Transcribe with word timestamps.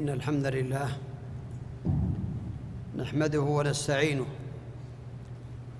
إن 0.00 0.08
الحمد 0.08 0.46
لله 0.46 0.88
نحمده 2.96 3.40
ونستعينه 3.40 4.24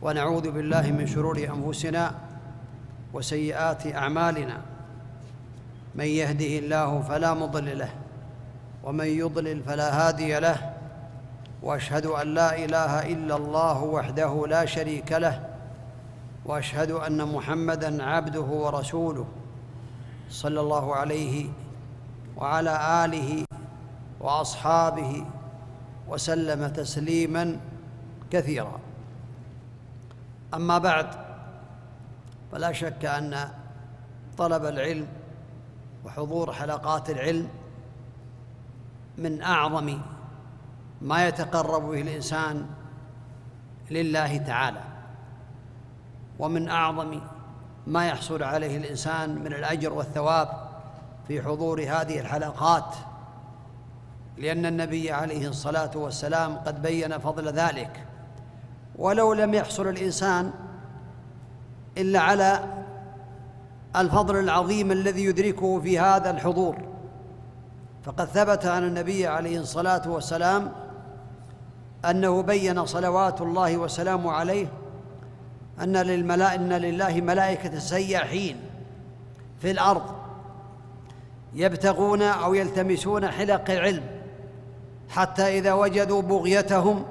ونعوذ 0.03 0.50
بالله 0.50 0.93
من 0.93 1.06
شرور 1.06 1.38
أنفسنا 1.38 2.14
وسيئات 3.14 3.87
أعمالنا. 3.95 4.56
من 5.95 6.04
يهده 6.04 6.59
الله 6.59 7.01
فلا 7.03 7.35
مضل 7.35 7.79
له 7.79 7.88
ومن 8.85 9.04
يضلل 9.06 9.62
فلا 9.62 9.88
هادي 10.08 10.38
له 10.40 10.74
وأشهد 11.62 12.06
أن 12.06 12.34
لا 12.34 12.64
إله 12.64 13.12
إلا 13.12 13.37
الله 13.37 13.82
وحده 13.84 14.46
لا 14.46 14.64
شريك 14.64 15.12
له 15.12 15.48
وأشهد 16.45 16.91
أن 16.91 17.24
محمدا 17.28 18.05
عبده 18.05 18.41
ورسوله 18.41 19.27
صلى 20.30 20.60
الله 20.60 20.95
عليه 20.96 21.46
وعلى 22.37 23.05
آله 23.05 23.49
وأصحابه 24.20 25.27
وسلم 26.09 26.69
تسليما 26.69 27.61
كثيرا. 28.30 28.80
أما 30.55 30.78
بعد 30.78 31.06
فلا 32.52 32.73
شك 32.73 33.05
أن 33.05 33.48
طلب 34.38 34.64
العلم 34.64 35.06
وحضور 36.05 36.52
حلقات 36.52 37.11
العلم 37.11 37.48
من 39.19 39.42
أعظم 39.42 39.98
ما 41.02 41.28
يتقرب 41.28 41.83
به 41.83 42.00
الإنسان 42.00 42.66
لله 43.91 44.37
تعالى 44.37 44.80
ومن 46.39 46.69
أعظم 46.69 47.20
ما 47.87 48.06
يحصل 48.06 48.42
عليه 48.42 48.77
الإنسان 48.77 49.34
من 49.34 49.52
الأجر 49.52 49.92
والثواب 49.92 50.48
في 51.28 51.42
حضور 51.42 51.83
هذه 51.83 52.20
الحلقات. 52.20 52.95
لأن 54.39 54.66
النبي 54.66 55.12
عليه 55.12 55.48
الصلاة 55.48 55.91
والسلام 55.95 56.56
قد 56.56 56.83
بين 56.83 57.19
فضل 57.19 57.48
ذلك. 57.48 58.06
ولو 58.97 59.33
لم 59.33 59.55
يحصل 59.55 59.89
الإنسان 59.89 60.50
إلا 61.98 62.20
على 62.20 62.64
الفضل 63.97 64.39
العظيم 64.39 64.92
الذي 64.92 65.25
يدركه 65.25 65.81
في 65.81 65.98
هذا 65.98 66.31
الحضور. 66.31 66.77
فقد 68.05 68.25
ثبت 68.25 68.67
عن 68.67 68.84
النبي 68.84 69.27
عليه 69.27 69.58
الصلاة 69.58 70.11
والسلام 70.11 70.73
أنه 72.05 72.42
بين 72.42 72.86
صلوات 72.86 73.41
الله 73.41 73.77
وسلامه 73.77 74.33
عليه 74.33 74.67
أن 75.83 75.97
للملا 75.97 76.55
إن 76.55 76.73
لله 76.73 77.20
ملائكة 77.20 77.78
سياحين 77.78 78.56
في 79.61 79.70
الأرض 79.70 80.03
يبتغون 81.55 82.23
أو 82.23 82.55
يلتمسون 82.55 83.28
حلق 83.28 83.70
العلم 83.70 84.03
حتى 85.11 85.58
إذا 85.58 85.72
وجدوا 85.72 86.22
بغيتهم 86.22 87.05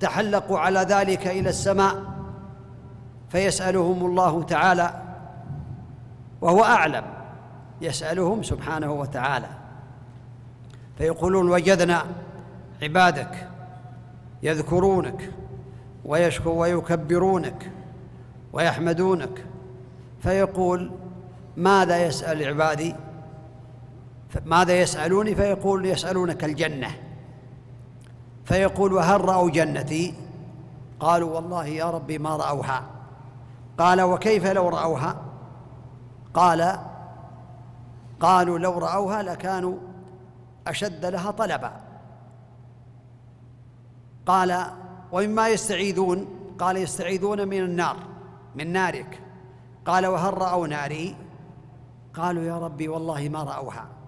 تحلقوا 0.00 0.58
على 0.58 0.80
ذلك 0.80 1.26
إلى 1.26 1.48
السماء 1.48 2.02
فيسألهم 3.28 4.06
الله 4.06 4.42
تعالى 4.42 5.02
وهو 6.40 6.64
أعلم. 6.64 7.04
يسألهم 7.80 8.42
سبحانه 8.42 8.92
وتعالى. 8.92 9.48
فيقولون 10.98 11.50
وجدنا 11.50 12.04
عبادك 12.82 13.48
يذكرونك 14.42 15.32
ويشكو 16.04 16.50
ويكبرونك 16.50 17.70
ويحمدونك. 18.52 19.46
فيقول 20.22 20.90
ماذا 21.56 22.06
يسأل 22.06 22.48
عبادي؟ 22.48 22.94
ماذا 24.44 24.80
يسألوني؟ 24.80 25.34
فيقول 25.34 25.86
يسألونك 25.86 26.44
الجنة. 26.44 26.90
فيقول 28.44 28.92
وهل 28.92 29.20
رأوا 29.20 29.50
جنتي؟ 29.50 30.14
قالوا 31.00 31.34
والله 31.34 31.66
يا 31.66 31.90
ربي 31.90 32.18
ما 32.18 32.36
رأوها. 32.36 32.84
قال 33.78 34.00
وكيف 34.00 34.46
لو 34.46 34.68
رأوها؟ 34.68 35.16
قال 36.34 36.78
قالوا 38.20 38.58
لو 38.58 38.78
رأوها 38.78 39.22
لكانوا 39.22 39.76
أشد 40.66 41.06
لها 41.06 41.30
طلبا. 41.30 41.72
قال 44.26 44.66
ومما 45.12 45.48
يستعيذون؟ 45.48 46.28
قال 46.58 46.76
يستعيذون 46.76 47.48
من 47.48 47.58
النار 47.58 47.96
من 48.54 48.72
نارك. 48.72 49.20
قال 49.86 50.06
وهل 50.06 50.38
رأوا 50.38 50.66
ناري؟ 50.66 51.16
قالوا 52.14 52.42
يا 52.42 52.58
ربي 52.58 52.88
والله 52.88 53.28
ما 53.28 53.42
رأوها. 53.42 53.99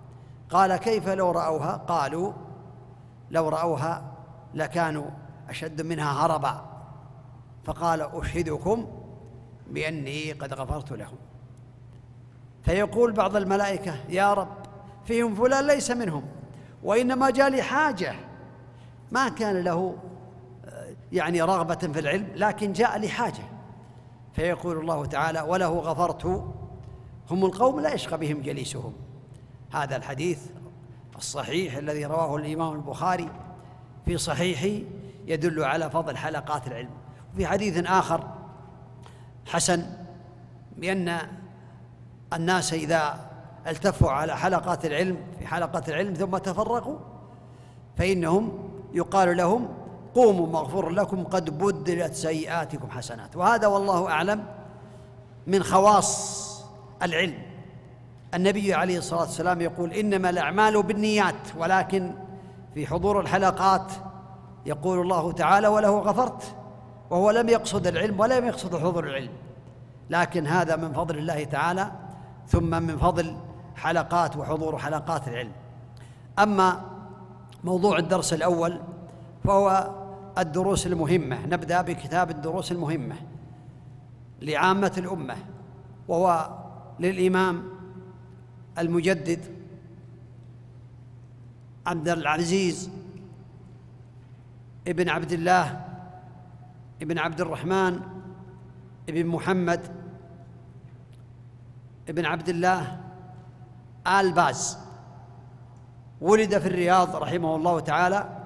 قال 0.53 0.77
كيف 0.77 1.09
لو 1.09 1.31
رأوها؟ 1.31 1.77
قالوا 1.77 2.33
لو 3.31 3.49
رأوها 3.49 4.13
لكانوا 4.55 5.11
أشد 5.49 5.83
منها 5.83 6.13
هربا. 6.13 6.65
فقال 7.65 8.01
أشهدكم 8.01 8.87
بأني 9.71 10.33
قد 10.33 10.55
غفرت 10.55 10.93
لهم. 10.93 11.17
فيقول 12.63 13.13
بعض 13.13 13.37
الملائكة 13.37 13.95
يا 14.09 14.35
رب 14.35 14.57
فيهم 15.05 15.35
فلان 15.35 15.67
ليس 15.67 15.91
منهم 15.91 16.25
وإنما 16.83 17.31
جاء 17.31 17.51
لحاجة 17.51 18.15
ما 19.13 19.29
كان 19.29 19.61
له 19.61 19.97
يعني 21.13 21.43
رغبة 21.43 21.75
في 21.75 22.01
العلم 22.01 22.29
لكن 22.35 22.73
جاء 22.73 22.99
لحاجة 22.99 23.43
فيقول 24.33 24.79
الله 24.79 25.07
تعالى 25.07 25.41
وله 25.41 25.79
غفرت 25.79 26.27
هم 27.31 27.45
القوم 27.45 27.81
لا 27.81 27.95
يشقى 27.95 28.19
بهم 28.19 28.41
جليسهم. 28.41 28.93
هذا 29.73 29.97
الحديث 29.97 30.39
الصحيح 31.17 31.77
الذي 31.77 32.05
رواه 32.05 32.37
الإمام 32.37 32.73
البخاري 32.73 33.31
في 34.05 34.19
صحيحه 34.19 34.85
يدل 35.27 35.65
على 35.65 35.91
فضل 35.91 36.17
حلقات 36.17 36.67
العلم. 36.67 36.91
وفي 37.35 37.47
حديث 37.47 37.87
آخر 37.87 38.25
حسن 39.47 39.87
بأن 40.77 41.19
الناس 42.33 42.73
إذا 42.73 43.31
التفوا 43.67 44.11
على 44.11 44.37
حلقات 44.37 44.85
العلم 44.85 45.17
في 45.39 45.47
حلقة 45.47 45.83
العلم 45.89 46.15
ثم 46.15 46.39
تفرقوا 46.39 46.99
فإنهم 47.97 48.71
يقال 48.93 49.37
لهم 49.37 49.69
قوموا 50.15 50.47
مغفور 50.47 50.89
لكم 50.89 51.25
قد 51.25 51.59
بدلت 51.59 52.15
سيئاتكم 52.15 52.91
حسنات. 52.91 53.37
وهذا 53.37 53.67
والله 53.67 54.11
أعلم 54.11 54.47
من 55.47 55.63
خواص 55.63 56.43
العلم. 57.03 57.52
النبي 58.35 58.75
عليه 58.75 58.99
الصلاة 58.99 59.21
والسلام 59.21 59.61
يقول 59.61 59.93
إنما 59.93 60.31
الأعمال 60.31 60.83
بالنيات 60.83 61.35
ولكن 61.59 62.13
في 62.75 62.87
حضور 62.87 63.21
الحلقات 63.21 63.93
يقول 64.67 65.01
الله 65.01 65.33
تعالى 65.33 65.69
وله 65.69 65.99
غفرت 65.99 66.55
وهو 67.11 67.31
لم 67.31 67.49
يقصد 67.49 67.87
العلم 67.87 68.21
ولم 68.21 68.45
يقصد 68.45 68.77
حضور 68.77 69.05
العلم. 69.05 69.33
لكن 70.11 70.47
هذا 70.47 70.77
من 70.77 70.93
فضل 70.93 71.19
الله 71.19 71.45
تعالى 71.45 71.91
ثم 72.49 72.83
من 72.83 72.99
فضل 72.99 73.37
حلقات 73.77 74.37
وحضور 74.37 74.79
حلقات 74.79 75.29
العلم. 75.29 75.53
أما 76.39 76.81
موضوع 77.65 77.99
الدرس 77.99 78.33
الأول 78.33 78.81
فهو 79.45 79.91
الدروس 80.39 80.87
المهمة. 80.87 81.47
نبدأ 81.47 81.83
بكتاب 81.83 82.31
الدروس 82.31 82.73
المهمة 82.73 83.17
لعامة 84.43 84.93
الأمة 84.99 85.37
وهو 86.09 86.49
للإمام 87.01 87.63
المجدد 88.79 89.41
عبد 91.87 92.09
العزيز 92.09 92.91
ابن 94.89 95.09
عبد 95.09 95.33
الله 95.33 95.87
ابن 97.03 97.19
عبد 97.19 97.41
الرحمن 97.41 98.01
ابن 99.09 99.27
محمد 99.27 99.81
ابن 102.09 102.25
عبد 102.25 102.49
الله 102.49 103.01
آل 104.07 104.33
باز. 104.33 104.79
ولد 106.21 106.59
في 106.59 106.67
الرياض 106.67 107.17
رحمه 107.17 107.57
الله 107.57 107.81
تعالى 107.81 108.39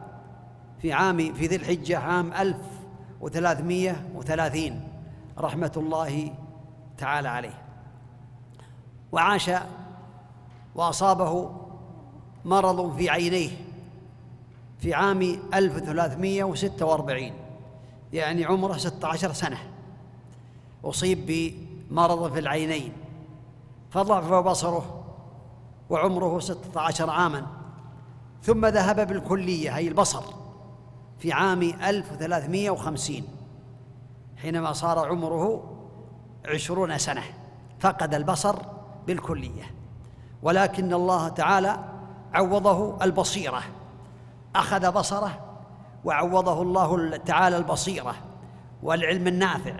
في 0.82 0.92
عام 0.92 1.34
في 1.34 1.46
ذي 1.46 1.56
الحجة 1.56 1.98
عام 1.98 2.32
ألف 2.32 2.56
وثلاثمية 3.20 4.06
وثلاثين 4.14 4.88
رحمة 5.38 5.72
الله 5.76 6.34
تعالى 6.98 7.28
عليه. 7.28 7.62
وعاش 9.12 9.50
وأصابه 10.76 11.50
مرض 12.44 12.96
في 12.96 13.10
عينيه 13.10 13.50
في 14.78 14.94
عام 14.94 15.22
1346 15.54 17.30
يعني 18.12 18.44
عمره 18.44 18.76
16 18.76 19.32
سنة 19.32 19.58
أصيب 20.84 21.26
بمرض 21.26 22.32
في 22.32 22.38
العينين 22.38 22.92
فضعف 23.90 24.32
بصره 24.32 25.04
وعمره 25.90 26.38
16 26.38 27.10
عاما 27.10 27.46
ثم 28.42 28.66
ذهب 28.66 29.08
بالكلية 29.08 29.76
أي 29.76 29.88
البصر 29.88 30.22
في 31.18 31.32
عام 31.32 31.62
1350 31.62 33.22
حينما 34.36 34.72
صار 34.72 35.08
عمره 35.08 35.72
عشرون 36.44 36.98
سنة 36.98 37.22
فقد 37.80 38.14
البصر 38.14 38.56
بالكلية. 39.06 39.75
ولكن 40.42 40.92
الله 40.94 41.28
تعالى 41.28 41.78
عوضه 42.34 43.04
البصيرة. 43.04 43.62
أخذ 44.56 44.92
بصره 44.92 45.40
وعوضه 46.04 46.62
الله 46.62 47.16
تعالى 47.16 47.56
البصيرة 47.56 48.14
والعلم 48.82 49.26
النافع 49.26 49.74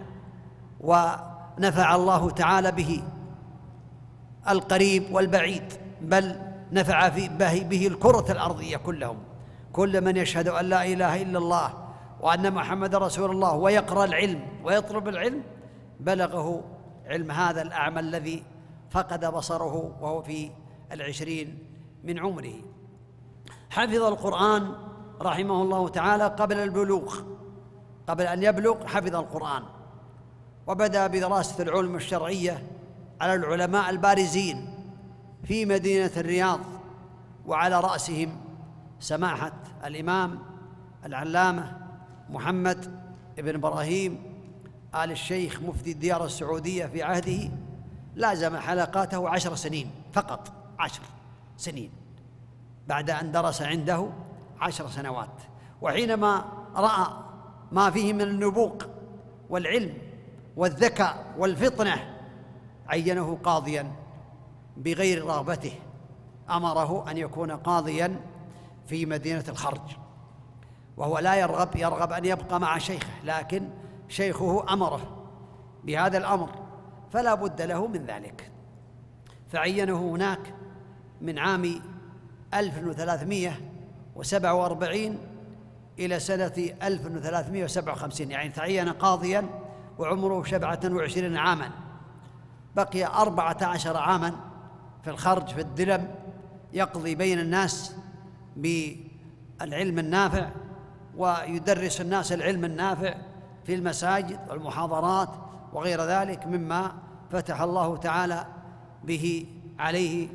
ونفع 0.80 1.94
الله 1.94 2.30
تعالى 2.30 2.72
به 2.72 3.02
القريب 4.48 5.14
والبعيد 5.14 5.72
بل 6.00 6.36
نفع 6.72 7.08
به 7.48 7.86
الكرة 7.86 8.32
الأرضية 8.32 8.76
كلهم. 8.76 9.18
كل 9.72 10.04
من 10.04 10.16
يشهد 10.16 10.48
أن 10.48 10.64
لا 10.64 10.84
إله 10.84 11.22
إلا 11.22 11.38
الله 11.38 11.72
وأن 12.20 12.54
محمد 12.54 12.94
رسول 12.94 13.30
الله 13.30 13.54
ويقرأ 13.54 14.04
العلم 14.04 14.40
ويطلب 14.64 15.08
العلم 15.08 15.42
بلغه 16.00 16.64
علم 17.06 17.30
هذا 17.30 17.62
الأعمى 17.62 18.00
الذي 18.00 18.42
فقد 18.90 19.24
بصره 19.24 19.96
وهو 20.00 20.22
في 20.22 20.50
العشرين 20.92 21.58
من 22.04 22.18
عمره. 22.18 22.54
حفظ 23.70 24.02
القرآن 24.02 24.74
رحمه 25.20 25.62
الله 25.62 25.88
تعالى 25.88 26.26
قبل 26.26 26.56
البلوغ 26.56 27.20
قبل 28.06 28.26
أن 28.26 28.42
يبلغ 28.42 28.86
حفظ 28.86 29.16
القرآن. 29.16 29.62
وبدأ 30.66 31.06
بدراسة 31.06 31.62
العلوم 31.62 31.96
الشرعية 31.96 32.66
على 33.20 33.34
العلماء 33.34 33.90
البارزين 33.90 34.74
في 35.44 35.66
مدينة 35.66 36.10
الرياض 36.16 36.60
وعلى 37.46 37.80
رأسهم 37.80 38.36
سماحة 39.00 39.52
الإمام 39.84 40.38
العلامة 41.04 41.76
محمد 42.30 43.00
بن 43.38 43.54
إبراهيم 43.54 44.22
آل 44.94 45.10
الشيخ 45.10 45.62
مفتي 45.62 45.92
الديار 45.92 46.24
السعودية 46.24 46.86
في 46.86 47.02
عهده. 47.02 47.50
لازم 48.16 48.56
حلقاته 48.56 49.28
عشر 49.28 49.54
سنين 49.54 49.90
فقط 50.12 50.52
عشر 50.78 51.02
سنين. 51.56 51.90
بعد 52.86 53.10
أن 53.10 53.32
درس 53.32 53.62
عنده 53.62 54.08
عشر 54.60 54.88
سنوات. 54.88 55.42
وحينما 55.82 56.44
رأى 56.76 57.06
ما 57.72 57.90
فيه 57.90 58.12
من 58.12 58.20
النبوغ 58.20 58.72
والعلم 59.50 59.98
والذكاء 60.56 61.34
والفطنة 61.38 62.16
عينه 62.88 63.38
قاضيا 63.44 63.92
بغير 64.76 65.24
رغبته. 65.24 65.72
أمره 66.50 67.10
أن 67.10 67.16
يكون 67.16 67.50
قاضيا 67.50 68.20
في 68.86 69.06
مدينة 69.06 69.44
الخرج. 69.48 69.96
وهو 70.96 71.18
لا 71.18 71.34
يرغب 71.34 71.76
يرغب 71.76 72.12
أن 72.12 72.24
يبقى 72.24 72.60
مع 72.60 72.78
شيخه 72.78 73.24
لكن 73.24 73.68
شيخه 74.08 74.72
أمره 74.72 75.00
بهذا 75.84 76.18
الأمر. 76.18 76.65
فلا 77.12 77.34
بد 77.34 77.62
له 77.62 77.86
من 77.86 78.06
ذلك. 78.06 78.50
فعينه 79.52 80.10
هناك 80.10 80.54
من 81.20 81.38
عام 81.38 81.80
1347 82.54 85.18
إلى 85.98 86.20
سنة 86.20 86.52
1357 86.82 88.30
يعني 88.30 88.48
تعين 88.48 88.88
قاضيا 88.88 89.48
وعمره 89.98 90.44
سبعة 90.44 90.80
وعشرين 90.84 91.36
عاما. 91.36 91.70
بقي 92.76 93.04
أربعة 93.04 93.58
عشر 93.62 93.96
عاما 93.96 94.32
في 95.04 95.10
الخرج 95.10 95.48
في 95.48 95.60
الدلم 95.60 96.14
يقضي 96.72 97.14
بين 97.14 97.38
الناس 97.38 97.96
بالعلم 98.56 99.98
النافع 99.98 100.48
ويدرس 101.16 102.00
الناس 102.00 102.32
العلم 102.32 102.64
النافع 102.64 103.14
في 103.64 103.74
المساجد 103.74 104.40
والمحاضرات 104.50 105.28
وغير 105.76 106.04
ذلك 106.04 106.46
مما 106.46 106.94
فتح 107.30 107.60
الله 107.60 107.96
تعالى 107.96 108.46
به 109.04 109.46
عليه 109.78 110.28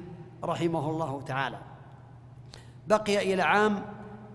رحمه 0.44 0.90
الله 0.90 1.22
تعالى. 1.22 1.58
بقي 2.88 3.34
إلى 3.34 3.42
عام 3.42 3.86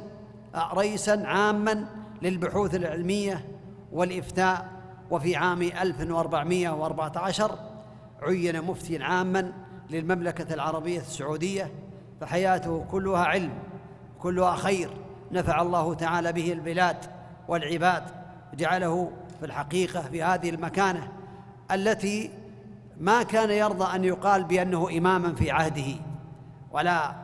رئيسا 0.55 1.23
عاما 1.25 1.85
للبحوث 2.21 2.75
العلمية 2.75 3.45
والإفتاء 3.91 4.69
وفي 5.11 5.35
عام 5.35 5.61
1414 5.61 7.59
عين 8.21 8.61
مفتيا 8.61 9.03
عاما 9.03 9.53
للمملكة 9.89 10.53
العربية 10.53 10.99
السعودية 10.99 11.71
فحياته 12.21 12.85
كلها 12.91 13.23
علم. 13.23 13.53
كلها 14.23 14.55
خير. 14.55 14.89
نفع 15.31 15.61
الله 15.61 15.93
تعالى 15.93 16.33
به 16.33 16.53
البلاد 16.53 16.97
والعباد 17.47 18.03
جعله 18.53 19.11
في 19.39 19.45
الحقيقة 19.45 20.01
في 20.01 20.23
هذه 20.23 20.49
المكانة 20.49 21.11
التي 21.71 22.31
ما 22.99 23.23
كان 23.23 23.49
يرضى 23.49 23.95
أن 23.95 24.03
يقال 24.03 24.43
بأنه 24.43 24.97
إماما 24.97 25.35
في 25.35 25.51
عهده 25.51 25.95
ولا 26.71 27.15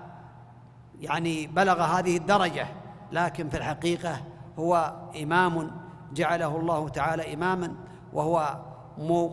يعني 0.99 1.47
بلغ 1.47 1.81
هذه 1.81 2.17
الدرجة 2.17 2.67
لكن 3.11 3.49
في 3.49 3.57
الحقيقة 3.57 4.21
هو 4.59 4.93
إمام 5.23 5.71
جعله 6.13 6.57
الله 6.57 6.89
تعالى 6.89 7.33
إماما 7.33 7.75
وهو 8.13 8.57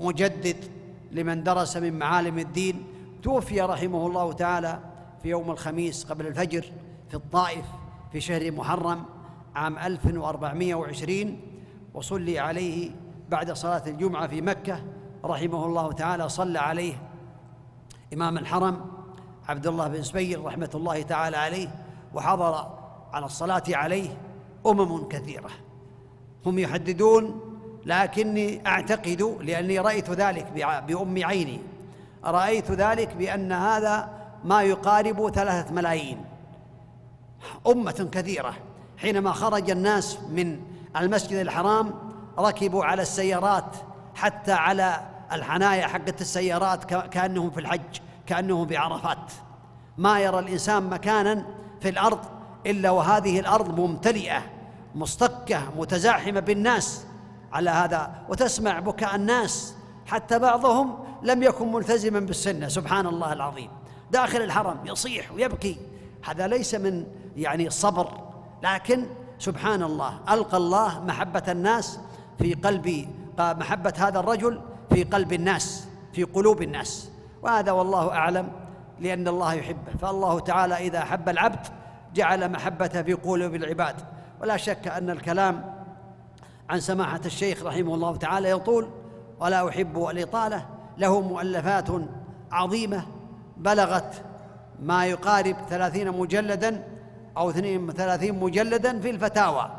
مجدد 0.02 0.64
لمن 1.12 1.42
درس 1.42 1.76
من 1.76 1.99
معالم 1.99 2.38
الدين. 2.38 2.87
توفي 3.23 3.61
رحمه 3.61 4.06
الله 4.06 4.32
تعالى 4.32 4.78
في 5.26 5.30
يوم 5.30 5.50
الخميس 5.50 6.04
قبل 6.04 6.26
الفجر 6.26 6.73
في 7.09 7.14
الطائف 7.14 7.64
في 8.12 8.21
شهر 8.21 8.52
محرم 8.52 9.04
عام 9.54 9.78
1420 9.78 11.40
وصلي 11.95 12.38
عليه 12.38 12.90
بعد 13.28 13.52
صلاة 13.52 13.83
الجمعة 13.87 14.26
في 14.26 14.40
مكة 14.40 14.83
رحمه 15.25 15.66
الله 15.66 15.92
تعالى. 15.92 16.28
صلى 16.28 16.59
عليه 16.59 16.95
إمام 18.12 18.38
الحرم 18.38 18.87
عبد 19.49 19.66
الله 19.66 19.88
بن 19.88 20.02
سبيل 20.02 20.45
رحمة 20.45 20.71
الله 20.75 21.02
تعالى 21.02 21.37
عليه 21.37 21.68
وحضر 22.14 22.78
على 23.12 23.26
الصلاة 23.26 23.64
عليه 23.68 24.09
أمم 24.66 25.09
كثيرة. 25.09 25.50
هم 26.47 26.59
يحددون 26.59 27.40
لكني 27.87 28.66
أعتقد 28.66 29.37
لأني 29.40 29.78
رأيت 29.78 30.11
ذلك 30.11 30.52
بأم 30.88 31.25
عيني. 31.25 31.61
رأيت 32.25 32.71
ذلك 32.71 33.16
بأن 33.16 33.52
هذا 33.52 34.15
ما 34.45 34.62
يقارب 34.62 35.31
ثلاثة 35.35 35.75
ملايين. 35.75 36.25
أمة 37.66 38.09
كثيرة. 38.12 38.55
حينما 38.99 39.33
خرج 39.33 39.71
الناس 39.71 40.19
من 40.31 40.61
المسجد 40.97 41.37
الحرام 41.37 41.95
ركبوا 42.38 42.85
على 42.85 43.02
السيارات 43.02 43.76
حتى 44.14 44.52
على 44.52 45.00
الحنايا 45.33 45.87
حقت 45.87 46.21
السيارات 46.21 46.85
كأنهم 46.85 47.50
في 47.50 47.61
الحج 47.61 48.00
كأنهم 48.26 48.66
في 48.66 48.76
عرفات. 48.76 49.33
ما 49.99 50.21
يرى 50.21 50.38
الإنسان 50.38 50.90
مكانا 50.90 51.45
في 51.81 51.88
الأرض 51.88 52.19
إلا 52.66 52.90
وهذه 52.90 53.40
الأرض 53.40 53.81
ممتلئة 53.81 54.43
مصطكة 54.95 55.62
متزاحمة 55.78 56.40
بالناس 56.40 57.07
على 57.52 57.71
هذا. 57.71 58.11
وتسمع 58.28 58.78
بكاء 58.78 59.16
الناس. 59.16 59.75
حتى 60.07 60.38
بعضهم 60.38 60.99
لم 61.23 61.43
يكن 61.43 61.73
ملتزما 61.73 62.21
بالسنة. 62.21 62.69
سبحان 62.69 63.07
الله 63.07 63.33
العظيم. 63.33 63.71
داخل 64.10 64.42
الحرم 64.42 64.76
يصيح 64.84 65.32
ويبكي. 65.32 65.76
هذا 66.25 66.46
ليس 66.46 66.75
من 66.75 67.06
يعني 67.36 67.66
الصبر 67.66 68.08
لكن 68.62 69.06
سبحان 69.38 69.82
الله 69.82 70.18
ألقى 70.30 70.56
الله 70.56 71.04
محبة 71.04 71.42
الناس 71.48 72.00
في 72.38 72.54
قلب 72.54 73.08
محبة 73.38 73.92
هذا 73.98 74.20
الرجل 74.20 74.60
في 74.90 75.04
قلب 75.04 75.32
الناس 75.32 75.88
في 76.12 76.22
قلوب 76.22 76.62
الناس. 76.62 77.10
وهذا 77.42 77.72
والله 77.72 78.12
أعلم 78.12 78.52
لأن 79.00 79.28
الله 79.28 79.54
يحبه. 79.54 79.92
فالله 80.00 80.40
تعالى 80.40 80.75
إذا 80.75 80.98
أحب 80.98 81.28
العبد 81.28 81.66
جعل 82.14 82.52
محبته 82.52 83.02
في 83.02 83.12
قلوب 83.12 83.54
العباد. 83.54 83.96
ولا 84.40 84.56
شك 84.56 84.88
أن 84.88 85.10
الكلام 85.10 85.75
عن 86.70 86.80
سماحة 86.80 87.20
الشيخ 87.26 87.62
رحمه 87.62 87.94
الله 87.94 88.16
تعالى 88.16 88.50
يطول 88.50 88.88
ولا 89.40 89.68
أحب 89.68 90.06
الإطالة 90.10 90.66
له 90.98 91.20
مؤلفات 91.20 91.88
عظيمة 92.52 93.06
بلغت 93.56 94.22
ما 94.82 95.06
يقارب 95.06 95.56
ثلاثين 95.70 96.12
مجلدا 96.12 96.84
أو 97.36 97.50
اثنين 97.50 97.88
وثلاثين 97.88 98.40
مجلدا 98.40 99.00
في 99.00 99.10
الفتاوى. 99.10 99.70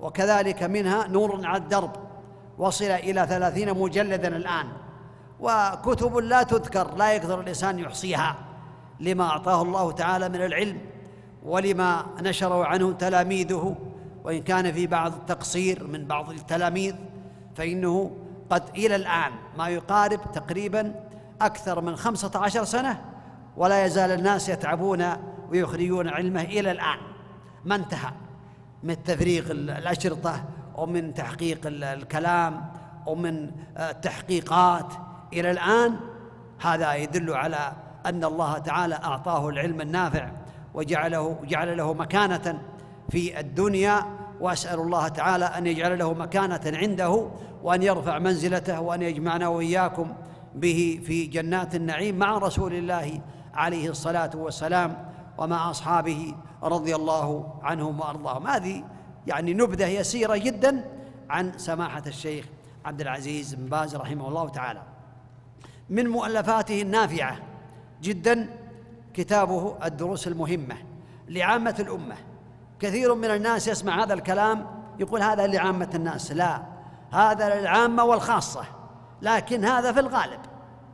وكذلك 0.00 0.62
منها 0.62 1.06
نور 1.06 1.46
على 1.46 1.62
الدرب. 1.62 1.92
وصل 2.58 2.84
إلى 2.84 3.26
ثلاثين 3.26 3.74
مجلدا 3.78 4.36
الآن. 4.36 4.66
وكتب 5.40 6.16
لا 6.16 6.42
تذكر 6.42 6.94
لا 6.94 7.12
يقدر 7.12 7.40
الإنسان 7.40 7.78
يحصيها. 7.78 8.36
لما 9.00 9.24
أعطاه 9.24 9.62
الله 9.62 9.92
تعالى 9.92 10.28
من 10.28 10.44
العلم 10.44 10.78
ولما 11.44 12.06
نشره 12.20 12.64
عنه 12.64 12.92
تلاميذه. 12.92 13.76
وإن 14.24 14.42
كان 14.42 14.72
في 14.72 14.86
بعض 14.86 15.12
التقصير 15.14 15.86
من 15.86 16.04
بعض 16.04 16.30
التلاميذ 16.30 16.94
فإنه 17.56 18.10
قد 18.50 18.62
إلى 18.76 18.96
الآن 18.96 19.32
ما 19.58 19.68
يقارب 19.68 20.20
تقريبا 20.32 20.94
أكثر 21.42 21.80
من 21.80 21.96
خمسة 21.96 22.30
عشر 22.34 22.64
سنة 22.64 23.04
ولا 23.56 23.84
يزال 23.84 24.10
الناس 24.10 24.48
يتعبون 24.48 25.04
ويخرجون 25.50 26.08
علمه 26.08 26.42
إلى 26.42 26.70
الآن. 26.70 26.98
ما 27.64 27.74
انتهى 27.74 28.10
من 28.82 29.02
تفريغ 29.02 29.50
الأشرطة 29.50 30.44
ومن 30.76 31.14
تحقيق 31.14 31.60
الكلام 31.64 32.70
ومن 33.06 33.50
التحقيقات 33.78 34.92
إلى 35.32 35.50
الآن. 35.50 35.96
هذا 36.60 36.94
يدل 36.94 37.34
على 37.34 37.72
أن 38.06 38.24
الله 38.24 38.58
تعالى 38.58 38.94
أعطاه 38.94 39.48
العلم 39.48 39.80
النافع 39.80 40.30
وجعله 40.74 41.36
جعل 41.44 41.76
له 41.76 41.92
مكانة 41.94 42.60
في 43.10 43.40
الدنيا. 43.40 44.02
وأسأل 44.40 44.80
الله 44.80 45.08
تعالى 45.08 45.44
أن 45.44 45.66
يجعل 45.66 45.98
له 45.98 46.14
مكانة 46.14 46.60
عنده 46.66 47.28
وأن 47.62 47.82
يرفع 47.82 48.18
منزلته 48.18 48.80
وأن 48.80 49.02
يجمعنا 49.02 49.48
وإياكم 49.48 50.14
به 50.54 51.00
في 51.06 51.26
جنات 51.26 51.74
النعيم 51.74 52.18
مع 52.18 52.38
رسول 52.38 52.74
الله 52.74 53.20
عليه 53.54 53.90
الصلاة 53.90 54.30
والسلام 54.34 55.10
ومع 55.38 55.70
أصحابه 55.70 56.34
رضي 56.62 56.94
الله 56.96 57.54
عنهم 57.62 58.00
وأرضاهم. 58.00 58.46
هذه 58.46 58.84
يعني 59.26 59.54
نبذة 59.54 59.86
يسيرة 59.86 60.36
جدا 60.36 60.84
عن 61.30 61.58
سماحة 61.58 62.02
الشيخ 62.06 62.46
عبد 62.84 63.00
العزيز 63.00 63.54
بن 63.54 63.66
باز 63.66 63.96
رحمه 63.96 64.28
الله 64.28 64.48
تعالى. 64.48 64.82
من 65.90 66.08
مؤلفاته 66.08 66.82
النافعة 66.82 67.36
جدا 68.02 68.48
كتابه 69.14 69.76
الدروس 69.84 70.28
المهمة 70.28 70.76
لعامة 71.28 71.74
الأمة. 71.80 72.16
كثير 72.80 73.14
من 73.14 73.24
الناس 73.24 73.68
يسمع 73.68 74.04
هذا 74.04 74.14
الكلام 74.14 74.66
يقول 74.98 75.22
هذا 75.22 75.46
لعامة 75.46 75.90
الناس. 75.94 76.32
لا 76.32 76.62
هذا 77.10 77.60
للعامة 77.60 78.04
والخاصة. 78.04 78.64
لكن 79.22 79.64
هذا 79.64 79.92
في 79.92 80.00
الغالب 80.00 80.40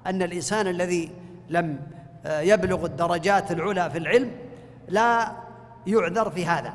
أن 0.07 0.23
الإنسان 0.23 0.67
الذي 0.67 1.11
لم 1.49 1.81
آه، 2.27 2.41
يبلغ 2.41 2.85
الدرجات 2.85 3.53
العلى 3.53 3.91
في 3.91 3.99
العلم 3.99 4.31
لا 4.89 5.33
يعذر 5.87 6.31
في 6.31 6.47
هذا 6.47 6.75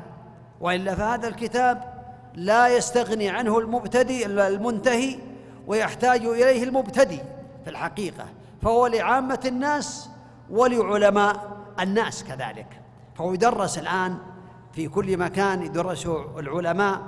وإلا 0.60 0.94
فهذا 0.94 1.28
الكتاب 1.28 1.94
لا 2.34 2.68
يستغني 2.68 3.28
عنه 3.28 3.58
المبتدئ 3.58 4.26
المنتهي 4.26 5.18
ويحتاج 5.66 6.24
إليه 6.24 6.64
المبتدئ 6.64 7.22
في 7.64 7.70
الحقيقة 7.70 8.24
فهو 8.62 8.86
لعامة 8.86 9.40
الناس 9.46 10.10
ولعلماء 10.50 11.56
الناس 11.80 12.24
كذلك. 12.24 12.80
فهو 13.14 13.34
يدرس 13.34 13.78
الآن 13.78 14.18
في 14.72 14.88
كل 14.88 15.16
مكان 15.16 15.62
يدرس 15.62 16.06
العلماء 16.38 17.00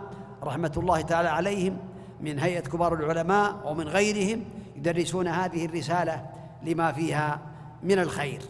رحمة 0.42 0.72
الله 0.76 1.00
تعالى 1.00 1.28
عليهم 1.28 1.76
من 2.22 2.38
هيئة 2.38 2.60
كبار 2.60 2.94
العلماء 2.94 3.60
ومن 3.64 3.88
غيرهم 3.88 4.44
يدرسون 4.76 5.28
هذه 5.28 5.64
الرسالة 5.66 6.26
لما 6.62 6.92
فيها 6.92 7.40
من 7.82 7.98
الخير. 7.98 8.42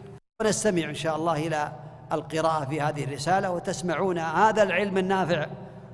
ونستمع 0.42 0.84
إن 0.84 0.94
شاء 0.94 1.16
الله 1.16 1.46
إلى 1.46 1.72
القراءة 2.12 2.64
في 2.64 2.80
هذه 2.80 3.04
الرسالة 3.04 3.50
وتسمعون 3.50 4.18
هذا 4.18 4.62
العلم 4.62 4.98
النافع 4.98 5.46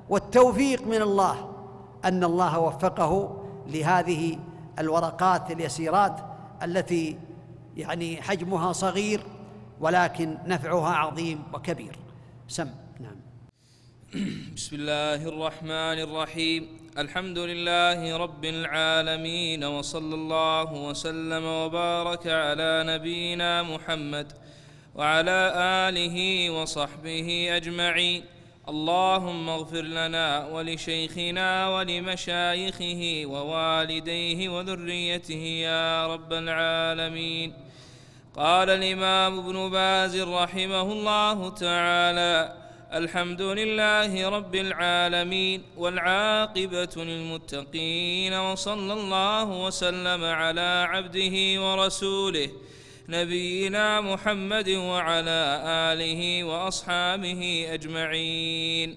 والتوفيق 0.09 0.87
من 0.87 1.01
الله 1.01 1.55
أن 2.05 2.23
الله 2.23 2.59
وفقه 2.59 3.43
لهذه 3.67 4.39
الورقات 4.79 5.51
اليسيرات 5.51 6.19
التي 6.63 7.17
يعني 7.77 8.21
حجمها 8.21 8.71
صغير 8.73 9.21
ولكن 9.79 10.37
نفعها 10.45 10.95
عظيم 10.95 11.43
وكبير. 11.53 11.99
سم. 12.47 12.69
نعم. 12.99 13.15
بسم 14.55 14.75
الله 14.75 15.27
الرحمن 15.27 15.99
الرحيم. 16.07 16.88
الحمد 16.99 17.39
لله 17.39 18.17
رب 18.17 18.45
العالمين 18.45 19.63
وصلى 19.63 20.15
الله 20.15 20.73
وسلم 20.73 21.45
وبارك 21.45 22.27
على 22.27 22.83
نبينا 22.87 23.63
محمد 23.63 24.27
وعلى 24.95 25.53
آله 25.87 26.49
وصحبه 26.49 27.49
أجمعين. 27.57 28.23
اللهم 28.69 29.49
اغفر 29.49 29.81
لنا 29.81 30.47
ولشيخنا 30.47 31.69
ولمشايخه 31.69 33.01
ووالديه 33.25 34.49
وذريته 34.49 35.43
يا 35.71 36.07
رب 36.07 36.33
العالمين. 36.33 37.53
قال 38.35 38.69
الإمام 38.69 39.39
ابن 39.39 39.69
باز 39.69 40.21
رحمه 40.21 40.81
الله 40.91 41.49
تعالى 41.49 42.58
الحمد 42.93 43.41
لله 43.41 44.29
رب 44.29 44.55
العالمين 44.55 45.63
والعاقبة 45.77 46.89
للمتقين 46.95 48.33
وصلى 48.33 48.93
الله 48.93 49.65
وسلم 49.65 50.23
على 50.23 50.87
عبده 50.89 51.61
ورسوله 51.61 52.49
نبينا 53.09 54.01
محمد 54.01 54.69
وعلى 54.69 55.61
آله 55.65 56.43
وأصحابه 56.43 57.67
أجمعين. 57.69 58.95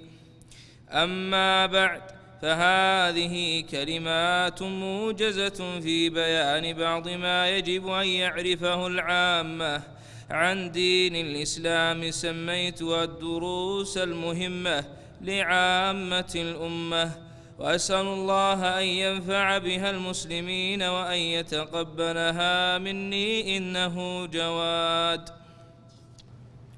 أما 0.91 1.67
بعد 1.67 2.03
فهذه 2.43 3.65
كلمات 3.71 4.63
موجزة 4.63 5.81
في 5.81 6.09
بيان 6.09 6.73
بعض 6.73 7.09
ما 7.09 7.49
يجب 7.49 7.89
أن 7.89 8.07
يعرفه 8.07 8.87
العامة. 8.87 9.92
عن 10.33 10.73
دين 10.73 11.17
الإسلام 11.17 12.11
سميتها 12.11 13.05
الدروس 13.05 13.99
المهمة 13.99 14.85
لعامة 15.21 16.33
الأمة 16.35 17.11
وأسأل 17.59 18.07
الله 18.07 18.79
أن 18.81 18.85
ينفع 18.85 19.59
بها 19.59 19.91
المسلمين 19.91 20.83
وأن 20.83 21.19
يتقبلها 21.19 22.79
مني 22.79 23.57
إنه 23.57 24.27
جواد. 24.27 25.31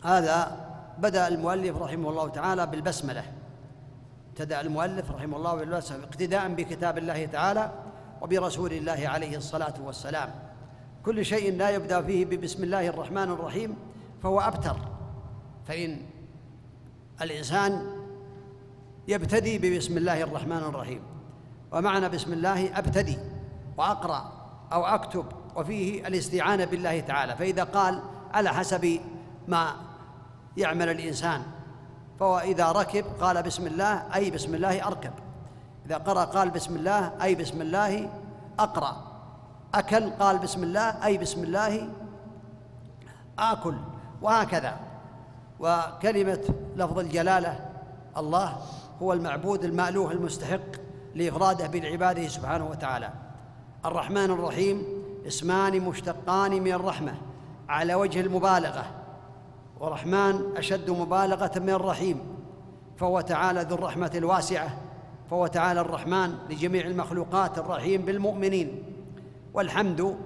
هذا 0.03 0.67
بدأ 0.99 1.29
المؤلف 1.29 1.77
رحمه 1.77 2.11
الله 2.11 2.29
تعالى 2.29 2.67
بالبسملة. 2.67 3.25
ابتدأ 4.31 4.61
المؤلف 4.61 5.11
رحمه 5.11 5.37
الله 5.37 5.55
بالبسملة 5.55 6.05
اقتداء 6.05 6.49
بكتاب 6.49 6.99
الله 6.99 7.27
تعالى 7.27 7.73
وبرسول 8.21 8.73
الله 8.73 9.09
عليه 9.09 9.37
الصلاة 9.37 9.75
والسلام. 9.85 10.44
كل 11.05 11.25
شيء 11.25 11.57
لا 11.57 11.71
يبدأ 11.71 12.03
فيه 12.03 12.25
ببسم 12.25 12.65
الله 12.65 12.89
الرحمن 12.89 13.31
الرحيم 13.33 13.77
فهو 14.23 14.41
أبتر. 14.41 14.77
فإن 15.69 16.03
الإنسان 17.23 17.87
يبتدي 19.09 19.59
ببسم 19.59 19.97
الله 19.97 20.23
الرحمن 20.23 20.57
الرحيم 20.57 21.01
ومعنى 21.73 22.09
بسم 22.09 22.33
الله 22.33 22.79
أبتدي 22.79 23.19
وأقرأ 23.77 24.33
أو 24.73 24.85
أكتب 24.85 25.25
وفيه 25.57 26.07
الاستعانة 26.07 26.65
بالله 26.65 27.01
تعالى. 27.01 27.37
فإذا 27.37 27.65
قال 27.65 28.03
على 28.35 28.49
حسب 28.49 29.01
ما 29.49 29.77
يعمل 30.57 30.89
الإنسان 30.89 31.43
فهو 32.21 32.39
إذا 32.39 32.73
ركب 32.73 33.05
قال 33.21 33.43
بسم 33.43 33.67
الله 33.67 34.15
أي 34.15 34.31
بسم 34.31 34.55
الله 34.55 34.87
أركب. 34.87 35.13
إذا 35.87 35.97
قرأ 35.97 36.25
قال 36.25 36.51
بسم 36.51 36.77
الله 36.77 37.13
أي 37.23 37.35
بسم 37.35 37.61
الله 37.61 38.11
أقرأ. 38.59 39.14
أكل 39.75 40.11
قال 40.11 40.39
بسم 40.39 40.63
الله 40.63 41.05
أي 41.05 41.19
بسم 41.19 41.43
الله؟ 41.43 41.89
آكل 43.39 43.75
وهكذا. 44.23 44.77
وكلمة 45.61 46.55
لفظ 46.77 46.99
الجلالة 46.99 47.61
الله 48.17 48.57
هو 49.03 49.13
المعبود 49.13 49.65
المألوه 49.65 50.13
المستحق 50.13 50.61
لإفراده 51.15 51.67
بالعباده 51.67 52.29
سبحانه 52.29 52.67
وتعالى. 52.71 53.11
الرحمن 53.85 54.31
الرحيم 54.31 54.83
اسمان 55.27 55.81
مشتقان 55.81 56.51
من 56.51 56.73
الرحمة 56.73 57.15
على 57.69 57.95
وجه 57.95 58.21
المبالغة. 58.21 58.85
ورحمن 59.81 60.57
أشد 60.57 60.91
مبالغة 60.91 61.59
من 61.59 61.71
الرحيم 61.71 62.21
فهو 62.97 63.21
تعالى 63.21 63.61
ذو 63.61 63.75
الرحمة 63.77 64.11
الواسعة 64.15 64.77
فهو 65.31 65.47
تعالى 65.47 65.81
الرحمن 65.81 66.35
لجميع 66.51 66.87
المخلوقات 66.87 67.59
الرحيم 67.59 68.03
بالمؤمنين. 68.03 68.94
والحمد 69.55 70.17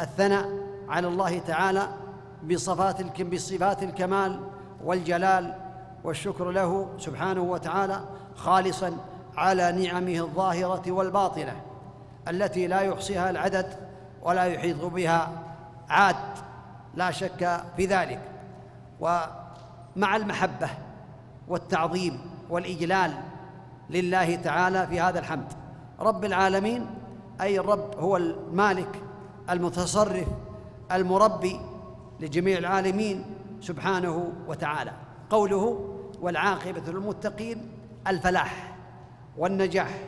الثناء 0.00 0.48
على 0.88 1.08
الله 1.08 1.38
تعالى 1.38 1.88
بصفات 2.50 3.22
بصفات 3.22 3.82
الكمال 3.82 4.40
والجلال 4.84 5.54
والشكر 6.04 6.50
له 6.50 6.88
سبحانه 6.98 7.42
وتعالى 7.42 8.00
خالصا 8.34 8.96
على 9.36 9.72
نعمه 9.72 10.18
الظاهرة 10.18 10.92
والباطنة 10.92 11.56
التي 12.28 12.66
لا 12.66 12.80
يحصيها 12.80 13.30
العدد 13.30 13.66
ولا 14.22 14.44
يحيط 14.44 14.84
بها 14.84 15.30
عاد 15.88 16.16
لا 16.94 17.10
شك 17.10 17.60
في 17.76 17.86
ذلك. 17.86 18.20
ومع 19.00 20.16
المحبة 20.16 20.68
والتعظيم 21.48 22.20
والإجلال 22.50 23.14
لله 23.90 24.36
تعالى 24.36 24.86
في 24.86 25.00
هذا 25.00 25.18
الحمد 25.18 25.52
رب 26.00 26.24
العالمين 26.24 26.86
أي 27.40 27.60
الرب 27.60 27.94
هو 27.98 28.16
المالك 28.16 29.02
المتصرف 29.50 30.28
المربي 30.92 31.60
لجميع 32.20 32.58
العالمين 32.58 33.24
سبحانه 33.60 34.32
وتعالى. 34.48 34.92
قوله 35.30 35.94
والعاقبة 36.20 36.92
للمتقين 36.92 37.70
الفلاح 38.06 38.76
والنجاح 39.38 39.98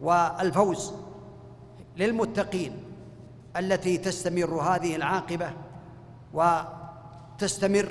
والفوز 0.00 0.92
للمتقين 1.96 2.72
التي 3.56 3.98
تستمر 3.98 4.60
هذه 4.60 4.96
العاقبة 4.96 5.50
وتستمر 6.34 7.88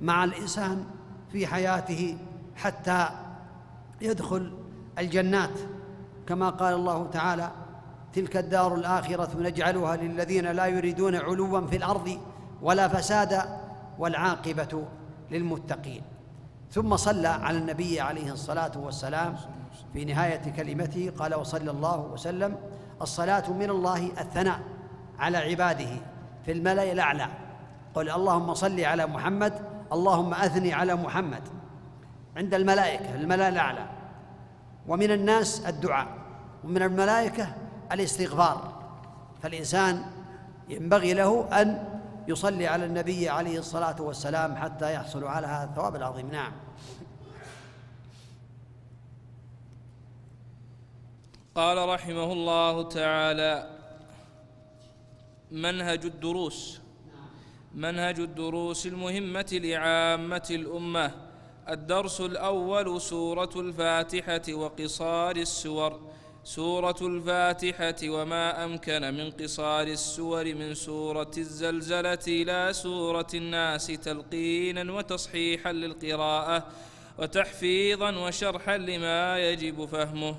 مع 0.00 0.24
الإنسان 0.24 0.84
في 1.32 1.46
حياته 1.46 2.18
حتى 2.56 3.08
يدخل 4.00 4.52
الجنات. 4.98 5.58
كما 6.26 6.50
قال 6.50 6.74
الله 6.74 7.06
تعالى 7.12 7.50
تلك 8.12 8.36
الدار 8.36 8.74
الآخرة 8.74 9.30
نجعلها 9.38 9.96
للذين 9.96 10.46
لا 10.46 10.66
يريدون 10.66 11.14
علوا 11.16 11.66
في 11.66 11.76
الأرض 11.76 12.18
ولا 12.62 12.88
فسادا 12.88 13.60
والعاقبة 13.98 14.84
للمتقين. 15.30 16.02
ثم 16.70 16.96
صلى 16.96 17.28
على 17.28 17.58
النبي 17.58 18.00
عليه 18.00 18.32
الصلاة 18.32 18.72
والسلام 18.76 19.36
في 19.92 20.04
نهاية 20.04 20.52
كلمته 20.56 21.12
قال 21.18 21.34
وصلى 21.34 21.70
الله 21.70 22.00
وسلم 22.00 22.56
الصلاة 23.02 23.52
من 23.52 23.70
الله 23.70 24.10
الثناء 24.20 24.60
على 25.18 25.38
عباده 25.38 25.90
في 26.44 26.52
الملأ 26.52 26.92
الأعلى. 26.92 27.28
قل 27.94 28.10
اللهم 28.10 28.54
صل 28.54 28.80
على 28.80 29.06
محمد 29.06 29.52
اللهم 29.92 30.34
أثني 30.34 30.72
على 30.72 30.94
محمد. 30.94 31.42
عند 32.36 32.54
الملائكة 32.54 33.14
الملأ 33.14 33.48
الأعلى. 33.48 33.86
ومن 34.88 35.10
الناس 35.10 35.66
الدعاء. 35.66 36.08
ومن 36.64 36.82
الملائكة 36.82 37.48
الاستغفار. 37.92 38.82
فالإنسان 39.42 40.02
ينبغي 40.68 41.14
له 41.14 41.60
أن 41.60 42.00
يصلي 42.28 42.66
على 42.66 42.84
النبي 42.84 43.28
عليه 43.28 43.58
الصلاة 43.58 44.02
والسلام 44.02 44.56
حتى 44.56 44.94
يحصل 44.94 45.24
على 45.24 45.46
هذا 45.46 45.64
الثواب 45.64 45.96
العظيم. 45.96 46.30
نعم. 46.30 46.52
قال 51.54 51.88
رحمه 51.88 52.32
الله 52.32 52.88
تعالى 52.88 53.70
منهج 55.50 56.04
الدروس. 56.04 56.80
منهج 57.74 58.20
الدروس 58.20 58.86
المهمة 58.86 59.48
لعامة 59.52 60.48
الأمة. 60.50 61.10
الدرس 61.68 62.20
الأول 62.20 63.00
سورة 63.00 63.50
الفاتحة 63.56 64.54
وقصار 64.54 65.36
السور. 65.36 66.00
سورة 66.48 66.96
الفاتحة 67.02 67.96
وما 68.04 68.64
أمكن 68.64 69.14
من 69.14 69.30
قصار 69.30 69.86
السور 69.86 70.54
من 70.54 70.74
سورة 70.74 71.30
الزلزلة 71.38 72.18
إلى 72.28 72.72
سورة 72.72 73.26
الناس 73.34 73.86
تلقينا 73.86 74.92
وتصحيحا 74.92 75.72
للقراءة 75.72 76.66
وتحفيظا 77.18 78.10
وشرحا 78.10 78.76
لما 78.76 79.38
يجب 79.38 79.84
فهمه. 79.84 80.36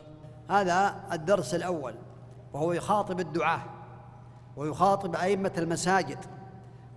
هذا 0.50 1.04
الدرس 1.12 1.56
الأول 1.56 1.96
وهو 2.54 2.74
يخاطب 2.74 3.20
الدعاة 3.20 3.64
ويخاطب 4.58 5.16
أئمة 5.16 5.54
المساجد 5.58 6.26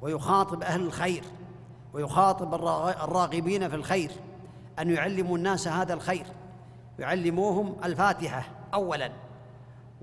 ويخاطب 0.03 0.63
أهل 0.63 0.81
الخير 0.81 1.25
ويخاطب 1.95 2.55
الراغبين 3.05 3.69
في 3.69 3.77
الخير 3.77 4.11
أن 4.79 4.91
يعلموا 4.91 5.37
الناس 5.37 5.69
هذا 5.69 5.95
الخير 5.95 6.27
يعلموهم 6.99 7.77
الفاتحة. 7.85 8.62
أولا 8.75 9.11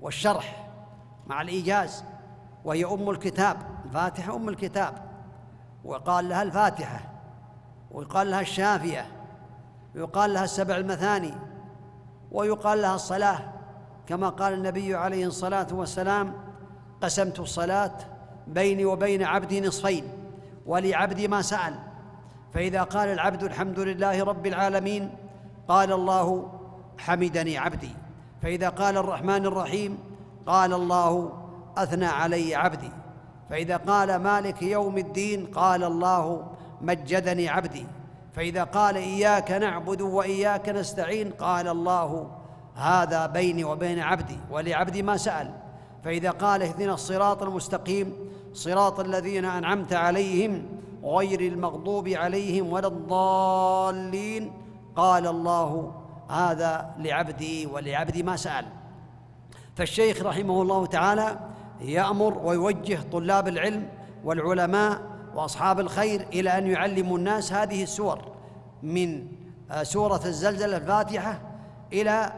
والشرح 0.00 0.68
مع 1.26 1.42
الإيجاز 1.42 2.04
وهي 2.64 2.84
أم 2.84 3.10
الكتاب 3.10 3.56
الفاتحة 3.84 4.36
أم 4.36 4.48
الكتاب. 4.48 5.10
وقال 5.84 6.28
لها 6.28 6.42
الفاتحة 6.42 7.00
ويقال 7.90 8.30
لها 8.30 8.40
الشافية 8.40 9.06
ويقال 9.94 10.34
لها 10.34 10.44
السبع 10.44 10.76
المثاني 10.76 11.34
ويقال 12.32 12.82
لها 12.82 12.94
الصلاة. 12.94 13.38
كما 14.06 14.28
قال 14.28 14.54
النبي 14.54 14.94
عليه 14.94 15.26
الصلاة 15.26 15.66
والسلام 15.72 16.34
قسمت 17.02 17.40
الصلاة 17.40 17.92
بيني 18.46 18.84
وبين 18.84 19.22
عبدي 19.22 19.60
نصفين 19.60 20.04
ولعبدي 20.66 21.28
ما 21.28 21.42
سأل. 21.42 21.74
فإذا 22.54 22.82
قال 22.82 23.08
العبد 23.08 23.42
الحمد 23.42 23.80
لله 23.80 24.24
رب 24.24 24.46
العالمين 24.46 25.16
قال 25.68 25.92
الله 25.92 26.52
حمدني 26.98 27.58
عبدي. 27.58 27.94
فإذا 28.42 28.68
قال 28.68 28.96
الرحمن 28.96 29.46
الرحيم 29.46 29.98
قال 30.46 30.72
الله 30.72 31.32
أثنى 31.76 32.06
علي 32.06 32.54
عبدي. 32.54 32.90
فإذا 33.50 33.76
قال 33.76 34.16
مالك 34.16 34.62
يوم 34.62 34.98
الدين 34.98 35.46
قال 35.46 35.84
الله 35.84 36.46
مجدني 36.80 37.48
عبدي. 37.48 37.86
فإذا 38.32 38.64
قال 38.64 38.96
إياك 38.96 39.50
نعبد 39.50 40.00
وإياك 40.00 40.68
نستعين 40.68 41.30
قال 41.30 41.68
الله 41.68 42.30
هذا 42.74 43.26
بيني 43.26 43.64
وبين 43.64 43.98
عبدي 43.98 44.38
ولعبدي 44.50 45.02
ما 45.02 45.16
سأل. 45.16 45.50
فإذا 46.04 46.30
قال 46.30 46.62
اهدنا 46.62 46.94
الصراط 46.94 47.42
المستقيم 47.42 48.12
صراط 48.52 49.00
الذين 49.00 49.44
أنعمت 49.44 49.92
عليهم 49.92 50.66
غير 51.04 51.40
المغضوب 51.40 52.08
عليهم 52.08 52.72
ولا 52.72 52.88
الضالين 52.88 54.52
قال 54.96 55.26
الله 55.26 55.99
هذا 56.30 56.94
لعبدي 56.98 57.66
ولعبدي 57.66 58.22
ما 58.22 58.36
سأل. 58.36 58.66
فالشيخ 59.76 60.22
رحمه 60.22 60.62
الله 60.62 60.86
تعالى 60.86 61.38
يأمر 61.80 62.38
ويوجه 62.38 62.98
طلاب 63.12 63.48
العلم 63.48 63.88
والعلماء 64.24 65.00
وأصحاب 65.34 65.80
الخير 65.80 66.26
إلى 66.32 66.58
أن 66.58 66.66
يعلموا 66.66 67.18
الناس 67.18 67.52
هذه 67.52 67.82
السور 67.82 68.18
من 68.82 69.26
آه، 69.70 69.82
سورة 69.82 70.20
الزلزلة 70.24 70.76
الفاتحة 70.76 71.40
إلى 71.92 72.32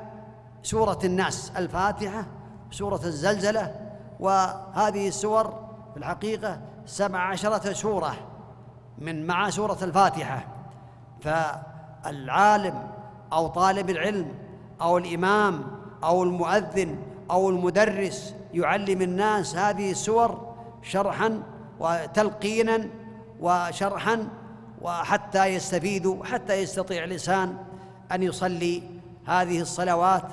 سورة 0.62 0.98
الناس 1.04 1.52
الفاتحة 1.56 2.26
سورة 2.70 3.00
الزلزلة. 3.04 3.74
وهذه 4.20 5.08
السور 5.08 5.44
في 5.92 5.96
الحقيقة 5.98 6.60
سبع 6.86 7.18
عشرة 7.18 7.72
سورة 7.72 8.14
من 8.98 9.26
مع 9.26 9.50
سورة 9.50 9.78
الفاتحة. 9.82 10.46
فالعالم 11.20 12.91
أو 13.32 13.46
طالب 13.46 13.90
العلم 13.90 14.28
أو 14.80 14.98
الإمام 14.98 15.64
أو 16.04 16.22
المؤذن 16.22 16.98
أو 17.30 17.50
المدرس 17.50 18.34
يعلم 18.54 19.02
الناس 19.02 19.56
هذه 19.56 19.90
السور 19.90 20.54
شرحا 20.82 21.42
وتلقينا 21.80 22.88
وشرحا 23.40 24.28
وحتى 24.82 25.46
يستفيدوا 25.46 26.24
حتى 26.24 26.54
يستطيع 26.54 27.04
الإنسان 27.04 27.56
أن 28.12 28.22
يصلي 28.22 28.82
هذه 29.26 29.60
الصلوات 29.60 30.24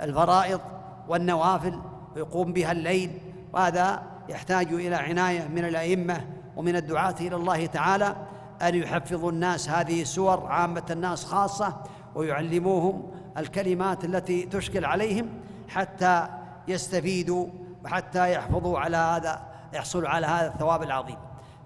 الفرائض 0.00 0.60
والنوافل 1.08 1.78
ويقوم 2.16 2.52
بها 2.52 2.72
الليل 2.72 3.10
وهذا 3.52 4.02
يحتاج 4.28 4.72
إلى 4.72 4.94
عناية 4.94 5.48
من 5.48 5.64
الأئمة 5.64 6.20
ومن 6.56 6.76
الدعاة 6.76 7.14
إلى 7.20 7.36
الله 7.36 7.66
تعالى 7.66 8.16
أن 8.62 8.74
يحفظوا 8.74 9.30
الناس 9.30 9.68
هذه 9.68 10.02
السور 10.02 10.46
عامة 10.46 10.82
الناس 10.90 11.24
خاصة 11.24 11.76
ويعلموهم 12.14 13.10
الكلمات 13.38 14.04
التي 14.04 14.46
تشكل 14.46 14.84
عليهم 14.84 15.28
حتى 15.68 16.28
يستفيدوا 16.68 17.46
وحتى 17.84 18.32
يحفظوا 18.32 18.78
على 18.78 18.96
هذا 18.96 19.42
يحصلوا 19.72 20.08
على 20.08 20.26
هذا 20.26 20.46
الثواب 20.46 20.82
العظيم. 20.82 21.16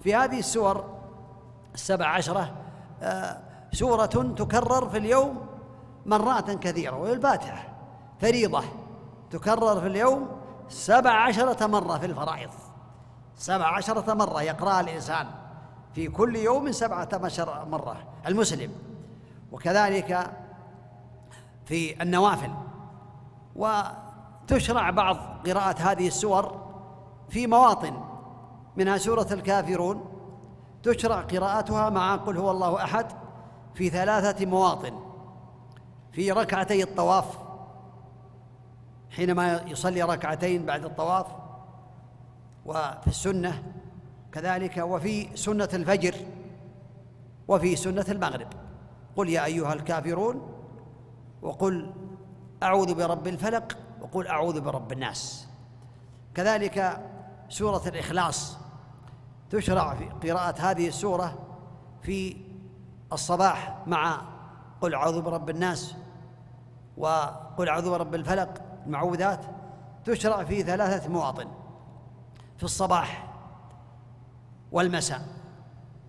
في 0.00 0.14
هذه 0.14 0.38
السور 0.38 0.84
السبع 1.74 2.06
عشرة 2.06 2.52
آه، 3.02 3.36
سورة 3.72 4.34
تكرر 4.36 4.88
في 4.88 4.98
اليوم 4.98 5.46
مرات 6.06 6.50
كثيرة 6.50 6.96
وهي 6.96 7.12
الفاتحة 7.12 7.68
فريضة 8.20 8.64
تكرر 9.30 9.80
في 9.80 9.86
اليوم 9.86 10.28
سبع 10.68 11.10
عشرة 11.10 11.66
مرة 11.66 11.98
في 11.98 12.06
الفرائض. 12.06 12.50
سبع 13.36 13.66
عشرة 13.76 14.14
مرة 14.14 14.42
يقرأها 14.42 14.80
الإنسان 14.80 15.26
في 15.94 16.08
كل 16.08 16.36
يوم 16.36 16.72
سبعة 16.72 17.08
عشر 17.12 17.64
مرة 17.64 17.96
المسلم. 18.26 18.87
وكذلك 19.52 20.30
في 21.64 22.02
النوافل. 22.02 22.50
وتشرع 23.56 24.90
بعض 24.90 25.16
قراءة 25.46 25.82
هذه 25.82 26.06
السور 26.06 26.68
في 27.28 27.46
مواطن 27.46 28.00
منها 28.76 28.98
سورة 28.98 29.26
الكافرون. 29.32 30.04
تشرع 30.82 31.20
قراءتها 31.20 31.90
مع 31.90 32.16
قل 32.16 32.36
هو 32.36 32.50
الله 32.50 32.84
أحد 32.84 33.06
في 33.74 33.90
ثلاثة 33.90 34.46
مواطن. 34.46 34.92
في 36.12 36.32
ركعتي 36.32 36.82
الطواف 36.82 37.38
حينما 39.10 39.62
يصلي 39.66 40.02
ركعتين 40.02 40.66
بعد 40.66 40.84
الطواف 40.84 41.26
وفي 42.66 43.06
السنة 43.06 43.62
كذلك 44.32 44.76
وفي 44.76 45.36
سنة 45.36 45.68
الفجر 45.74 46.14
وفي 47.48 47.76
سنة 47.76 48.04
المغرب. 48.08 48.48
قل 49.18 49.28
يا 49.28 49.44
أيها 49.44 49.72
الكافرون 49.72 50.54
وقل 51.42 51.92
أعوذ 52.62 52.94
برب 52.94 53.26
الفلق 53.26 53.78
وقل 54.00 54.26
أعوذ 54.26 54.60
برب 54.60 54.92
الناس. 54.92 55.48
كذلك 56.34 57.00
سورة 57.48 57.82
الإخلاص 57.86 58.58
تشرع 59.50 59.94
في 59.94 60.30
قراءة 60.30 60.60
هذه 60.60 60.88
السورة 60.88 61.38
في 62.02 62.36
الصباح 63.12 63.76
مع 63.86 64.22
قل 64.80 64.94
أعوذ 64.94 65.22
برب 65.22 65.50
الناس 65.50 65.94
وقل 66.96 67.68
أعوذ 67.68 67.90
برب 67.90 68.14
الفلق 68.14 68.62
المعوذات. 68.86 69.40
تشرع 70.04 70.44
في 70.44 70.62
ثلاثة 70.62 71.08
مواطن 71.08 71.48
في 72.56 72.64
الصباح 72.64 73.34
والمساء 74.72 75.22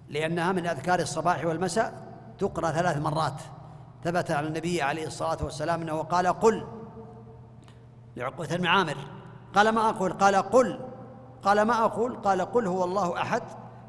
لأنها 0.09 0.51
من 0.51 0.67
أذكار 0.67 0.99
الصباح 0.99 1.45
والمساء. 1.45 2.08
تقرأ 2.39 2.71
ثلاث 2.71 2.97
مرات. 2.97 3.41
ثبت 4.03 4.31
عن 4.31 4.45
النبي 4.45 4.81
عليه 4.81 5.07
الصلاة 5.07 5.37
والسلام 5.43 5.81
أنه 5.81 6.01
قال 6.01 6.27
قل. 6.27 6.67
لعقبة 8.17 8.55
بن 8.55 8.65
عامر 8.65 8.97
قال 9.55 9.69
ما 9.69 9.89
أقول؟ 9.89 10.13
قال 10.13 10.35
قل. 10.35 10.79
قال 11.43 11.61
ما 11.61 11.85
أقول؟ 11.85 12.15
قال 12.15 12.41
قل 12.41 12.67
هو 12.67 12.83
الله 12.83 13.21
أحد 13.21 13.43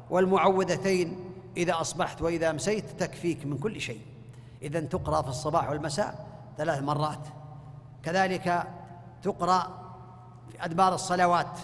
والمعوذتين. 0.09 1.33
إذا 1.57 1.81
أصبحت 1.81 2.21
وإذا 2.21 2.49
أمسيت 2.49 2.99
تكفيك 2.99 3.45
من 3.45 3.57
كل 3.57 3.81
شيء. 3.81 4.01
إذا 4.61 4.79
تقرأ 4.79 5.21
في 5.21 5.29
الصباح 5.29 5.69
والمساء 5.69 6.27
ثلاث 6.57 6.83
مرات. 6.83 7.27
كذلك 8.03 8.67
تقرأ 9.23 9.67
في 10.49 10.65
أدبار 10.65 10.93
الصلوات 10.93 11.59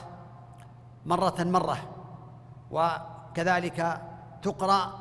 مرة 1.05 1.43
مرة. 1.43 1.77
وكذلك 2.71 4.01
تقرأ 4.41 4.93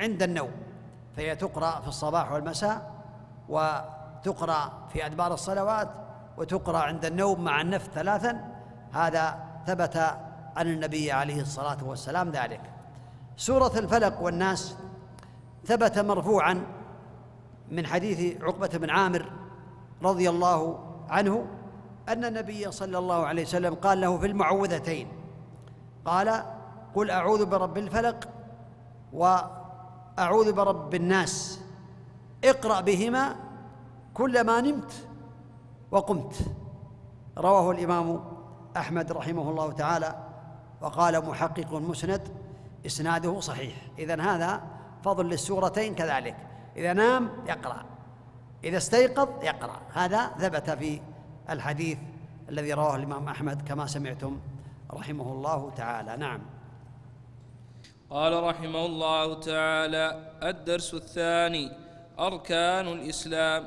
عند 0.00 0.22
النوم. 0.22 0.69
فهي 1.16 1.36
تقرأ 1.36 1.80
في 1.80 1.88
الصباح 1.88 2.32
والمساء 2.32 2.92
وتقرأ 3.48 4.72
في 4.92 5.06
أدبار 5.06 5.34
الصلوات 5.34 5.88
وتقرأ 6.36 6.78
عند 6.78 7.04
النوم 7.04 7.44
مع 7.44 7.60
النفس 7.60 7.86
ثلاثا. 7.94 8.44
هذا 8.92 9.44
ثبت 9.66 9.96
عن 10.56 10.66
النبي 10.66 11.12
عليه 11.12 11.40
الصلاة 11.40 11.84
والسلام 11.84 12.30
ذلك. 12.30 12.60
سورة 13.36 13.78
الفلق 13.78 14.20
والناس 14.20 14.76
ثبت 15.64 15.98
مرفوعا 15.98 16.66
من 17.70 17.86
حديث 17.86 18.42
عقبة 18.42 18.68
بن 18.68 18.90
عامر 18.90 19.32
رضي 20.02 20.30
الله 20.30 20.78
عنه 21.10 21.46
أن 22.08 22.24
النبي 22.24 22.70
صلى 22.70 22.98
الله 22.98 23.26
عليه 23.26 23.42
وسلم 23.42 23.74
قال 23.74 24.00
له 24.00 24.18
في 24.18 24.26
المعوذتين 24.26 25.08
قال 26.04 26.42
قل 26.94 27.10
أعوذ 27.10 27.46
برب 27.46 27.78
الفلق 27.78 28.28
وأعوذ 30.20 30.52
برب 30.52 30.94
الناس. 30.94 31.60
اقرأ 32.44 32.80
بهما 32.80 33.36
كلما 34.14 34.60
نمت 34.60 34.92
وقمت. 35.90 36.34
رواه 37.38 37.70
الإمام 37.70 38.24
أحمد 38.76 39.12
رحمه 39.12 39.50
الله 39.50 39.72
تعالى 39.72 40.14
وقال 40.80 41.26
محقق 41.26 41.72
مسند 41.72 42.28
إسناده 42.86 43.40
صحيح. 43.40 43.74
إذن 43.98 44.20
هذا 44.20 44.62
فضل 45.04 45.26
للسورتين 45.26 45.94
كذلك. 45.94 46.36
إذا 46.76 46.92
نام 46.92 47.30
يقرأ 47.46 47.84
إذا 48.64 48.76
استيقظ 48.76 49.28
يقرأ. 49.42 49.80
هذا 49.92 50.26
ثبت 50.26 50.70
في 50.70 51.00
الحديث 51.50 51.98
الذي 52.48 52.72
رواه 52.72 52.96
الإمام 52.96 53.28
أحمد 53.28 53.68
كما 53.68 53.86
سمعتم 53.86 54.38
رحمه 54.90 55.32
الله 55.32 55.70
تعالى. 55.76 56.16
نعم. 56.16 56.40
قال 58.10 58.42
رحمه 58.42 58.86
الله 58.86 59.34
تعالى 59.34 60.18
الدرس 60.42 60.94
الثاني 60.94 61.72
أركان 62.18 62.88
الإسلام. 62.88 63.66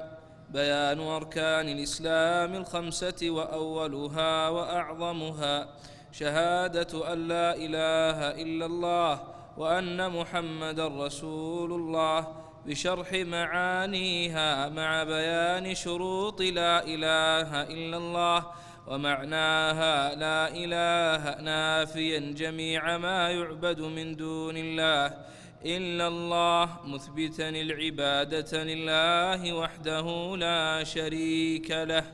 بيان 0.49 0.99
أركان 0.99 1.69
الإسلام 1.69 2.55
الخمسة 2.55 3.29
وأولها 3.29 4.49
وأعظمها 4.49 5.67
شهادة 6.11 7.13
أن 7.13 7.27
لا 7.27 7.55
إله 7.55 8.17
إلا 8.43 8.65
الله 8.65 9.19
وأن 9.57 10.09
محمدا 10.11 10.87
رسول 10.87 11.71
الله 11.73 12.27
بشرح 12.65 13.13
معانيها 13.13 14.69
مع 14.69 15.03
بيان 15.03 15.75
شروط 15.75 16.41
لا 16.41 16.83
إله 16.83 17.63
إلا 17.63 17.97
الله 17.97 18.45
ومعناها 18.87 20.15
لا 20.15 20.47
إله 20.55 21.41
نافيا 21.41 22.19
جميع 22.19 22.97
ما 22.97 23.29
يعبد 23.29 23.79
من 23.79 24.15
دون 24.15 24.57
الله 24.57 25.17
إلا 25.65 26.07
الله 26.07 26.69
مثبتا 26.85 27.49
العبادة 27.49 28.63
لله 28.63 29.53
وحده 29.53 30.37
لا 30.37 30.83
شريك 30.83 31.71
له. 31.71 32.05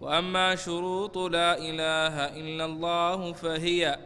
وأما 0.00 0.56
شروط 0.56 1.18
لا 1.18 1.58
إله 1.58 2.14
إلا 2.40 2.64
الله 2.64 3.32
فهي 3.32 3.98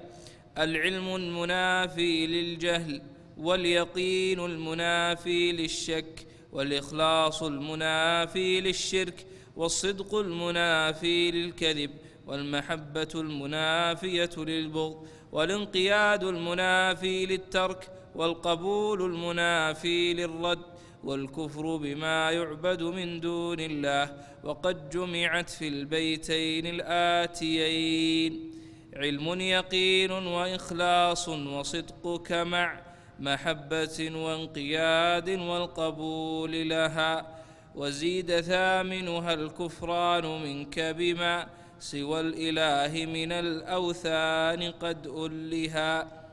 العلم 0.59 1.15
المنافي 1.17 2.27
للجهل 2.27 3.03
واليقين 3.39 4.41
المنافي 4.41 5.53
للشك 5.53 6.27
والإخلاص 6.53 7.43
المنافي 7.43 8.61
للشرك 8.61 9.27
والصدق 9.57 10.15
المنافي 10.15 11.31
للكذب 11.31 11.91
والمحبة 12.27 13.09
المنافية 13.15 14.31
للبغض 14.37 15.07
والانقياد 15.33 16.25
المنافي 16.25 17.27
للترك 17.27 17.89
والقبول 18.15 19.03
المنافي 19.03 20.15
للرد 20.15 20.59
والكفر 21.05 21.77
بما 21.77 22.31
يعبد 22.31 22.83
من 22.83 23.21
دون 23.21 23.61
الله 23.61 24.17
وقد 24.45 24.91
جمعت 24.91 25.51
في 25.51 25.69
البيتين 25.69 26.67
الآتيين. 26.67 28.53
علم 28.97 29.41
يقين 29.41 30.11
وإخلاص 30.11 31.29
وصدقك 31.29 32.33
مع 32.33 32.81
محبة 33.21 34.11
وانقياد 34.15 35.29
والقبول 35.31 36.69
لها 36.69 37.36
وزيد 37.77 38.41
ثامنها 38.41 39.35
الكفران 39.35 40.43
منك 40.43 40.81
بما 40.81 41.47
سوى 41.79 42.21
الإله 42.21 43.07
من 43.07 43.33
الأوثان 43.33 44.63
قد 44.63 45.07
ألها. 45.07 46.27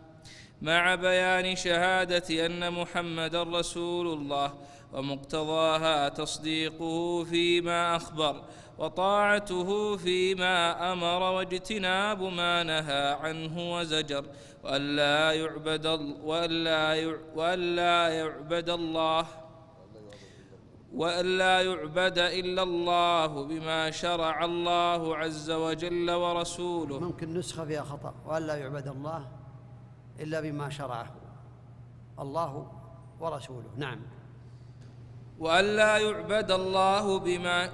مع 0.62 0.96
بيان 0.96 1.56
شهادة 1.56 2.46
أن 2.46 2.74
محمد 2.74 3.36
رسول 3.36 4.08
الله 4.08 4.54
ومقتضاها 4.94 6.10
تصديقه 6.10 7.24
فيما 7.24 7.96
أخبر 7.96 8.44
وطاعته 8.78 9.98
فيما 9.98 10.94
أمر 10.94 11.22
واجتناب 11.22 12.22
ما 12.22 12.64
نهى 12.64 13.18
عنه 13.22 13.76
وزجر 13.76 14.26
وأن 14.64 14.96
لا 14.96 15.32
يعبد 15.32 15.86
وأن 16.24 16.52
لا 16.64 17.16
وأن 17.36 17.76
لا 17.76 18.08
يعبد 18.08 18.70
الله 18.70 19.28
وأن 20.94 21.26
لا 21.38 21.62
يعبد 21.62 22.18
إلا 22.18 22.64
الله 22.64 23.44
بما 23.44 23.92
شرع 23.92 24.46
الله 24.46 25.16
عز 25.18 25.52
وجل 25.52 26.12
ورسوله. 26.12 27.00
ممكن 27.00 27.34
نسخة 27.34 27.66
فيها 27.66 27.84
خطأ. 27.84 28.14
وأن 28.26 28.48
لا 28.48 28.56
يعبد 28.56 28.88
الله 28.88 29.28
إلا 30.20 30.42
بما 30.42 30.70
شرعه 30.70 31.16
الله 32.20 32.72
ورسوله. 33.20 33.70
نعم. 33.78 34.00
وأن 35.40 35.66
لا 35.66 35.98
يعبد 35.98 36.52
الله 36.52 37.20
بما 37.20 37.70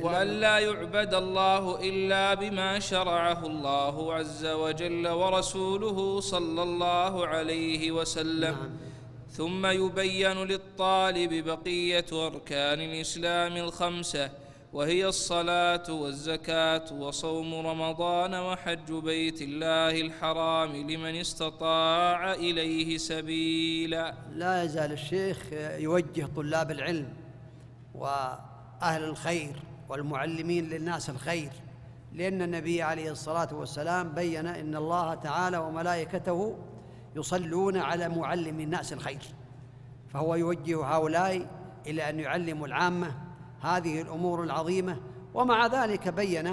وأن 0.00 0.26
لا 0.26 0.58
يعبد 0.58 1.14
الله 1.14 1.80
إلا 1.80 2.34
بما 2.34 2.78
شرعه 2.78 3.46
الله 3.46 4.14
عز 4.14 4.46
وجل 4.46 5.08
ورسوله 5.08 6.20
صلى 6.20 6.62
الله 6.62 7.26
عليه 7.26 7.92
وسلم. 7.92 8.56
نعم. 8.56 8.91
ثم 9.32 9.66
يبين 9.66 10.36
للطالب 10.44 11.44
بقية 11.44 12.06
أركان 12.12 12.80
الإسلام 12.80 13.56
الخمسة 13.56 14.30
وهي 14.72 15.06
الصلاة 15.06 15.92
والزكاة 15.92 16.92
وصوم 16.92 17.66
رمضان 17.66 18.34
وحج 18.34 18.92
بيت 18.92 19.42
الله 19.42 20.00
الحرام 20.00 20.76
لمن 20.76 21.16
استطاع 21.16 22.32
إليه 22.32 22.98
سبيلا. 22.98 24.14
لا 24.32 24.62
يزال 24.62 24.92
الشيخ 24.92 25.38
يوجه 25.78 26.28
طلاب 26.36 26.70
العلم 26.70 27.08
وأهل 27.94 29.04
الخير 29.04 29.56
والمعلمين 29.88 30.68
للناس 30.68 31.10
الخير 31.10 31.50
لأن 32.12 32.42
النبي 32.42 32.82
عليه 32.82 33.10
الصلاة 33.10 33.54
والسلام 33.54 34.08
بين 34.08 34.46
إن 34.46 34.76
الله 34.76 35.14
تعالى 35.14 35.58
وملائكته 35.58 36.56
يصلون 37.16 37.76
على 37.76 38.08
معلم 38.08 38.60
الناس 38.60 38.92
الخير. 38.92 39.22
فهو 40.12 40.34
يوجه 40.34 40.84
هؤلاء 40.84 41.46
إلى 41.86 42.10
أن 42.10 42.20
يعلموا 42.20 42.66
العامة 42.66 43.14
هذه 43.62 44.02
الأمور 44.02 44.42
العظيمة 44.42 44.96
ومع 45.34 45.66
ذلك 45.66 46.08
بين 46.08 46.52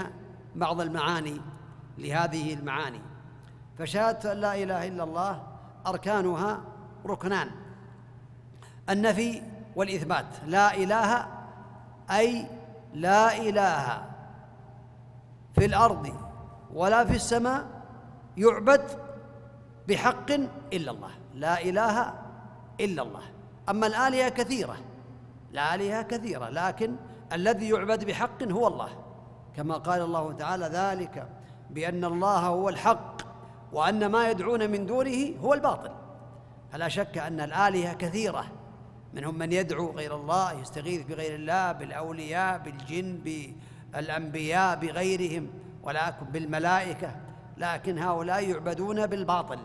بعض 0.56 0.82
المعاني 0.82 1.42
لهذه 1.98 2.54
المعاني. 2.54 3.02
فشهادة 3.78 4.32
أن 4.32 4.38
لا 4.38 4.64
إله 4.64 4.88
إلا 4.88 5.04
الله 5.04 5.44
أركانها 5.88 6.62
ركنان 7.06 7.52
النفي 8.90 9.42
والإثبات 9.76 10.26
لا 10.46 10.76
إله 10.76 11.28
أي 12.12 12.48
لا 12.94 13.38
إله 13.38 14.06
في 15.56 15.66
الأرض 15.66 16.14
ولا 16.74 17.06
في 17.06 17.16
السماء 17.16 17.66
يعبد 18.38 19.09
بحق 19.90 20.32
إلا 20.74 20.92
الله. 20.92 21.12
لا 21.36 21.62
إله 21.62 22.14
إلا 22.80 23.02
الله. 23.02 23.24
أما 23.70 23.88
الآلهة 23.88 24.30
كثيرة. 24.30 24.78
الآلهة 25.52 26.02
كثيرة 26.02 26.50
لكن 26.50 26.96
الذي 27.34 27.70
يعبد 27.70 28.06
بحق 28.06 28.44
هو 28.44 28.68
الله. 28.68 28.90
كما 29.56 29.78
قال 29.78 30.02
الله 30.02 30.34
تعالى 30.34 30.66
ذلك 30.66 31.30
بأن 31.70 32.06
الله 32.06 32.40
هو 32.40 32.70
الحق 32.70 33.22
وأن 33.74 34.06
ما 34.06 34.30
يدعون 34.30 34.70
من 34.70 34.86
دونه 34.86 35.34
هو 35.42 35.54
الباطل. 35.54 35.92
فلا 36.72 36.88
شك 36.88 37.18
أن 37.18 37.42
الآلهة 37.42 37.94
كثيرة. 37.94 38.46
منهم 39.14 39.38
من 39.38 39.52
يدعو 39.52 39.92
غير 39.92 40.16
الله 40.16 40.52
يستغيث 40.52 41.06
بغير 41.06 41.36
الله 41.36 41.72
بالأولياء 41.72 42.58
بالجن 42.58 43.20
بالأنبياء 43.26 44.76
بغيرهم 44.76 45.50
ولكن 45.84 46.26
بالملائكة. 46.26 47.12
لكن 47.58 48.00
هؤلاء 48.00 48.50
يعبدون 48.50 49.08
بالباطل. 49.08 49.60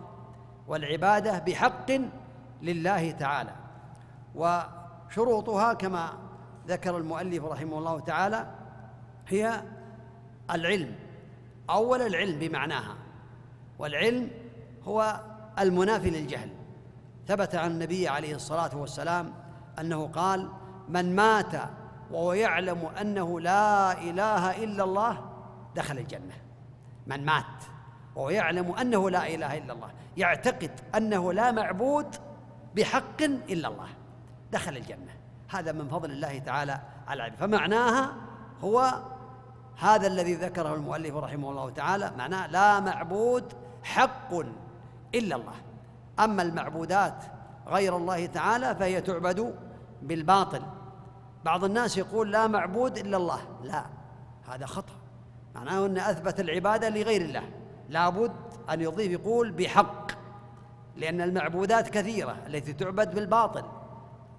والعبادة 0.68 1.38
بحق 1.38 1.90
لله 2.62 3.11
تعالى. 3.11 3.55
وشروطها 4.35 5.72
كما 5.72 6.12
ذكر 6.66 6.96
المؤلف 6.96 7.44
رحمه 7.44 7.79
الله 7.79 8.00
تعالى 8.00 8.55
هي 9.29 9.62
العلم 10.50 10.94
أول 11.70 12.03
العلم 12.03 12.38
بمعناها. 12.38 12.96
والعلم 13.79 14.31
هو 14.85 15.20
المنافي 15.59 16.11
للجهل. 16.11 16.50
ثبت 17.29 17.55
عن 17.55 17.70
النبي 17.70 18.09
عليه 18.09 18.35
الصلاة 18.35 18.77
والسلام 18.77 19.33
أنه 19.81 20.07
قال 20.07 20.48
من 20.88 21.16
مات 21.16 21.53
وهو 22.11 22.33
يعلم 22.33 22.87
أنه 23.00 23.40
لا 23.40 23.92
إله 23.92 24.64
إلا 24.64 24.85
الله 24.85 25.31
دخل 25.77 25.98
الجنة. 25.98 26.35
من 27.07 27.24
مات 27.24 27.64
وهو 28.16 28.31
يعلم 28.31 28.72
أنه 28.72 29.11
لا 29.11 29.35
إله 29.35 29.59
إلا 29.59 29.72
الله. 29.72 29.90
يعتقد 30.16 30.70
أنه 30.96 31.33
لا 31.33 31.50
معبود 31.50 32.16
بحق 32.77 33.22
إلا 33.22 33.68
الله. 33.68 33.88
دخل 34.53 34.77
الجنة. 34.77 35.14
هذا 35.48 35.72
من 35.72 35.88
فضل 35.88 36.11
الله 36.11 36.38
تعالى 36.38 36.81
على 37.09 37.16
العبد 37.16 37.37
فمعناها 37.37 38.12
هو 38.64 38.94
هذا 39.79 40.07
الذي 40.07 40.35
ذكره 40.35 40.74
المؤلف 40.74 41.14
رحمه 41.16 41.50
الله 41.50 41.70
تعالى 41.70 42.12
معناه 42.18 42.46
لا 42.46 42.81
معبود 42.81 43.53
حق 43.83 44.35
إلا 45.14 45.37
الله. 45.37 45.55
أما 46.20 46.42
المعبودات 46.42 47.24
غير 47.66 47.96
الله 47.96 48.27
تعالى 48.27 48.74
فهي 48.74 49.00
تعبد 49.00 49.55
بالباطل. 50.03 50.62
بعض 51.44 51.64
الناس 51.64 51.96
يقول 51.96 52.33
لا 52.33 52.46
معبود 52.46 52.98
إلا 52.98 53.16
الله. 53.16 53.40
لا 53.62 53.85
هذا 54.48 54.66
خطأ. 54.66 54.92
معناه 55.55 55.87
أن 55.87 55.98
أثبت 55.98 56.40
العبادة 56.40 56.88
لغير 56.88 57.20
الله. 57.20 57.42
لابد 57.88 58.33
أن 58.70 58.81
يضيف 58.81 59.12
يقول 59.12 59.53
بحق 59.53 60.12
لأن 60.97 61.20
المعبودات 61.20 61.88
كثيرة 61.88 62.37
التي 62.47 62.73
تعبد 62.73 63.14
بالباطل. 63.14 63.64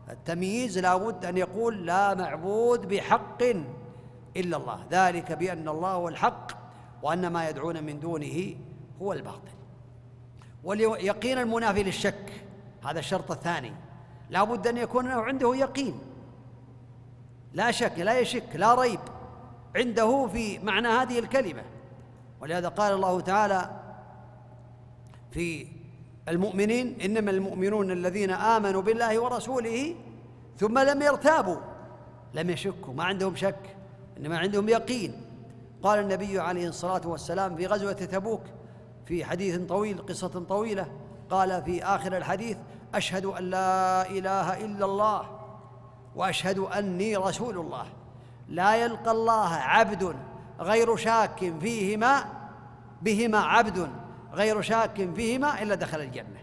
التمييز 0.10 0.80
لابد 0.80 1.26
أن 1.26 1.38
يقول 1.38 1.86
لا 1.86 2.14
معبود 2.14 2.88
بحق 2.88 3.44
إلا 4.38 4.58
الله. 4.58 4.86
ذلك 4.92 5.32
بأن 5.32 5.70
الله 5.70 5.92
هو 5.92 6.08
الحق 6.08 6.52
وأن 7.04 7.28
ما 7.28 7.50
يدعون 7.50 7.84
من 7.84 8.00
دونه 8.00 8.56
هو 9.02 9.14
الباطل. 9.14 9.56
واليقين 10.64 11.38
المنافي 11.38 11.84
للشك 11.84 12.44
هذا 12.86 13.00
الشرط 13.00 13.32
الثاني. 13.32 13.74
لا 14.30 14.44
بد 14.44 14.68
أن 14.68 14.78
يكون 14.78 15.08
عنده 15.08 15.56
يقين. 15.56 16.00
لا 17.54 17.72
شك 17.72 18.00
لا 18.00 18.20
يشك 18.20 18.56
لا 18.56 18.76
ريب. 18.76 19.00
عنده 19.76 20.28
في 20.28 20.60
معنى 20.60 20.88
هذه 20.88 21.20
الكلمة. 21.20 21.64
ولهذا 22.42 22.68
قال 22.68 22.94
الله 22.94 23.22
تعالى 23.22 23.70
في 25.32 25.68
المؤمنين 26.30 27.02
إنما 27.02 27.32
المؤمنون 27.32 27.92
الذين 27.92 28.32
آمنوا 28.32 28.82
بالله 28.82 29.20
ورسوله 29.20 29.96
ثم 30.58 30.80
لم 30.80 31.02
يرتابوا 31.02 31.58
لم 32.34 32.50
يشكوا 32.50 32.94
ما 32.94 33.04
عندهم 33.04 33.36
شك 33.36 33.76
إنما 34.18 34.38
عندهم 34.38 34.70
يقين. 34.70 35.22
قال 35.84 36.00
النبي 36.00 36.40
عليه 36.40 36.68
الصلاة 36.68 37.02
والسلام 37.08 37.56
في 37.56 37.68
غزوة 37.68 37.94
تبوك 37.94 38.42
في 39.06 39.26
حديث 39.26 39.60
طويل 39.60 39.98
قصة 39.98 40.44
طويلة 40.50 40.88
قال 41.30 41.64
في 41.64 41.84
آخر 41.84 42.18
الحديث 42.18 42.58
أشهد 42.94 43.26
أن 43.26 43.44
لا 43.44 44.10
إله 44.10 44.66
إلا 44.66 44.86
الله 44.86 45.40
وأشهد 46.16 46.60
أني 46.60 47.16
رسول 47.16 47.58
الله. 47.58 47.86
لا 48.50 48.76
يلقى 48.76 49.12
الله 49.12 49.50
عبد 49.50 50.16
غير 50.60 50.96
شاك 50.96 51.54
فيهما 51.60 52.26
بهما 53.02 53.38
عبد 53.38 53.90
غير 54.34 54.62
شاك 54.62 55.10
فيهما 55.16 55.62
إلا 55.62 55.76
دخل 55.76 56.02
الجنة. 56.02 56.42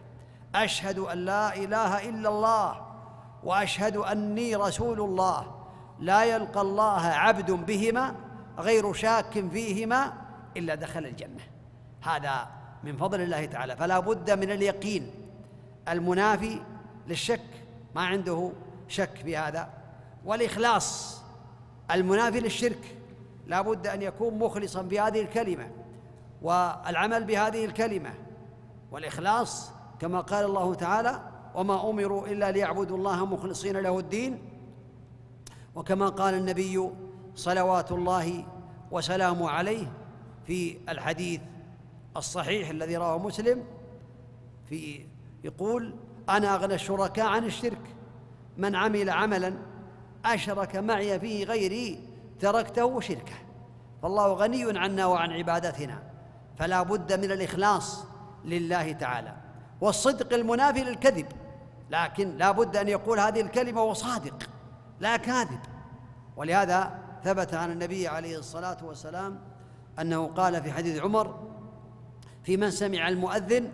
أشهد 0.54 0.98
أن 0.98 1.18
لا 1.18 1.56
إله 1.56 2.08
إلا 2.08 2.28
الله 2.28 2.86
وأشهد 3.44 3.96
أني 3.96 4.56
رسول 4.56 5.00
الله. 5.00 5.54
لا 5.98 6.24
يلقى 6.24 6.60
الله 6.60 7.00
عبد 7.00 7.50
بهما 7.50 8.14
غير 8.58 8.92
شاك 8.92 9.44
فيهما 9.52 10.12
إلا 10.56 10.74
دخل 10.74 11.06
الجنة. 11.06 11.42
هذا 12.02 12.48
من 12.84 12.96
فضل 12.96 13.20
الله 13.20 13.44
تعالى. 13.44 13.76
فلا 13.76 13.98
بد 13.98 14.30
من 14.30 14.50
اليقين. 14.50 15.10
المنافي 15.88 16.60
للشك 17.08 17.50
ما 17.94 18.06
عنده 18.06 18.52
شك 18.88 19.16
في 19.24 19.36
هذا. 19.36 19.68
والإخلاص 20.24 21.20
المنافي 21.90 22.40
للشرك. 22.40 22.96
لا 23.46 23.60
بد 23.60 23.86
أن 23.86 24.02
يكون 24.02 24.38
مخلصا 24.38 24.82
بهذه 24.82 25.20
الكلمة 25.20 25.70
والعمل 26.42 27.24
بهذه 27.24 27.64
الكلمة 27.64 28.14
والإخلاص 28.92 29.70
كما 30.00 30.20
قال 30.20 30.44
الله 30.44 30.74
تعالى 30.74 31.20
وما 31.54 31.90
أمروا 31.90 32.26
إلا 32.26 32.50
ليعبدوا 32.50 32.96
الله 32.96 33.26
مخلصين 33.26 33.76
له 33.76 33.98
الدين. 33.98 34.38
وكما 35.74 36.08
قال 36.08 36.34
النبي 36.34 36.90
صلوات 37.34 37.92
الله 37.92 38.44
وسلامه 38.90 39.50
عليه 39.50 39.92
في 40.46 40.78
الحديث 40.88 41.40
الصحيح 42.16 42.70
الذي 42.70 42.96
رواه 42.96 43.18
مسلم 43.18 43.64
في 44.68 45.06
يقول 45.44 45.94
أنا 46.28 46.54
أغنى 46.54 46.74
الشركاء 46.74 47.26
عن 47.26 47.44
الشرك 47.44 47.80
من 48.56 48.74
عمل 48.76 49.10
عملا 49.10 49.54
أشرك 50.24 50.76
معي 50.76 51.20
فيه 51.20 51.44
غيري 51.44 52.11
تركته 52.42 53.00
شركه. 53.00 53.34
فالله 54.02 54.32
غني 54.32 54.78
عنا 54.78 55.06
وعن 55.06 55.32
عبادتنا. 55.32 56.02
فلا 56.58 56.82
بد 56.82 57.12
من 57.12 57.32
الإخلاص 57.32 58.04
لله 58.44 58.92
تعالى. 58.92 59.34
والصدق 59.80 60.34
المنافي 60.34 60.84
للكذب. 60.84 61.26
لكن 61.90 62.36
لا 62.36 62.50
بد 62.50 62.76
أن 62.76 62.88
يقول 62.88 63.20
هذه 63.20 63.40
الكلمة 63.40 63.82
وصادق 63.82 64.48
لا 65.00 65.16
كاذب. 65.16 65.60
ولهذا 66.36 66.98
ثبت 67.24 67.54
عن 67.54 67.72
النبي 67.72 68.08
عليه 68.08 68.38
الصلاة 68.38 68.76
والسلام 68.82 69.38
أنه 70.00 70.26
قال 70.26 70.62
في 70.62 70.72
حديث 70.72 71.02
عمر 71.02 71.52
في 72.42 72.56
من 72.56 72.70
سمع 72.70 73.08
المؤذن 73.08 73.72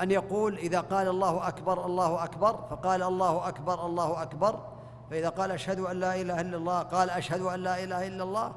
أن 0.00 0.10
يقول 0.10 0.58
إذا 0.58 0.80
قال 0.80 1.08
الله 1.08 1.48
أكبر 1.48 1.86
الله 1.86 2.24
أكبر 2.24 2.66
فقال 2.70 3.02
الله 3.02 3.48
أكبر 3.48 3.86
الله 3.86 4.22
أكبر 4.22 4.75
فإذا 5.10 5.28
قال 5.28 5.50
أشهد 5.50 5.80
أن 5.80 6.00
لا 6.00 6.14
إله 6.14 6.40
إلا 6.40 6.56
الله 6.56 6.82
قال 6.82 7.10
أشهد 7.10 7.40
أن 7.40 7.60
لا 7.60 7.84
إله 7.84 8.06
إلا 8.06 8.24
الله. 8.24 8.52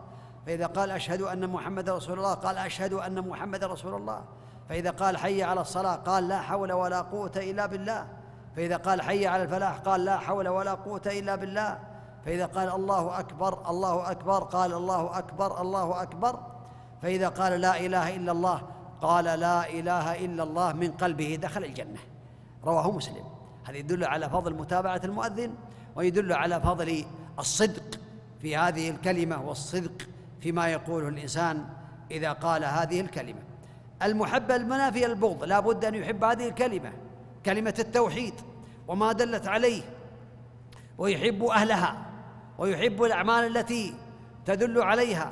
فإذا 0.46 0.66
قال 0.66 0.92
أشهد 0.92 1.22
أن 1.22 1.50
محمد 1.50 1.90
رسول 1.90 2.18
الله 2.18 2.34
قال 2.34 2.58
أشهد 2.58 2.94
أن 2.94 3.28
محمد 3.28 3.64
رسول 3.64 3.94
الله. 3.94 4.22
فإذا 4.70 4.90
قال 4.90 5.18
حي 5.18 5.44
على 5.44 5.62
الصلاة 5.62 5.96
قال 5.96 6.28
لا 6.28 6.42
حول 6.42 6.72
ولا 6.72 7.02
قوة 7.02 7.32
إلا 7.36 7.66
بالله. 7.66 8.08
فإذا 8.56 8.78
قال 8.78 9.02
حي 9.02 9.28
على 9.28 9.44
الفلاح 9.44 9.78
قال 9.78 10.06
لا 10.06 10.18
حول 10.18 10.48
ولا 10.48 10.74
قوة 10.74 11.02
إلا 11.06 11.36
بالله. 11.36 11.80
فإذا 12.26 12.46
قال 12.46 12.70
الله 12.70 13.20
أكبر 13.20 13.70
الله 13.70 14.12
أكبر 14.12 14.44
قال 14.44 14.74
الله 14.74 15.18
أكبر 15.18 15.62
الله 15.62 16.02
أكبر. 16.02 16.40
فإذا 17.02 17.30
قال 17.30 17.62
لا 17.62 17.80
إله 17.80 18.16
إلا 18.16 18.32
الله 18.32 18.62
قال 19.02 19.26
لا 19.26 19.70
إله 19.70 20.26
إلا 20.26 20.44
الله 20.44 20.74
من 20.74 20.92
قلبه 20.92 21.40
دخل 21.42 21.64
الجنة. 21.64 22.00
رواه 22.66 22.92
مسلم. 22.92 23.24
هذا 23.66 23.78
يدل 23.78 24.04
على 24.06 24.30
فضل 24.30 24.54
متابعة 24.54 25.02
المؤذن 25.04 25.54
ويدل 26.00 26.34
على 26.34 26.62
فضل 26.62 27.06
الصدق 27.40 28.00
في 28.42 28.58
هذه 28.58 28.90
الكلمة 28.90 29.48
والصدق 29.48 30.08
فيما 30.42 30.68
يقوله 30.68 31.08
الإنسان 31.08 31.66
إذا 32.12 32.32
قال 32.32 32.64
هذه 32.66 33.02
الكلمة. 33.02 33.40
المحبة 34.04 34.56
المنافية 34.56 35.08
للبغض 35.08 35.44
لا 35.44 35.60
بد 35.60 35.86
أن 35.86 35.96
يحب 35.96 36.24
هذه 36.24 36.48
الكلمة 36.48 36.94
كلمة 37.46 37.74
التوحيد 37.80 38.34
وما 38.88 39.12
دلت 39.12 39.48
عليه 39.48 39.82
ويحب 40.98 41.44
أهلها 41.44 42.06
ويحب 42.58 43.04
الأعمال 43.04 43.58
التي 43.58 43.94
تدل 44.46 44.82
عليها. 44.82 45.32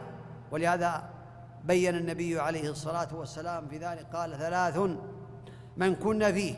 ولهذا 0.52 1.10
بين 1.64 1.96
النبي 1.96 2.40
عليه 2.40 2.70
الصلاة 2.70 3.16
والسلام 3.16 3.68
في 3.68 3.78
ذلك 3.78 4.06
قال 4.14 4.38
ثلاث 4.38 4.78
من 5.78 5.96
كن 5.96 6.34
فيه 6.34 6.56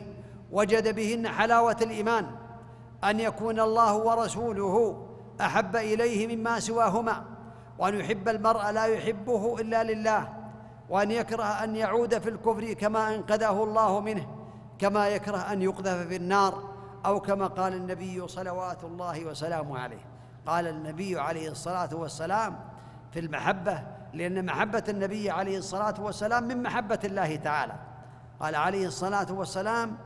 وجد 0.52 0.94
بهن 0.94 1.28
حلاوة 1.28 1.76
الإيمان 1.82 2.39
أن 3.04 3.20
يكون 3.20 3.60
الله 3.60 3.94
ورسوله 3.96 5.06
أحب 5.40 5.76
إليه 5.76 6.36
مما 6.36 6.60
سواهما 6.60 7.24
وأن 7.78 8.00
يحب 8.00 8.28
المرء 8.28 8.70
لا 8.70 8.84
يحبه 8.84 9.60
إلا 9.60 9.84
لله 9.84 10.28
وأن 10.88 11.10
يكره 11.10 11.44
أن 11.44 11.76
يعود 11.76 12.18
في 12.18 12.28
الكفر 12.28 12.72
كما 12.72 13.14
أنقذه 13.14 13.64
الله 13.64 14.00
منه 14.00 14.26
كما 14.78 15.08
يكره 15.08 15.38
أن 15.38 15.62
يقذف 15.62 16.08
في 16.08 16.16
النار 16.16 16.70
أو 17.06 17.20
كما 17.20 17.46
قال 17.46 17.74
النبي 17.74 18.28
صلوات 18.28 18.84
الله 18.84 19.24
وسلامه 19.24 19.78
عليه. 19.78 20.04
قال 20.46 20.66
النبي 20.66 21.20
عليه 21.20 21.50
الصلاة 21.50 21.88
والسلام 21.94 22.58
في 23.12 23.20
المحبة 23.20 23.82
لأن 24.14 24.46
محبة 24.46 24.84
النبي 24.88 25.30
عليه 25.30 25.58
الصلاة 25.58 25.94
والسلام 26.00 26.44
من 26.44 26.62
محبة 26.62 26.98
الله 27.04 27.36
تعالى. 27.36 27.74
قال 28.40 28.54
عليه 28.54 28.86
الصلاة 28.86 29.32
والسلام 29.32 29.96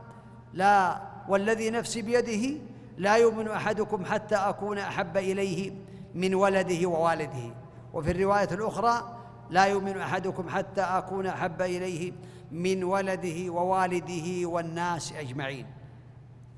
لا 0.53 1.01
والذي 1.27 1.69
نفسي 1.69 2.01
بيده 2.01 2.61
لا 2.97 3.15
يؤمن 3.15 3.47
أحدكم 3.47 4.05
حتى 4.05 4.35
أكون 4.35 4.77
أحب 4.77 5.17
إليه 5.17 5.71
من 6.15 6.35
ولده 6.35 6.87
ووالده. 6.87 7.53
وفي 7.93 8.11
الرواية 8.11 8.49
الأخرى 8.51 9.17
لا 9.49 9.65
يؤمن 9.65 9.97
أحدكم 9.97 10.49
حتى 10.49 10.81
أكون 10.81 11.27
أحب 11.27 11.61
إليه 11.61 12.11
من 12.51 12.83
ولده 12.83 13.51
ووالده 13.51 14.47
والناس 14.49 15.13
أجمعين. 15.13 15.65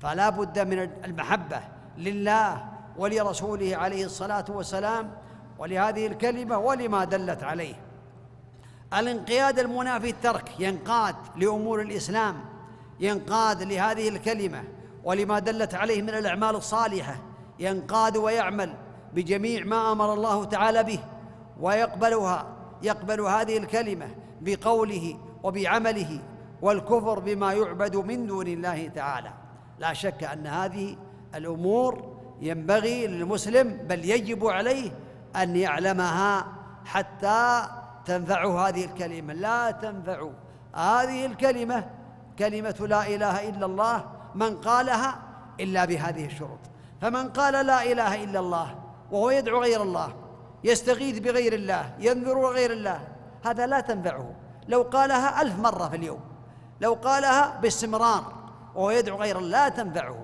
فلا 0.00 0.28
بد 0.28 0.58
من 0.58 0.78
المحبة 1.04 1.60
لله 1.98 2.64
ولرسوله 2.96 3.76
عليه 3.76 4.04
الصلاة 4.04 4.44
والسلام 4.48 5.10
ولهذه 5.58 6.06
الكلمة 6.06 6.58
ولما 6.58 7.04
دلت 7.04 7.42
عليه. 7.42 7.74
الانقياد 8.94 9.58
المنافي 9.58 10.10
الترك 10.10 10.60
ينقاد 10.60 11.14
لأمور 11.36 11.82
الإسلام 11.82 12.40
ينقاد 13.00 13.62
لهذه 13.62 14.08
الكلمة 14.08 14.64
ولما 15.04 15.38
دلت 15.38 15.74
عليه 15.74 16.02
من 16.02 16.08
الأعمال 16.08 16.56
الصالحة 16.56 17.16
ينقاد 17.58 18.16
ويعمل 18.16 18.74
بجميع 19.14 19.64
ما 19.64 19.92
أمر 19.92 20.14
الله 20.14 20.44
تعالى 20.44 20.82
به 20.82 21.00
ويقبلها 21.60 22.46
يقبل 22.82 23.20
هذه 23.20 23.58
الكلمة 23.58 24.08
بقوله 24.40 25.18
وبعمله 25.42 26.20
والكفر 26.62 27.18
بما 27.18 27.52
يعبد 27.52 27.96
من 27.96 28.26
دون 28.26 28.46
الله 28.46 28.88
تعالى. 28.88 29.30
لا 29.78 29.92
شك 29.92 30.24
أن 30.24 30.46
هذه 30.46 30.96
الأمور 31.34 32.18
ينبغي 32.40 33.06
للمسلم 33.06 33.78
بل 33.88 34.04
يجب 34.04 34.46
عليه 34.46 34.90
أن 35.36 35.56
يعلمها 35.56 36.46
حتى 36.84 37.62
تنفعه 38.04 38.68
هذه 38.68 38.84
الكلمة. 38.84 39.32
لا 39.32 39.70
تنفع 39.70 40.28
هذه 40.74 41.26
الكلمة 41.26 41.84
كلمة 42.38 42.76
لا 42.80 43.06
إله 43.06 43.48
إلا 43.48 43.66
الله 43.66 44.17
من 44.38 44.56
قالها 44.62 45.10
إلا 45.60 45.84
بهذه 45.84 46.24
الشروط. 46.30 46.62
فمن 47.00 47.28
قال 47.28 47.66
لا 47.66 47.82
إله 47.92 48.24
إلا 48.24 48.40
الله 48.40 48.68
وهو 49.10 49.30
يدعو 49.30 49.62
غير 49.62 49.82
الله 49.82 50.14
يستغيث 50.64 51.18
بغير 51.18 51.52
الله 51.52 51.84
ينذر 51.98 52.38
غير 52.46 52.70
الله 52.72 53.00
هذا 53.44 53.66
لا 53.66 53.80
تنفعه. 53.80 54.30
لو 54.68 54.82
قالها 54.82 55.42
ألف 55.42 55.58
مرة 55.58 55.88
في 55.88 55.96
اليوم 55.96 56.20
لو 56.80 56.94
قالها 56.94 57.60
باستمرار 57.60 58.24
وهو 58.74 58.90
يدعو 58.90 59.16
غير 59.18 59.38
الله 59.38 59.50
لا 59.50 59.68
تنفعه 59.68 60.18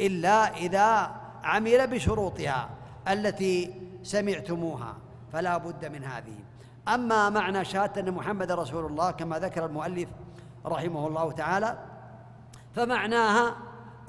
إلا 0.00 0.56
إذا 0.56 1.10
عمل 1.44 1.86
بشروطها 1.86 2.68
التي 3.08 3.74
سمعتموها 4.02 4.94
فلا 5.32 5.56
بد 5.56 5.84
من 5.84 6.04
هذه. 6.04 6.38
أما 6.88 7.30
معنى 7.30 7.64
شهادة 7.64 8.00
أن 8.00 8.10
محمد 8.14 8.52
رسول 8.52 8.86
الله 8.86 9.10
كما 9.10 9.38
ذكر 9.38 9.66
المؤلف 9.66 10.08
رحمه 10.66 11.06
الله 11.06 11.32
تعالى 11.32 11.78
فمعناها 12.76 13.56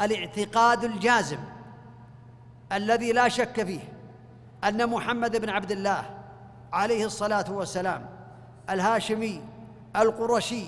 الاعتقاد 0.02 0.84
الجازم 0.84 1.38
الذي 2.72 3.12
لا 3.12 3.30
شك 3.30 3.64
فيه 3.64 3.80
أن 4.64 4.90
محمد 4.90 5.42
بن 5.42 5.50
عبد 5.50 5.72
الله 5.72 6.04
عليه 6.74 7.06
الصلاة 7.06 7.46
والسلام 7.52 8.10
الهاشمي 8.70 9.42
القرشي 9.96 10.64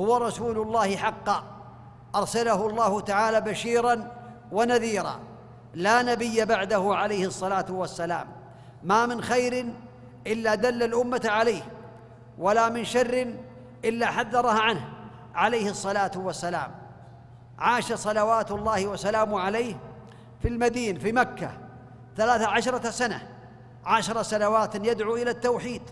هو 0.00 0.16
رسول 0.16 0.58
الله 0.58 0.96
حقا. 0.96 1.44
أرسله 2.14 2.66
الله 2.66 3.00
تعالى 3.00 3.40
بشيرا 3.40 4.12
ونذيرا. 4.52 5.20
لا 5.74 6.02
نبي 6.02 6.44
بعده 6.44 6.94
عليه 6.94 7.26
الصلاة 7.26 7.66
والسلام. 7.68 8.26
ما 8.82 9.06
من 9.06 9.22
خير 9.22 9.72
إلا 10.26 10.54
دل 10.54 10.82
الأمة 10.82 11.22
عليه 11.24 11.62
ولا 12.38 12.68
من 12.68 12.84
شر 12.84 13.34
إلا 13.84 14.06
حذرها 14.06 14.60
عنه 14.60 14.88
عليه 15.34 15.70
الصلاة 15.70 16.12
والسلام. 16.16 16.83
عاش 17.58 17.92
صلوات 17.92 18.50
الله 18.50 18.86
وسلامه 18.86 19.40
عليه 19.40 19.76
في 20.42 20.48
المدينة 20.48 20.98
في 20.98 21.12
مكة. 21.12 21.50
ثلاث 22.16 22.42
عشرة 22.42 22.90
سنة 22.90 23.28
عشر 23.84 24.22
سنوات 24.22 24.74
يدعو 24.74 25.16
إلى 25.16 25.30
التوحيد. 25.30 25.82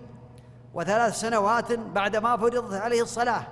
وثلاث 0.75 1.20
سنوات 1.20 1.72
بعدما 1.72 2.37
فرضت 2.37 2.81
عليه 2.81 3.03
الصلاة 3.03 3.42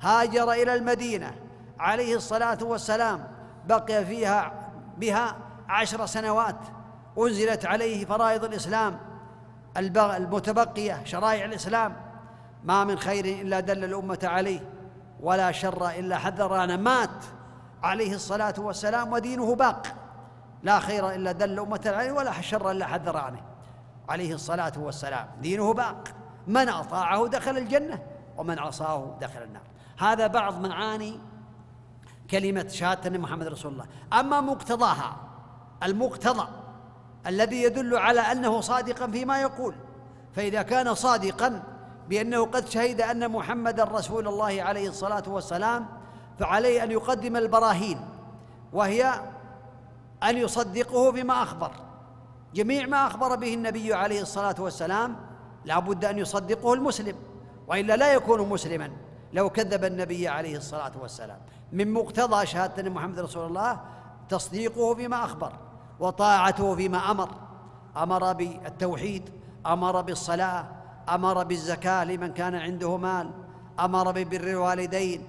هاجر 0.00 0.52
إلى 0.52 0.74
المدينة 0.74 1.34
عليه 1.78 2.16
الصلاة 2.16 2.58
والسلام. 2.62 3.28
بقي 3.66 4.04
فيها 4.04 4.52
بها 4.98 5.36
عشر 5.68 6.06
سنوات 6.06 6.56
أنزلت 7.18 7.66
عليه 7.66 8.04
فرائض 8.04 8.44
الإسلام 8.44 8.98
المتبقية 9.76 11.04
شرائع 11.04 11.44
الإسلام. 11.44 11.96
ما 12.64 12.84
من 12.84 12.98
خير 12.98 13.24
إلا 13.24 13.60
دل 13.60 13.84
الأمة 13.84 14.18
عليه 14.22 14.60
ولا 15.20 15.52
شر 15.52 15.90
إلا 15.90 16.18
حذرنا 16.18 16.76
مات 16.76 17.24
عليه 17.82 18.14
الصلاة 18.14 18.54
والسلام 18.58 19.12
ودينه 19.12 19.54
باق. 19.54 19.86
لا 20.62 20.80
خير 20.80 21.10
إلا 21.10 21.32
دل 21.32 21.52
الأمة 21.52 21.80
عليه 21.86 22.12
ولا 22.12 22.40
شر 22.40 22.70
إلا 22.70 22.86
حذر 22.86 23.16
عنه. 23.16 23.40
عليه 24.08 24.34
الصلاة 24.34 24.72
والسلام. 24.76 25.26
دينه 25.40 25.74
باق. 25.74 26.08
من 26.46 26.68
أطاعه 26.68 27.26
دخل 27.26 27.58
الجنة 27.58 28.02
ومن 28.36 28.58
عصاه 28.58 29.16
دخل 29.20 29.42
النار. 29.42 29.62
هذا 29.98 30.26
بعض 30.26 30.66
معاني 30.66 31.20
كلمة 32.30 32.68
شهادة 32.68 33.10
أن 33.10 33.20
محمد 33.20 33.46
رسول 33.46 33.72
الله. 33.72 33.86
أما 34.12 34.40
مقتضاها 34.40 35.16
المقتضى 35.82 36.48
الذي 37.26 37.62
يدل 37.62 37.96
على 37.96 38.20
أنه 38.20 38.60
صادقا 38.60 39.06
فيما 39.06 39.40
يقول. 39.40 39.74
فإذا 40.36 40.62
كان 40.62 40.94
صادقا 40.94 41.62
بأنه 42.08 42.44
قد 42.44 42.68
شهد 42.68 43.00
أن 43.00 43.28
محمد 43.28 43.80
رسول 43.80 44.28
الله 44.28 44.62
عليه 44.62 44.88
الصلاة 44.88 45.22
والسلام 45.26 46.01
فعليه 46.38 46.84
أن 46.84 46.90
يقدم 46.90 47.36
البراهين 47.36 48.00
وهي 48.72 49.20
أن 50.22 50.38
يصدقه 50.38 51.12
بما 51.12 51.42
أخبر. 51.42 51.70
جميع 52.54 52.86
ما 52.86 53.06
أخبر 53.06 53.36
به 53.36 53.54
النبي 53.54 53.94
عليه 53.94 54.22
الصلاة 54.22 54.54
والسلام 54.58 55.16
لا 55.64 55.78
بد 55.78 56.04
أن 56.04 56.18
يصدقه 56.18 56.74
المسلم 56.74 57.16
وإلا 57.68 57.96
لا 57.96 58.12
يكون 58.12 58.48
مسلما 58.48 58.90
لو 59.32 59.50
كذب 59.50 59.84
النبي 59.84 60.28
عليه 60.28 60.56
الصلاة 60.56 60.92
والسلام. 61.02 61.38
من 61.72 61.92
مقتضى 61.92 62.46
شهادة 62.46 62.90
محمد 62.90 63.20
رسول 63.20 63.46
الله 63.46 63.80
تصديقه 64.28 64.94
بما 64.94 65.24
أخبر 65.24 65.52
وطاعته 66.00 66.76
فيما 66.76 67.10
أمر. 67.10 67.28
أمر 67.96 68.32
بالتوحيد 68.32 69.30
أمر 69.66 70.00
بالصلاة 70.00 70.64
أمر 71.08 71.44
بالزكاة 71.44 72.04
لمن 72.04 72.32
كان 72.32 72.54
عنده 72.54 72.96
مال 72.96 73.30
أمر 73.80 74.12
ببر 74.12 74.40
الوالدين 74.40 75.24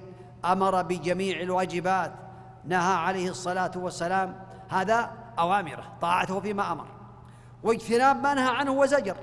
أمر 0.45 0.81
بجميع 0.81 1.41
الواجبات 1.41 2.11
نهى 2.65 2.93
عليه 2.93 3.29
الصلاة 3.29 3.71
والسلام. 3.75 4.35
هذا 4.69 5.11
أوامره 5.39 5.83
طاعته 6.01 6.39
فيما 6.39 6.71
أمر. 6.71 6.85
واجتناب 7.63 8.23
ما 8.23 8.33
نهى 8.33 8.55
عنه 8.55 8.71
وزجر 8.71 9.15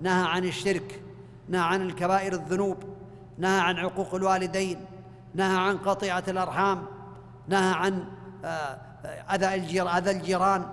نهى 0.00 0.28
عن 0.28 0.44
الشرك 0.44 1.02
نهى 1.48 1.60
عن 1.60 1.82
الكبائر 1.82 2.32
الذنوب 2.32 2.76
نهى 3.38 3.60
عن 3.60 3.78
عقوق 3.78 4.14
الوالدين 4.14 4.86
نهى 5.34 5.56
عن 5.56 5.78
قطيعة 5.78 6.24
الأرحام 6.28 6.86
نهى 7.48 7.74
عن 7.74 8.04
آه، 8.44 8.78
آه، 9.04 9.34
أذى 9.34 9.46
أذى 9.82 10.10
الجيران 10.10 10.66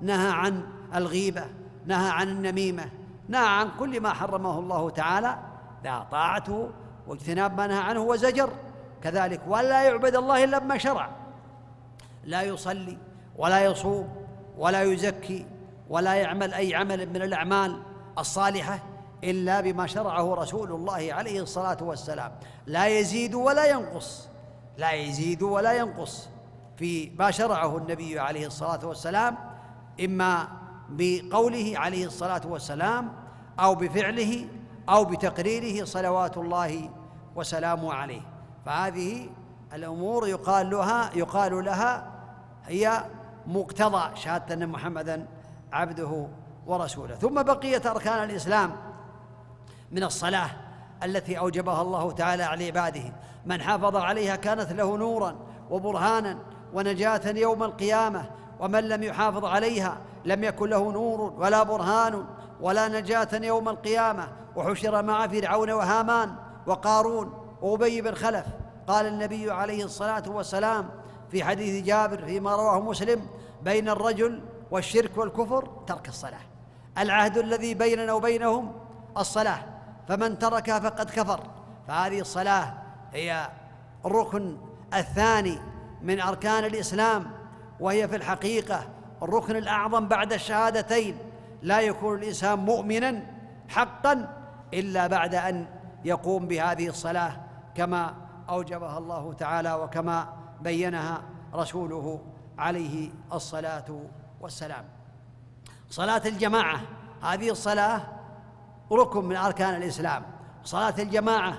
نهى 0.00 0.30
عن 0.30 0.62
الغيبة 0.94 1.44
نهى 1.86 2.10
عن 2.10 2.28
النميمة 2.28 2.84
نهى 3.28 3.46
عن 3.46 3.68
كل 3.78 4.00
ما 4.00 4.12
حرمه 4.12 4.58
الله 4.58 4.90
تعالى. 4.90 5.38
لا 5.84 6.02
طاعته 6.10 6.70
واجتناب 7.06 7.56
ما 7.56 7.66
نهى 7.66 7.78
عنه 7.78 8.00
وزجر 8.00 8.50
كذلك 9.04 9.40
ولا 9.46 9.82
يعبد 9.82 10.16
الله 10.16 10.44
إلا 10.44 10.58
بما 10.58 10.78
شرع. 10.78 11.10
لا 12.24 12.42
يصلي 12.42 12.98
ولا 13.36 13.64
يصوم 13.64 14.08
ولا 14.58 14.82
يزكي 14.82 15.46
ولا 15.88 16.14
يعمل 16.14 16.54
أي 16.54 16.74
عمل 16.74 17.08
من 17.08 17.22
الأعمال 17.22 17.82
الصالحة 18.18 18.78
إلا 19.24 19.60
بما 19.60 19.86
شرعه 19.86 20.34
رسول 20.34 20.72
الله 20.72 21.08
عليه 21.12 21.40
الصلاة 21.40 21.76
والسلام. 21.82 22.32
لا 22.66 22.86
يزيد 22.86 23.34
ولا 23.34 23.64
ينقص. 23.66 24.28
لا 24.78 24.92
يزيد 24.92 25.42
ولا 25.42 25.72
ينقص 25.72 26.28
في 26.76 27.10
ما 27.18 27.30
شرعه 27.30 27.76
النبي 27.76 28.20
عليه 28.20 28.46
الصلاة 28.46 28.86
والسلام 28.86 29.36
إما 30.04 30.48
بقوله 30.88 31.72
عليه 31.76 32.06
الصلاة 32.06 32.42
والسلام 32.44 33.12
أو 33.60 33.74
بفعله 33.74 34.46
أو 34.88 35.04
بتقريره 35.04 35.84
صلوات 35.84 36.36
الله 36.36 36.90
وسلامه 37.36 37.92
عليه. 37.92 38.33
فهذه 38.66 39.28
الأمور 39.74 40.28
يقال 40.28 40.70
لها 40.70 41.10
يقال 41.14 41.64
لها 41.64 42.06
هي 42.66 43.04
مقتضى 43.46 44.16
شهادة 44.16 44.54
أن 44.54 44.68
محمدا 44.68 45.26
عبده 45.72 46.28
ورسوله. 46.66 47.14
ثم 47.14 47.42
بقية 47.42 47.82
أركان 47.86 48.30
الإسلام 48.30 48.76
من 49.92 50.04
الصلاة 50.04 50.50
التي 51.02 51.38
أوجبها 51.38 51.82
الله 51.82 52.12
تعالى 52.12 52.42
على 52.42 52.66
عباده. 52.66 53.12
من 53.46 53.62
حافظ 53.62 53.96
عليها 53.96 54.36
كانت 54.36 54.72
له 54.72 54.96
نورا 54.96 55.36
وبرهانا 55.70 56.38
ونجاة 56.74 57.22
يوم 57.26 57.62
القيامة. 57.62 58.30
ومن 58.60 58.88
لم 58.88 59.02
يحافظ 59.02 59.44
عليها 59.44 59.96
لم 60.24 60.44
يكن 60.44 60.68
له 60.68 60.92
نور 60.92 61.20
ولا 61.20 61.62
برهان 61.62 62.24
ولا 62.60 62.88
نجاة 62.88 63.28
يوم 63.32 63.68
القيامة. 63.68 64.28
وحشر 64.56 65.02
مع 65.02 65.26
فرعون 65.26 65.70
وهامان 65.70 66.34
وقارون 66.66 67.43
وأبي 67.64 68.00
بن 68.00 68.14
خلف 68.14 68.46
قال 68.86 69.06
النبي 69.06 69.50
عليه 69.50 69.84
الصلاة 69.84 70.22
والسلام 70.26 70.90
في 71.30 71.44
حديث 71.44 71.84
جابر 71.84 72.24
فيما 72.24 72.56
رواه 72.56 72.80
مسلم 72.80 73.26
بين 73.62 73.88
الرجل 73.88 74.42
والشرك 74.70 75.16
والكفر 75.16 75.68
ترك 75.86 76.08
الصلاة. 76.08 76.40
العهد 76.98 77.38
الذي 77.38 77.74
بيننا 77.74 78.12
وبينهم 78.12 78.72
الصلاة. 79.16 79.58
فمن 80.08 80.38
تركها 80.38 80.80
فقد 80.80 81.10
كفر. 81.10 81.40
فهذه 81.88 82.20
الصلاة 82.20 82.74
هي 83.12 83.48
الركن 84.06 84.56
الثاني 84.94 85.58
من 86.02 86.20
أركان 86.20 86.64
الإسلام 86.64 87.30
وهي 87.80 88.08
في 88.08 88.16
الحقيقة 88.16 88.86
الركن 89.22 89.56
الأعظم 89.56 90.08
بعد 90.08 90.32
الشهادتين. 90.32 91.18
لا 91.62 91.80
يكون 91.80 92.18
الإنسان 92.18 92.58
مؤمنا 92.58 93.22
حقا 93.68 94.28
إلا 94.74 95.06
بعد 95.06 95.34
أن 95.34 95.66
يقوم 96.04 96.46
بهذه 96.46 96.88
الصلاة. 96.88 97.43
كما 97.74 98.14
أوجبها 98.48 98.98
الله 98.98 99.32
تعالى 99.32 99.72
وكما 99.74 100.28
بينها 100.60 101.22
رسوله 101.54 102.20
عليه 102.58 103.10
الصلاة 103.32 104.00
والسلام. 104.40 104.84
صلاة 105.90 106.22
الجماعة 106.26 106.80
هذه 107.22 107.50
الصلاة 107.50 108.00
ركن 108.92 109.24
من 109.24 109.36
أركان 109.36 109.74
الإسلام. 109.74 110.22
صلاة 110.64 110.94
الجماعة 110.98 111.58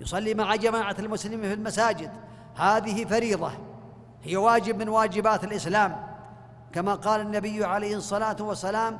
يصلي 0.00 0.34
مع 0.34 0.56
جماعة 0.56 0.96
المسلمين 0.98 1.42
في 1.42 1.54
المساجد 1.54 2.10
هذه 2.56 3.04
فريضة 3.04 3.52
هي 4.22 4.36
واجب 4.36 4.78
من 4.78 4.88
واجبات 4.88 5.44
الإسلام. 5.44 6.08
كما 6.72 6.94
قال 6.94 7.20
النبي 7.20 7.64
عليه 7.64 7.96
الصلاة 7.96 8.36
والسلام 8.40 8.98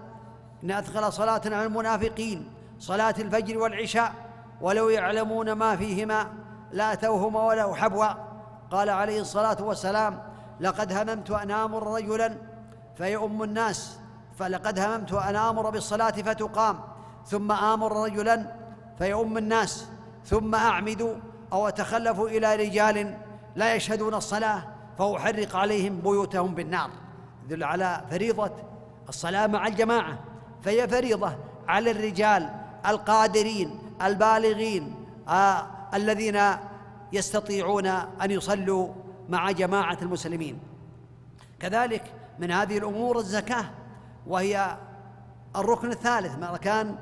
إن 0.65 0.71
أثقل 0.71 1.13
صلاة 1.13 1.41
على 1.45 1.65
المنافقين 1.67 2.51
صلاة 2.79 3.15
الفجر 3.19 3.59
والعشاء 3.59 4.28
ولو 4.61 4.89
يعلمون 4.89 5.53
ما 5.53 5.77
فيهما 5.77 6.27
لا 6.73 6.93
أتوهما 6.93 7.43
ولو 7.43 7.75
حبوا. 7.75 8.09
قال 8.71 8.91
عليه 8.91 9.21
الصلاة 9.21 9.57
والسلام 9.61 10.23
لقد 10.61 10.93
هممت 10.93 11.31
أن 11.31 11.51
آمر 11.51 11.95
رجلا 11.95 12.37
فيؤم 12.97 13.43
الناس 13.43 13.99
فلقد 14.39 14.79
هممت 14.79 15.13
أن 15.13 15.37
آمر 15.37 15.71
بالصلاة 15.71 16.11
فتقام 16.11 16.81
ثم 17.27 17.53
آمر 17.53 18.05
رجلا 18.05 18.55
فيؤم 18.99 19.39
الناس 19.39 19.87
ثم 20.25 20.55
أعمد 20.55 21.21
أو 21.53 21.69
أتخلف 21.69 22.21
إلى 22.21 22.57
رجال 22.57 23.19
لا 23.57 23.75
يشهدون 23.75 24.15
الصلاة 24.15 24.63
فأحرق 24.99 25.57
عليهم 25.57 26.01
بيوتهم 26.01 26.55
بالنار. 26.55 26.91
يدل 27.45 27.65
على 27.65 28.05
فريضة 28.11 28.51
الصلاة 29.09 29.47
مع 29.47 29.67
الجماعة 29.67 30.19
فهي 30.63 30.89
فريضة 30.89 31.33
على 31.69 31.91
الرجال 31.91 32.51
القادرين 32.87 33.88
البالغين 34.03 34.95
آه 35.29 35.67
الذين 35.95 36.41
يستطيعون 37.13 37.87
أن 37.87 38.31
يصلوا 38.31 38.89
مع 39.29 39.51
جماعة 39.51 39.99
المسلمين. 40.03 40.59
كذلك 41.61 42.13
من 42.39 42.51
هذه 42.51 42.79
الأمور 42.79 43.19
الزكاة 43.19 43.65
وهي 44.27 44.77
الركن 45.57 45.91
الثالث 45.91 46.37
من 46.37 46.45
أركان 46.45 46.97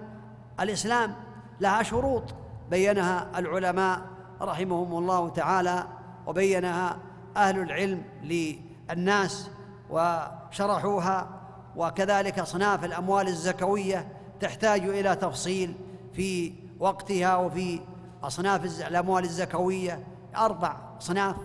الإسلام 0.61 1.15
لها 1.61 1.83
شروط. 1.83 2.35
بينها 2.71 3.39
العلماء 3.39 4.03
رحمهم 4.41 4.99
الله 4.99 5.29
تعالى 5.29 5.87
وبينها 6.27 6.97
أهل 7.37 7.59
العلم 7.59 8.03
للناس 8.23 9.51
وشرحوها. 9.91 11.29
وكذلك 11.77 12.39
أصناف 12.39 12.85
الأموال 12.85 13.29
الزكوية 13.29 14.09
تحتاج 14.41 14.89
إلى 14.89 15.17
تفصيل 15.17 15.75
في 16.13 16.53
وقتها 16.81 17.37
وفي 17.37 17.81
أصناف 18.23 18.65
الأموال 18.87 19.25
الزكوية 19.25 20.07
أربع 20.37 20.77
أصناف. 20.99 21.37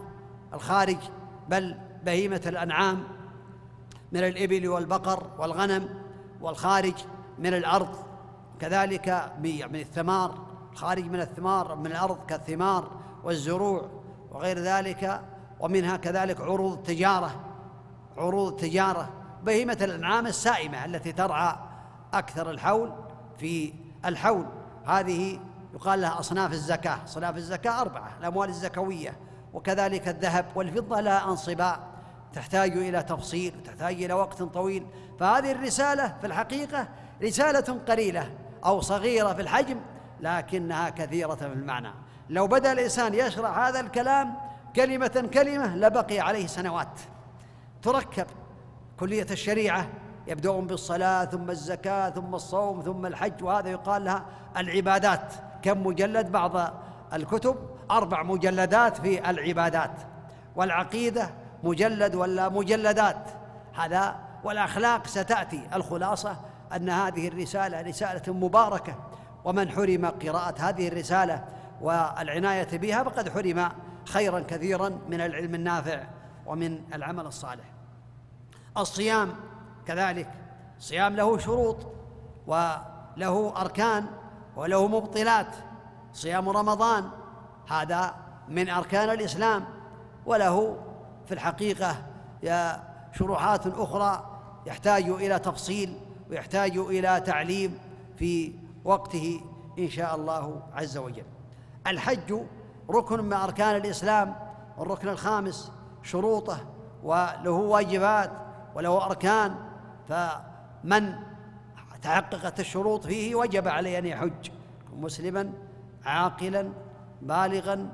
الخارج 0.53 0.97
بل 1.49 1.77
بهيمة 2.03 2.41
الأنعام 2.45 3.03
من 4.11 4.19
الإبل 4.19 4.67
والبقر 4.67 5.27
والغنم 5.39 5.89
والخارج 6.41 6.93
من 7.39 7.53
الأرض. 7.53 7.95
كذلك 8.59 9.34
من 9.39 9.75
الثمار 9.75 10.38
الخارج 10.71 11.05
من 11.05 11.21
الثمار 11.21 11.75
من 11.75 11.88
الأرض 11.88 12.25
كالثمار 12.25 12.91
والزروع 13.23 13.89
وغير 14.32 14.59
ذلك. 14.59 15.21
ومنها 15.59 15.97
كذلك 15.97 16.41
عروض 16.41 16.77
التجارة 16.77 17.32
عروض 18.17 18.47
التجارة. 18.47 19.09
بهيمة 19.43 19.77
الأنعام 19.82 20.27
السائمة 20.27 20.86
التي 20.86 21.11
ترعى 21.11 21.55
أكثر 22.13 22.51
الحول 22.51 22.91
في 23.38 23.73
الحول. 24.05 24.45
هذه 24.91 25.39
يقال 25.73 26.01
لها 26.01 26.19
أصناف 26.19 26.51
الزكاة 26.51 27.03
أصناف 27.03 27.37
الزكاة 27.37 27.81
أربعة 27.81 28.11
الأموال 28.19 28.49
الزكوية 28.49 29.17
وكذلك 29.53 30.07
الذهب 30.07 30.45
والفضة 30.55 30.99
لها 30.99 31.29
أنصباء 31.29 31.79
تحتاج 32.33 32.77
إلى 32.77 33.03
تفصيل 33.03 33.53
وتحتاج 33.57 34.03
إلى 34.03 34.13
وقت 34.13 34.43
طويل. 34.43 34.87
فهذه 35.19 35.51
الرسالة 35.51 36.15
في 36.21 36.27
الحقيقة 36.27 36.87
رسالة 37.23 37.79
قليلة 37.87 38.31
أو 38.65 38.81
صغيرة 38.81 39.33
في 39.33 39.41
الحجم 39.41 39.79
لكنها 40.21 40.89
كثيرة 40.89 41.35
في 41.35 41.45
المعنى. 41.45 41.91
لو 42.29 42.47
بدأ 42.47 42.71
الإنسان 42.71 43.13
يشرح 43.13 43.57
هذا 43.57 43.79
الكلام 43.79 44.33
كلمة 44.75 45.29
كلمة 45.33 45.75
لبقي 45.75 46.19
عليه 46.19 46.47
سنوات. 46.47 46.99
تركب 47.81 48.27
كلية 48.99 49.27
الشريعة 49.31 49.87
يبدأون 50.32 50.67
بالصلاة 50.67 51.25
ثم 51.25 51.49
الزكاة 51.49 52.09
ثم 52.09 52.36
الصوم 52.36 52.82
ثم 52.82 53.05
الحج 53.05 53.43
وهذا 53.43 53.69
يقال 53.69 54.03
لها 54.03 54.25
العبادات. 54.57 55.34
كم 55.61 55.88
مجلد؟ 55.88 56.32
بعض 56.32 56.73
الكتب 57.13 57.55
أربع 57.91 58.23
مجلدات 58.23 58.97
في 58.97 59.29
العبادات. 59.29 59.91
والعقيدة 60.55 61.29
مجلد 61.63 62.15
ولا 62.15 62.49
مجلدات؟ 62.49 63.29
هذا 63.75 64.15
والأخلاق 64.43 65.07
ستأتي. 65.07 65.67
الخلاصة 65.73 66.36
أن 66.75 66.89
هذه 66.89 67.27
الرسالة 67.27 67.82
رسالة 67.82 68.34
مباركة. 68.34 68.95
ومن 69.45 69.69
حرم 69.69 70.05
قراءة 70.05 70.55
هذه 70.59 70.88
الرسالة 70.88 71.43
والعناية 71.82 72.77
بها 72.77 73.03
فقد 73.03 73.29
حرم 73.29 73.69
خيرا 74.05 74.39
كثيرا 74.39 74.89
من 75.09 75.21
العلم 75.21 75.55
النافع 75.55 76.03
ومن 76.45 76.82
العمل 76.93 77.25
الصالح. 77.25 77.65
الصيام 78.77 79.34
كذلك. 79.91 80.27
الصيام 80.77 81.15
له 81.15 81.37
شروط 81.37 81.77
وله 82.47 83.53
أركان 83.61 84.05
وله 84.55 84.87
مبطلات. 84.87 85.55
صيام 86.13 86.49
رمضان 86.49 87.09
هذا 87.67 88.15
من 88.47 88.69
أركان 88.69 89.09
الإسلام. 89.09 89.65
وله 90.25 90.77
في 91.25 91.33
الحقيقة 91.33 91.95
شروحات 93.13 93.67
أخرى 93.67 94.39
يحتاج 94.65 95.09
إلى 95.09 95.39
تفصيل 95.39 95.97
ويحتاج 96.29 96.77
إلى 96.77 97.19
تعليم 97.25 97.79
في 98.17 98.53
وقته 98.85 99.41
إن 99.79 99.89
شاء 99.89 100.15
الله 100.15 100.61
عز 100.73 100.97
وجل. 100.97 101.25
الحج 101.87 102.33
ركن 102.89 103.23
من 103.23 103.33
أركان 103.33 103.75
الإسلام. 103.75 104.35
الركن 104.79 105.09
الخامس 105.09 105.71
شروطه 106.03 106.57
وله 107.03 107.51
واجبات 107.51 108.31
وله 108.75 109.05
أركان 109.05 109.55
فمن 110.12 111.16
تحققت 112.01 112.59
الشروط 112.59 113.05
فيه 113.05 113.36
وجب 113.36 113.68
عليه 113.68 113.97
أن 113.97 114.05
يحج 114.05 114.51
مسلما 114.93 115.53
عاقلا 116.05 116.70
بالغا 117.22 117.89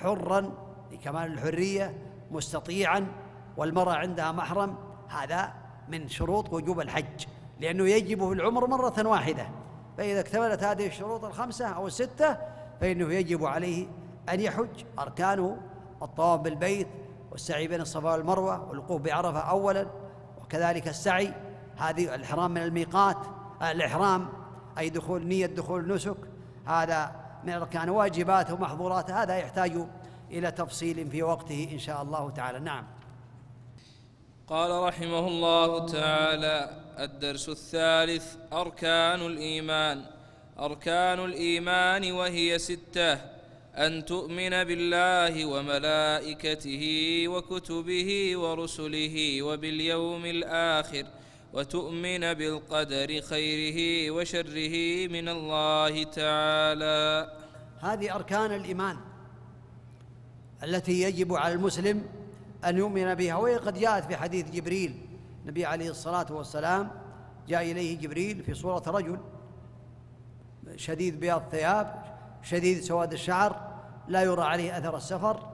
حرا 0.00 0.52
لكمال 0.92 1.32
الحرية 1.32 1.98
مستطيعا 2.30 3.06
والمرأة 3.56 3.94
عندها 3.94 4.32
محرم 4.32 4.74
هذا 5.08 5.52
من 5.88 6.08
شروط 6.08 6.52
وجوب 6.52 6.80
الحج 6.80 7.26
لأنه 7.60 7.88
يجب 7.88 8.28
في 8.28 8.32
العمر 8.34 8.66
مرة 8.66 9.06
واحدة 9.06 9.48
فإذا 9.98 10.20
اكتملت 10.20 10.64
هذه 10.64 10.86
الشروط 10.86 11.24
الخمسة 11.24 11.66
أو 11.66 11.86
الستة 11.86 12.38
فإنه 12.80 13.12
يجب 13.12 13.44
عليه 13.44 13.86
أن 14.28 14.40
يحج. 14.40 14.84
أركانه 14.98 15.58
الطواف 16.02 16.40
بالبيت 16.40 16.88
والسعي 17.30 17.68
بين 17.68 17.80
الصفا 17.80 18.12
والمروة 18.12 18.68
والوقوف 18.68 19.02
بعرفة 19.02 19.40
أولا 19.40 19.86
وكذلك 20.42 20.88
السعي 20.88 21.34
هذه 21.78 22.14
الإحرام 22.14 22.50
من 22.50 22.62
الميقات 22.62 23.16
الإحرام 23.62 24.28
أي 24.78 24.90
دخول 24.90 25.26
نية 25.26 25.46
دخول 25.46 25.94
نسك 25.94 26.16
هذا 26.66 27.12
من 27.44 27.52
أركان 27.52 27.88
واجباته 27.88 28.54
ومحظوراته 28.54 29.22
هذا 29.22 29.36
يحتاج 29.36 29.72
إلى 30.30 30.50
تفصيل 30.50 31.10
في 31.10 31.22
وقته 31.22 31.68
إن 31.72 31.78
شاء 31.78 32.02
الله 32.02 32.30
تعالى. 32.30 32.58
نعم. 32.58 32.84
قال 34.48 34.82
رحمه 34.82 35.28
الله 35.28 35.86
تعالى 35.86 36.70
الدرس 36.98 37.48
الثالث 37.48 38.36
أركان 38.52 39.20
الإيمان. 39.26 40.04
أركان 40.58 41.24
الإيمان 41.24 42.12
وهي 42.12 42.58
ستة 42.58 43.18
أن 43.76 44.04
تؤمن 44.04 44.50
بالله 44.50 45.46
وملائكته 45.46 46.84
وكتبه 47.28 48.36
ورسله 48.36 49.42
وباليوم 49.42 50.26
الآخر 50.26 51.04
وتؤمن 51.52 52.34
بالقدر 52.34 53.20
خيره 53.20 54.10
وشره 54.10 54.74
من 55.08 55.28
الله 55.28 56.04
تعالى. 56.04 57.32
هذه 57.80 58.14
أركان 58.14 58.52
الإيمان 58.52 58.96
التي 60.62 61.02
يجب 61.02 61.34
على 61.34 61.54
المسلم 61.54 62.04
أن 62.64 62.78
يؤمن 62.78 63.14
بها 63.14 63.36
وهي 63.36 63.56
قد 63.56 63.78
جاءت 63.78 64.04
في 64.04 64.16
حديث 64.16 64.50
جبريل 64.50 65.00
النبي 65.42 65.66
عليه 65.66 65.90
الصلاة 65.90 66.26
والسلام 66.30 66.90
جاء 67.48 67.62
إليه 67.62 67.98
جبريل 67.98 68.42
في 68.42 68.54
صورة 68.54 68.82
رجل 68.86 69.18
شديد 70.76 71.20
بياض 71.20 71.42
الثياب 71.42 72.04
شديد 72.42 72.82
سواد 72.82 73.12
الشعر 73.12 73.68
لا 74.08 74.22
يرى 74.22 74.42
عليه 74.42 74.78
أثر 74.78 74.96
السفر. 74.96 75.48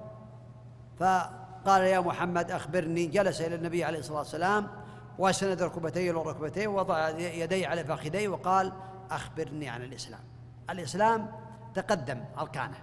فقال 0.99 1.83
يا 1.83 2.01
محمد 2.01 2.51
أخبرني 2.51 3.07
جلس 3.07 3.41
إلى 3.41 3.55
النبي 3.55 3.85
عليه 3.85 3.99
الصلاة 3.99 4.19
والسلام 4.19 4.84
واسند 5.19 5.63
ركبتيه 5.63 6.13
والركبتين 6.13 6.69
ووضع 6.69 7.09
يديه 7.19 7.69
على 7.69 7.85
فخذيه 7.85 8.29
وقال 8.29 8.73
أخبرني 9.11 9.69
عن 9.69 9.83
الإسلام. 9.83 10.21
الإسلام 10.71 11.33
تقدم 11.75 12.25
أركانه. 12.39 12.79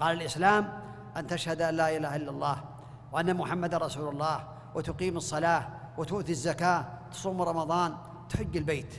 قال 0.00 0.16
الإسلام 0.16 0.82
أن 1.16 1.26
تشهد 1.26 1.62
أن 1.62 1.74
لا 1.74 1.96
إله 1.96 2.16
إلا 2.16 2.30
الله 2.30 2.64
وأن 3.12 3.36
محمد 3.36 3.74
رسول 3.74 4.08
الله 4.08 4.48
وتقيم 4.74 5.16
الصلاة 5.16 5.68
وتؤتي 5.98 6.32
الزكاة 6.32 6.84
تصوم 7.12 7.42
رمضان 7.42 7.96
تحج 8.28 8.56
البيت. 8.56 8.94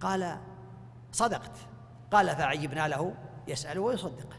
قال 0.00 0.38
صدقت. 1.12 1.52
قال 2.12 2.36
فعجبنا 2.36 2.88
له 2.88 3.14
يسأل 3.48 3.78
ويصدقه 3.78 4.36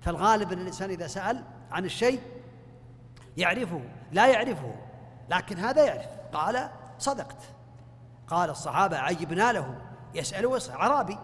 فالغالب 0.00 0.52
أن 0.52 0.58
الإنسان 0.58 0.90
إذا 0.90 1.06
سأل 1.06 1.44
عن 1.70 1.84
الشيء 1.84 2.20
يعرفه 3.36 3.82
لا 4.12 4.26
يعرفه 4.26 4.74
لكن 5.30 5.58
هذا 5.58 5.84
يعرف. 5.84 6.08
قال 6.32 6.70
صدقت. 7.00 7.42
قال 8.28 8.50
الصحابة 8.50 8.98
عجبنا 8.98 9.52
له 9.52 9.74
يسأل 10.14 10.46
ويسأل 10.46 10.76
عربي. 10.76 11.18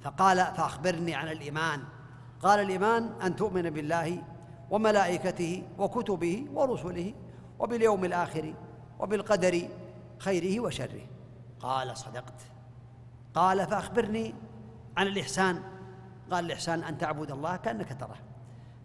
فقال 0.00 0.36
فأخبرني 0.36 1.14
عن 1.14 1.28
الإيمان. 1.28 1.82
قال 2.42 2.60
الإيمان 2.60 3.20
أن 3.22 3.36
تؤمن 3.36 3.70
بالله 3.70 4.22
وملائكته 4.70 5.68
وكتبه 5.78 6.46
ورسله 6.54 7.14
وباليوم 7.58 8.04
الآخر 8.04 8.54
وبالقدر 8.98 9.68
خيره 10.18 10.60
وشره. 10.60 11.06
قال 11.60 11.96
صدقت. 11.96 12.42
قال 13.34 13.66
فأخبرني 13.66 14.34
عن 14.96 15.06
الإحسان. 15.06 15.62
قال 16.30 16.44
الإحسان 16.44 16.82
أن 16.82 16.98
تعبد 16.98 17.30
الله 17.30 17.56
كأنك 17.56 18.00
تراه. 18.00 18.18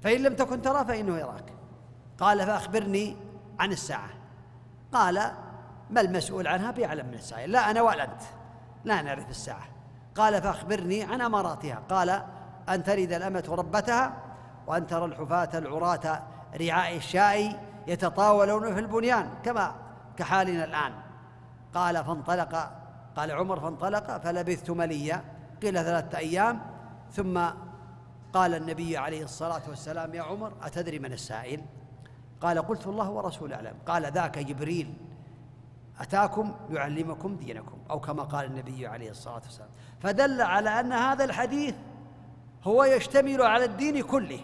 فإن 0.02 0.24
لم 0.24 0.36
تكن 0.36 0.62
تراه 0.62 0.84
فإنه 0.84 1.18
يراك. 1.18 1.54
قال 2.20 2.46
فأخبرني 2.46 3.18
عن 3.60 3.72
الساعة. 3.72 4.10
قال 4.94 5.32
ما 5.90 6.02
المسؤول 6.02 6.48
عنها 6.48 6.72
بأعلم 6.72 7.08
من 7.08 7.14
السائل. 7.14 7.52
لا 7.52 7.72
أنا 7.72 7.82
ولا 7.82 8.04
أنت 8.04 8.22
لا 8.86 9.02
نعرف 9.02 9.30
الساعة. 9.30 9.68
قال 10.16 10.42
فأخبرني 10.42 11.04
عن 11.04 11.22
أماراتها. 11.22 11.82
قال 11.90 12.10
أن 12.70 12.84
تلد 12.84 13.14
الأمة 13.14 13.44
ربتها 13.50 14.14
وأن 14.68 14.88
ترى 14.88 15.06
الحفاة 15.06 15.50
العراة 15.58 16.24
رعاء 16.62 16.96
الشاء 16.96 17.60
يتطاولون 17.88 18.74
في 18.74 18.80
البنيان 18.80 19.30
كما 19.44 19.76
كحالنا 20.18 20.64
الآن. 20.64 20.94
قال 21.74 22.06
فانطلق. 22.06 22.72
قال 23.16 23.32
عمر 23.32 23.60
فانطلق 23.60 24.18
فلبثت 24.18 24.70
مليا. 24.70 25.24
قيل 25.62 25.84
ثلاثة 25.84 26.18
أيام. 26.18 26.62
ثم 27.12 27.40
قال 28.34 28.54
النبي 28.54 28.98
عليه 28.98 29.24
الصلاة 29.24 29.62
والسلام 29.70 30.14
يا 30.14 30.22
عمر 30.24 30.54
أتدري 30.64 31.00
من 31.00 31.14
السائل؟ 31.14 31.62
قال 32.42 32.68
قلت 32.68 32.88
الله 32.88 33.10
ورسوله 33.10 33.56
أعلم. 33.56 33.74
قال 33.88 34.12
ذاك 34.12 34.40
جبريل. 34.40 34.94
أتاكم 36.00 36.56
يعلمكم 36.70 37.36
دينكم 37.36 37.78
أو 37.90 38.00
كما 38.00 38.24
قال 38.24 38.46
النبي 38.46 38.88
عليه 38.88 39.10
الصلاة 39.10 39.42
والسلام. 39.46 39.70
فدل 40.00 40.42
على 40.42 40.70
أن 40.70 40.94
هذا 40.94 41.24
الحديث 41.24 41.76
هو 42.64 42.84
يشتمل 42.84 43.42
على 43.42 43.66
الدين 43.66 44.02
كله. 44.02 44.40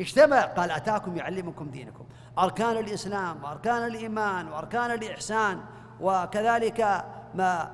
اجتمع 0.00 0.40
قال 0.40 0.70
أتاكم 0.70 1.16
يعلمكم 1.16 1.70
دينكم. 1.70 2.04
أركان 2.38 2.76
الإسلام 2.76 3.44
وأركان 3.44 3.86
الإيمان 3.86 4.48
وأركان 4.48 4.90
الإحسان 4.90 5.60
وكذلك 6.00 7.04
ما 7.34 7.70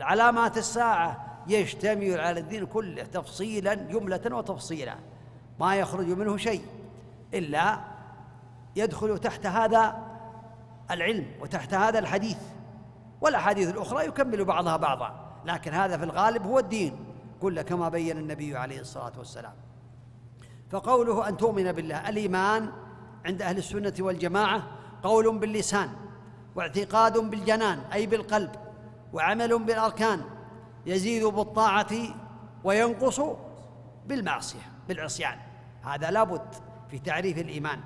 علامات 0.00 0.58
الساعة 0.58 1.26
يشتمل 1.46 2.20
على 2.20 2.40
الدين 2.40 2.66
كله 2.66 3.02
تفصيلا 3.02 3.74
جملة 3.74 4.20
وتفصيلا. 4.30 4.94
ما 5.60 5.76
يخرج 5.76 6.06
منه 6.06 6.36
شيء 6.36 6.64
إلا 7.34 7.78
يدخل 8.76 9.18
تحت 9.18 9.46
هذا 9.46 10.15
العلم 10.90 11.26
وتحت 11.40 11.74
هذا 11.74 11.98
الحديث. 11.98 12.38
والأحاديث 13.20 13.68
الأخرى 13.68 14.06
يكمل 14.06 14.44
بعضها 14.44 14.76
بعضا 14.76 15.40
لكن 15.44 15.72
هذا 15.72 15.96
في 15.96 16.04
الغالب 16.04 16.46
هو 16.46 16.58
الدين. 16.58 16.96
كله 17.40 17.62
كما 17.62 17.88
بين 17.88 18.18
النبي 18.18 18.56
عليه 18.56 18.80
الصلاة 18.80 19.12
والسلام. 19.18 19.54
فقوله 20.70 21.28
أن 21.28 21.36
تؤمن 21.36 21.72
بالله 21.72 22.08
الإيمان 22.08 22.72
عند 23.26 23.42
أهل 23.42 23.58
السنة 23.58 23.94
والجماعة 24.00 24.62
قول 25.02 25.38
باللسان 25.38 25.88
واعتقاد 26.54 27.18
بالجنان 27.18 27.78
أي 27.92 28.06
بالقلب 28.06 28.50
وعمل 29.12 29.58
بالأركان 29.58 30.20
يزيد 30.86 31.24
بالطاعة 31.24 31.92
وينقص 32.64 33.20
بالمعصية 34.06 34.72
بالعصيان. 34.88 35.38
هذا 35.82 36.10
لابد 36.10 36.54
في 36.90 36.98
تعريف 36.98 37.38
الإيمان 37.38 37.80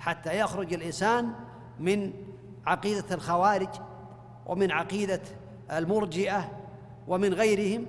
حتى 0.00 0.38
يخرج 0.38 0.74
الإنسان 0.74 1.32
من 1.78 2.12
عقيدة 2.66 3.14
الخوارج 3.14 3.68
ومن 4.46 4.72
عقيدة 4.72 5.20
المرجئة 5.72 6.50
ومن 7.08 7.34
غيرهم 7.34 7.86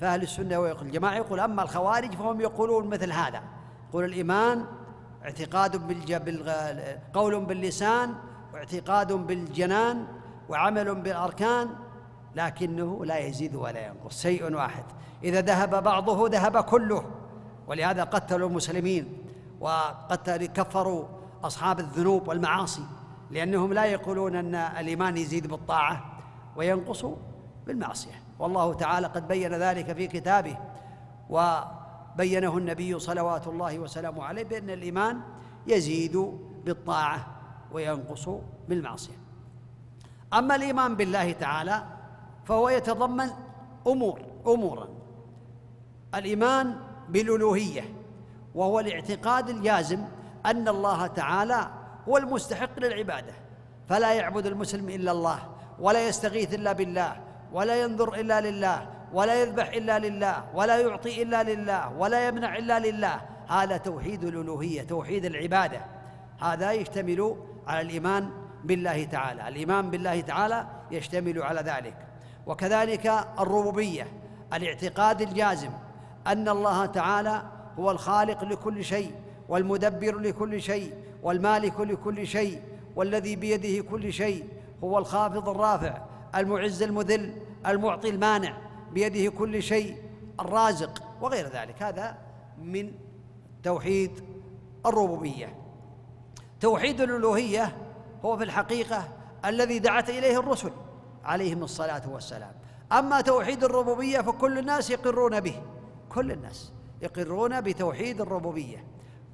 فأهل 0.00 0.22
السنة 0.22 0.58
والجماعة 0.58 1.14
يقول 1.16 1.40
أما 1.40 1.62
الخوارج 1.62 2.14
فهم 2.14 2.40
يقولون 2.40 2.86
مثل 2.86 3.12
هذا 3.12 3.42
يقول 3.88 4.04
الإيمان 4.04 4.64
اعتقاد. 5.24 5.76
قول 7.14 7.44
باللسان 7.44 8.14
واعتقاد 8.54 9.12
بالجنان 9.12 10.06
وعمل 10.48 10.94
بالأركان 10.94 11.68
لكنه 12.36 13.04
لا 13.04 13.18
يزيد 13.18 13.54
ولا 13.54 13.86
ينقص 13.86 14.22
شيء 14.22 14.54
واحد 14.54 14.84
إذا 15.24 15.40
ذهب 15.40 15.82
بعضه 15.82 16.28
ذهب 16.28 16.64
كله 16.64 17.04
ولهذا 17.66 18.04
قتلوا 18.04 18.48
المسلمين 18.48 19.18
وقتل 19.60 20.46
كفروا 20.46 21.04
أصحاب 21.44 21.80
الذنوب 21.80 22.28
والمعاصي 22.28 22.82
لأنهم 23.30 23.72
لا 23.72 23.84
يقولون 23.84 24.36
أن 24.36 24.54
الإيمان 24.54 25.16
يزيد 25.16 25.46
بالطاعة 25.46 26.04
وينقص 26.56 27.06
بالمعصية. 27.66 28.22
والله 28.38 28.74
تعالى 28.74 29.06
قد 29.06 29.28
بين 29.28 29.54
ذلك 29.54 29.92
في 29.92 30.06
كتابه 30.06 30.56
وبينه 31.30 32.58
النبي 32.58 32.98
صلوات 32.98 33.46
الله 33.46 33.78
وسلامه 33.78 34.24
عليه 34.24 34.44
بأن 34.44 34.70
الإيمان 34.70 35.20
يزيد 35.66 36.38
بالطاعة 36.64 37.26
وينقص 37.72 38.28
بالمعصية. 38.68 39.18
أما 40.34 40.56
الإيمان 40.56 40.96
بالله 40.96 41.32
تعالى 41.32 41.82
فهو 42.44 42.68
يتضمن 42.68 43.30
أمور 43.86 44.20
أمورا. 44.46 44.88
الإيمان 46.14 46.76
بالألوهية 47.08 47.94
وهو 48.54 48.80
الاعتقاد 48.80 49.48
الجازم 49.48 50.04
أن 50.46 50.68
الله 50.68 51.06
تعالى 51.06 51.70
هو 52.08 52.16
المستحق 52.16 52.78
للعبادة. 52.78 53.32
فلا 53.88 54.12
يعبد 54.12 54.46
المسلم 54.46 54.88
إلا 54.88 55.12
الله 55.12 55.38
ولا 55.78 56.08
يستغيث 56.08 56.54
إلا 56.54 56.72
بالله 56.72 57.16
ولا 57.52 57.82
ينظر 57.82 58.14
إلا 58.14 58.40
لله 58.40 58.88
ولا 59.12 59.42
يذبح 59.42 59.68
إلا 59.68 59.98
لله 59.98 60.44
ولا 60.54 60.78
يعطي 60.78 61.22
إلا 61.22 61.42
لله 61.42 61.92
ولا 61.98 62.28
يمنع 62.28 62.56
إلا 62.56 62.78
لله. 62.78 63.20
هذا 63.48 63.76
توحيد 63.76 64.24
الألوهية 64.24 64.82
توحيد 64.82 65.24
العبادة. 65.24 65.80
هذا 66.40 66.72
يشتمل 66.72 67.36
على 67.66 67.80
الإيمان 67.80 68.30
بالله 68.64 69.04
تعالى. 69.04 69.48
الإيمان 69.48 69.90
بالله 69.90 70.20
تعالى 70.20 70.66
يشتمل 70.90 71.42
على 71.42 71.60
ذلك. 71.60 71.94
وكذلك 72.46 73.06
الربوبية 73.38 74.06
الاعتقاد 74.54 75.22
الجازم 75.22 75.70
أن 76.26 76.48
الله 76.48 76.86
تعالى 76.86 77.42
هو 77.78 77.90
الخالق 77.90 78.44
لكل 78.44 78.84
شيء 78.84 79.14
والمدبر 79.48 80.18
لكل 80.18 80.62
شيء 80.62 80.94
والمالك 81.22 81.80
لكل 81.80 82.26
شيء 82.26 82.62
والذي 82.96 83.36
بيده 83.36 83.88
كل 83.90 84.12
شيء 84.12 84.48
هو 84.84 84.98
الخافض 84.98 85.48
الرافع 85.48 86.02
المعز 86.34 86.82
المذل 86.82 87.42
المعطي 87.66 88.08
المانع 88.08 88.58
بيده 88.92 89.30
كل 89.30 89.62
شيء 89.62 89.96
الرازق 90.40 91.02
وغير 91.20 91.48
ذلك. 91.48 91.82
هذا 91.82 92.18
من 92.62 92.92
توحيد 93.62 94.24
الربوبية. 94.86 95.54
توحيد 96.60 97.00
الألوهية 97.00 97.76
هو 98.24 98.36
في 98.36 98.44
الحقيقة 98.44 99.08
الذي 99.44 99.78
دعت 99.78 100.10
إليه 100.10 100.40
الرسل 100.40 100.70
عليهم 101.24 101.62
الصلاة 101.62 102.10
والسلام. 102.10 102.52
أما 102.92 103.20
توحيد 103.20 103.64
الربوبية 103.64 104.20
فكل 104.20 104.58
الناس 104.58 104.90
يقرون 104.90 105.40
به 105.40 105.62
كل 106.08 106.32
الناس 106.32 106.72
يقرون 107.02 107.60
بتوحيد 107.60 108.20
الربوبية. 108.20 108.84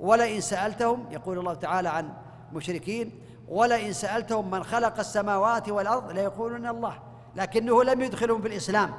ولئن 0.01 0.40
سألتهم 0.40 1.07
يقول 1.11 1.38
الله 1.38 1.55
تعالى 1.55 1.88
عن 1.88 2.12
مشركين 2.53 3.20
ولئن 3.49 3.92
سألتهم 3.92 4.51
من 4.51 4.64
خلق 4.64 4.99
السماوات 4.99 5.68
والأرض 5.68 6.11
ليقولون 6.11 6.66
الله 6.66 6.99
لكنه 7.36 7.84
لم 7.84 8.01
يدخلهم 8.01 8.42
في 8.42 8.49
الإسلام 8.49 8.95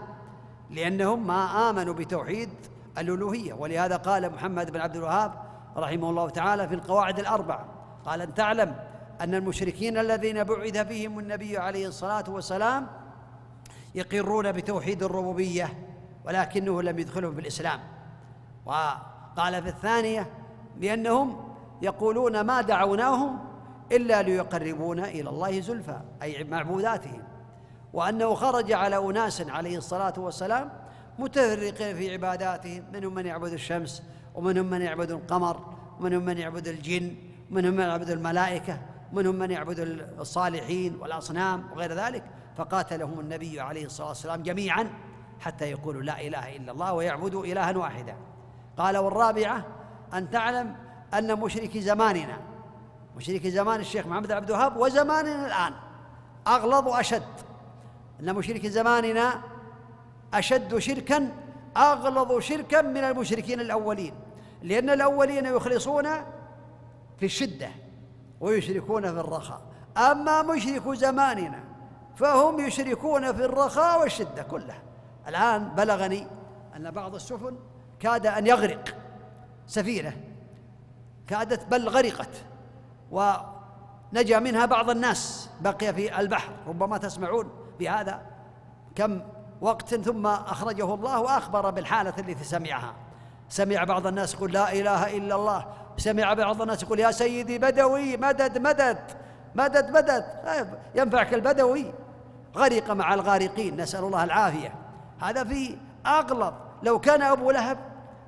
لأنهم 0.69 1.27
ما 1.27 1.69
آمنوا 1.69 1.93
بتوحيد 1.93 2.49
الألوهية. 2.97 3.53
ولهذا 3.53 3.97
قال 3.97 4.33
محمد 4.33 4.71
بن 4.71 4.79
عبد 4.79 4.95
الوهاب 4.95 5.33
رحمه 5.77 6.09
الله 6.09 6.29
تعالى 6.29 6.67
في 6.67 6.75
القواعد 6.75 7.19
الأربع 7.19 7.65
قال 8.05 8.21
أن 8.21 8.33
تعلم 8.33 8.75
أن 9.21 9.35
المشركين 9.35 9.97
الذين 9.97 10.43
بعث 10.43 10.77
فيهم 10.77 11.19
النبي 11.19 11.57
عليه 11.57 11.87
الصلاة 11.87 12.23
والسلام 12.27 12.87
يقرون 13.95 14.51
بتوحيد 14.51 15.03
الربوبية 15.03 15.73
ولكنه 16.25 16.81
لم 16.81 16.99
يدخلهم 16.99 17.33
في 17.33 17.41
الإسلام. 17.41 17.79
وقال 18.65 19.63
في 19.63 19.69
الثانية 19.69 20.29
بانهم 20.77 21.55
يقولون 21.81 22.41
ما 22.41 22.61
دعوناهم 22.61 23.39
إلا 23.91 24.21
ليقربونا 24.21 25.07
إلى 25.07 25.29
الله 25.29 25.59
زلفى 25.59 25.99
أي 26.23 26.43
معبوداتهم. 26.43 27.23
وأنه 27.93 28.33
خرج 28.33 28.71
على 28.71 28.97
أناس 28.97 29.41
عليه 29.41 29.77
الصلاة 29.77 30.13
والسلام 30.17 30.69
متفرقين 31.19 31.95
في 31.95 32.13
عباداتهم 32.13 32.83
منهم 32.93 33.13
من 33.13 33.25
يعبد 33.25 33.53
الشمس 33.53 34.03
ومنهم 34.35 34.65
من 34.65 34.81
يعبد 34.81 35.11
القمر 35.11 35.75
ومنهم 35.99 36.25
من 36.25 36.37
يعبد 36.37 36.67
الجن 36.67 37.15
ومنهم 37.51 37.73
من 37.73 37.83
يعبد 37.83 38.09
الملائكة 38.09 38.79
ومنهم 39.13 39.35
من 39.35 39.51
يعبد 39.51 39.79
الصالحين 40.19 40.95
والأصنام 41.01 41.63
وغير 41.73 41.93
ذلك. 41.93 42.23
فقاتلهم 42.57 43.19
النبي 43.19 43.59
عليه 43.59 43.85
الصلاة 43.85 44.07
والسلام 44.07 44.43
جميعا 44.43 44.89
حتى 45.39 45.65
يقولوا 45.71 46.01
لا 46.01 46.21
إله 46.27 46.55
إلا 46.55 46.71
الله 46.71 46.93
ويعبدوا 46.93 47.45
الها 47.45 47.77
واحدا. 47.77 48.15
قال 48.77 48.97
والرابعة 48.97 49.65
أن 50.13 50.31
تعلم 50.31 50.75
أن 51.13 51.39
مشركي 51.39 51.81
زماننا 51.81 52.37
مشركي 53.17 53.51
زمان 53.51 53.79
الشيخ 53.79 54.07
محمد 54.07 54.31
عبد 54.31 54.51
الوهاب 54.51 54.77
وزماننا 54.77 55.45
الآن 55.45 55.73
أغلظ 56.47 56.87
وأشد. 56.87 57.23
أن 58.19 58.35
مشركي 58.35 58.69
زماننا 58.69 59.41
أشد 60.33 60.77
شركا 60.77 61.31
أغلظ 61.77 62.39
شركا 62.39 62.81
من 62.81 63.03
المشركين 63.03 63.59
الأولين. 63.59 64.13
لأن 64.61 64.89
الأولين 64.89 65.45
يخلصون 65.45 66.03
في 67.19 67.25
الشدة 67.25 67.69
ويشركون 68.41 69.01
في 69.13 69.19
الرخاء. 69.19 69.61
أما 69.97 70.41
مشرك 70.41 70.93
زماننا 70.93 71.63
فهم 72.15 72.59
يشركون 72.59 73.33
في 73.33 73.45
الرخاء 73.45 74.01
والشدة 74.01 74.43
كلها. 74.43 74.81
الآن 75.27 75.69
بلغني 75.69 76.27
أن 76.75 76.91
بعض 76.91 77.15
السفن 77.15 77.55
كاد 77.99 78.27
أن 78.27 78.47
يغرق. 78.47 79.04
سفينة 79.67 80.17
كادت 81.27 81.65
بل 81.65 81.89
غرقت 81.89 82.29
ونجا 83.11 84.39
منها 84.39 84.65
بعض 84.65 84.89
الناس 84.89 85.49
بقي 85.61 85.93
في 85.93 86.19
البحر 86.19 86.51
ربما 86.67 86.97
تسمعون 86.97 87.49
بهذا 87.79 88.21
كم 88.95 89.21
وقت 89.61 89.95
ثم 89.95 90.27
أخرجه 90.27 90.93
الله 90.93 91.19
وأخبر 91.19 91.69
بالحالة 91.69 92.13
التي 92.19 92.43
سمعها. 92.43 92.93
سمع 93.49 93.83
بعض 93.83 94.07
الناس 94.07 94.33
يقول 94.33 94.51
لا 94.53 94.73
إله 94.73 95.17
إلا 95.17 95.35
الله 95.35 95.65
سمع 95.97 96.33
بعض 96.33 96.61
الناس 96.61 96.83
يقول 96.83 96.99
يا 96.99 97.11
سيدي 97.11 97.59
بدوي 97.59 98.17
مدد 98.17 98.57
مدد 98.57 98.97
مدد 99.55 99.89
مدد. 99.89 100.25
ينفعك 100.95 101.33
البدوي؟ 101.33 101.93
غرق 102.55 102.91
مع 102.91 103.13
الغارقين 103.13 103.81
نسأل 103.81 104.03
الله 104.03 104.23
العافية. 104.23 104.73
هذا 105.21 105.43
في 105.43 105.77
أغلظ 106.05 106.53
لو 106.83 106.99
كان 106.99 107.21
أبو 107.21 107.51
لهب 107.51 107.77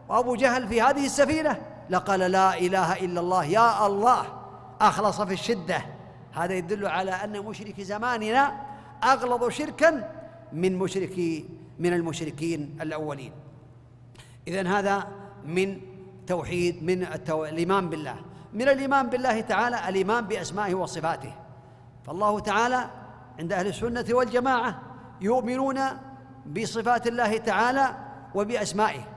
وأبو 0.09 0.35
جهل 0.35 0.67
في 0.67 0.81
هذه 0.81 1.05
السفينة 1.05 1.61
لقال 1.89 2.19
لا 2.19 2.59
إله 2.59 2.93
إلا 2.93 3.19
الله 3.19 3.45
يا 3.45 3.87
الله 3.87 4.23
أخلص 4.81 5.21
في 5.21 5.33
الشدة. 5.33 5.85
هذا 6.33 6.53
يدل 6.53 6.87
على 6.87 7.11
أن 7.11 7.45
مشرك 7.45 7.81
زماننا 7.81 8.61
أغلظ 9.03 9.49
شركا 9.49 10.11
من 10.53 10.75
مشركي 10.75 11.49
من 11.79 11.93
المشركين 11.93 12.77
الأولين. 12.81 13.31
إذن 14.47 14.67
هذا 14.67 15.07
من 15.45 15.81
توحيد 16.27 16.83
من 16.83 17.03
التو... 17.03 17.45
الإيمان 17.45 17.89
بالله. 17.89 18.15
من 18.53 18.69
الإيمان 18.69 19.09
بالله 19.09 19.41
تعالى 19.41 19.89
الإيمان 19.89 20.25
بأسمائه 20.25 20.75
وصفاته. 20.75 21.33
فالله 22.05 22.39
تعالى 22.39 22.89
عند 23.39 23.53
أهل 23.53 23.67
السنة 23.67 24.05
والجماعة 24.09 24.81
يؤمنون 25.21 25.79
بصفات 26.45 27.07
الله 27.07 27.37
تعالى 27.37 27.95
وبأسمائه. 28.35 29.16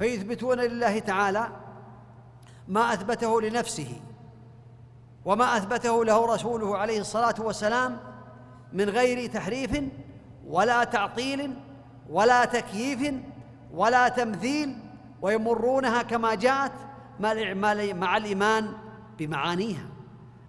فيثبتون 0.00 0.58
لله 0.58 0.98
تعالى 0.98 1.48
ما 2.68 2.92
أثبته 2.92 3.40
لنفسه 3.40 4.00
وما 5.24 5.56
أثبته 5.56 6.04
له 6.04 6.34
رسوله 6.34 6.78
عليه 6.78 7.00
الصلاة 7.00 7.34
والسلام 7.38 7.98
من 8.72 8.88
غير 8.88 9.30
تحريف 9.30 9.82
ولا 10.46 10.84
تعطيل 10.84 11.54
ولا 12.10 12.44
تكييف 12.44 13.14
ولا 13.74 14.08
تمثيل 14.08 14.78
ويمرونها 15.22 16.02
كما 16.02 16.34
جاءت 16.34 16.72
مع 17.20 17.32
الإيمان 18.16 18.72
بمعانيها. 19.18 19.86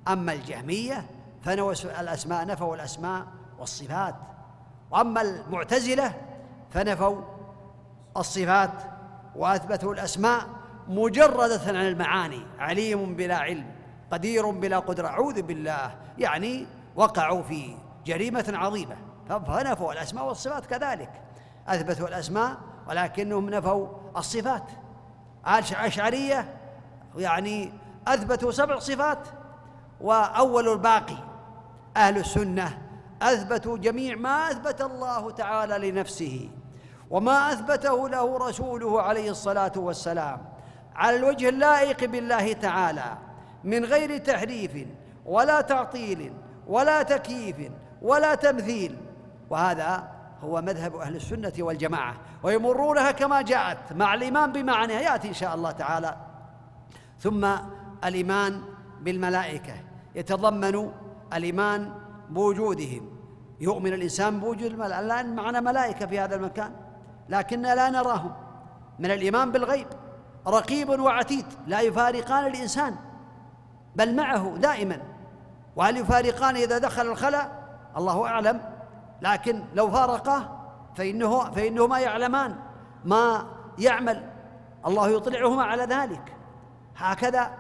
أما 0.07 0.33
الجهمية 0.33 1.05
فنوى 1.41 1.73
الأسماء 1.99 2.45
نفوا 2.45 2.75
الأسماء 2.75 3.25
والصفات. 3.59 4.15
وأما 4.91 5.21
المعتزلة 5.21 6.13
فنفوا 6.69 7.21
الصفات. 8.17 8.90
وأثبتوا 9.36 9.93
الأسماء 9.93 10.47
مجردة 10.88 11.61
عن 11.67 11.75
المعاني 11.75 12.45
عليم 12.59 13.15
بلا 13.15 13.38
علم 13.38 13.65
قدير 14.11 14.49
بلا 14.49 14.79
قدرة 14.79 15.07
أعوذ 15.07 15.41
بالله. 15.41 15.95
يعني 16.17 16.67
وقعوا 16.95 17.41
في 17.41 17.75
جريمة 18.05 18.53
عظيمة. 18.53 18.95
فنفوا 19.29 19.93
الأسماء 19.93 20.27
والصفات 20.27 20.65
كذلك. 20.65 21.11
أثبتوا 21.67 22.07
الأسماء 22.07 22.57
ولكنهم 22.88 23.49
نفوا 23.49 23.88
الصفات. 24.17 24.63
الأشعرية 25.47 26.57
يعني 27.17 27.71
أثبتوا 28.07 28.51
سبع 28.51 28.79
صفات 28.79 29.27
وأول 30.01 30.69
الباقي 30.69 31.17
أهل 31.97 32.17
السنة 32.17 32.77
أثبتوا 33.21 33.77
جميع 33.77 34.15
ما 34.15 34.51
أثبت 34.51 34.82
الله 34.82 35.32
تعالى 35.32 35.91
لنفسه. 35.91 36.49
وما 37.12 37.53
أثبته 37.53 38.09
له 38.09 38.38
رسوله 38.38 39.01
عليه 39.01 39.32
الصلاة 39.32 39.72
والسلام 39.76 40.41
على 40.95 41.18
الوجه 41.18 41.49
اللائق 41.49 42.05
بالله 42.05 42.53
تعالى 42.53 43.18
من 43.64 43.86
غير 43.86 44.18
تحريف 44.18 44.88
ولا 45.26 45.62
تعطيل 45.62 46.34
ولا 46.68 47.03
تكييف 47.03 47.55
ولا 48.01 48.36
تمثيل. 48.36 48.97
وهذا 49.49 50.07
هو 50.43 50.62
مذهب 50.62 50.95
أهل 50.95 51.16
السنة 51.16 51.53
والجماعة 51.59 52.16
ويمرونها 52.43 53.12
كما 53.12 53.41
جاءت 53.41 53.93
مع 53.93 54.14
الإيمان 54.14 54.51
بمعنى 54.51 54.93
يأتي 54.93 55.28
إن 55.28 55.34
شاء 55.34 55.55
الله 55.55 55.72
تعالى. 55.72 56.16
ثم 57.20 57.47
الإيمان 58.05 58.62
بالملائكة 59.01 59.74
يتضمن 60.16 60.91
الإيمان 61.34 61.93
بوجودهم. 62.30 63.09
يؤمن 63.59 63.93
الإنسان 63.93 64.39
بوجود 64.39 64.62
الملائكة 64.62 65.01
لأن 65.01 65.36
معنا 65.36 65.59
ملائكة 65.59 66.05
في 66.05 66.20
هذا 66.20 66.36
المكان. 66.36 66.72
لكننا 67.30 67.76
لا 67.76 67.89
نراهم 67.89 68.32
من 68.99 69.11
الإيمان 69.11 69.51
بالغيب 69.51 69.88
رقيب 70.47 70.89
وعتيد 70.89 71.45
لا 71.67 71.82
يفارقان 71.82 72.45
الإنسان 72.45 72.95
بل 73.95 74.15
معه 74.15 74.53
دائما. 74.57 75.01
وهل 75.76 75.97
يفارقان 75.97 76.55
إذا 76.55 76.78
دخل 76.78 77.07
الخلاء؟ 77.07 77.51
الله 77.97 78.26
أعلم. 78.28 78.61
لكن 79.22 79.63
لو 79.74 79.91
فارقاه 79.91 80.49
فإنه 80.95 81.51
فإنهما 81.51 81.99
يعلمان 81.99 82.55
ما 83.05 83.45
يعمل. 83.80 84.30
الله 84.86 85.09
يطلعهما 85.09 85.63
على 85.63 85.84
ذلك. 85.84 86.36
هكذا 86.97 87.51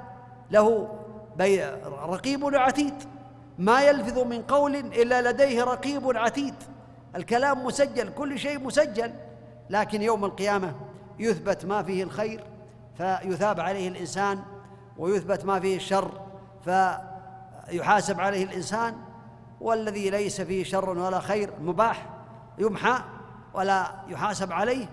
له 0.51 0.95
رقيب 2.07 2.43
وعتيد. 2.43 2.93
ما 3.59 3.81
يلفظ 3.81 4.19
من 4.19 4.41
قول 4.41 4.75
إلا 4.75 5.31
لديه 5.31 5.63
رقيب 5.63 6.17
عتيد 6.17 6.55
الكلام 7.15 7.65
مسجل 7.65 8.09
كل 8.09 8.39
شيء 8.39 8.59
مسجل. 8.59 9.13
لكن 9.71 10.01
يوم 10.01 10.25
القيامة 10.25 10.73
يثبت 11.19 11.65
ما 11.65 11.83
فيه 11.83 12.03
الخير 12.03 12.43
فيثاب 12.97 13.59
عليه 13.59 13.87
الإنسان 13.87 14.39
ويثبت 14.97 15.45
ما 15.45 15.59
فيه 15.59 15.75
الشر 15.75 16.11
فيحاسب 16.65 18.19
عليه 18.19 18.43
الإنسان 18.43 18.95
والذي 19.61 20.09
ليس 20.09 20.41
فيه 20.41 20.63
شر 20.63 20.89
ولا 20.89 21.19
خير 21.19 21.53
مباح 21.61 22.09
يمحى 22.57 23.01
ولا 23.53 23.91
يحاسب 24.07 24.51
عليه 24.51 24.89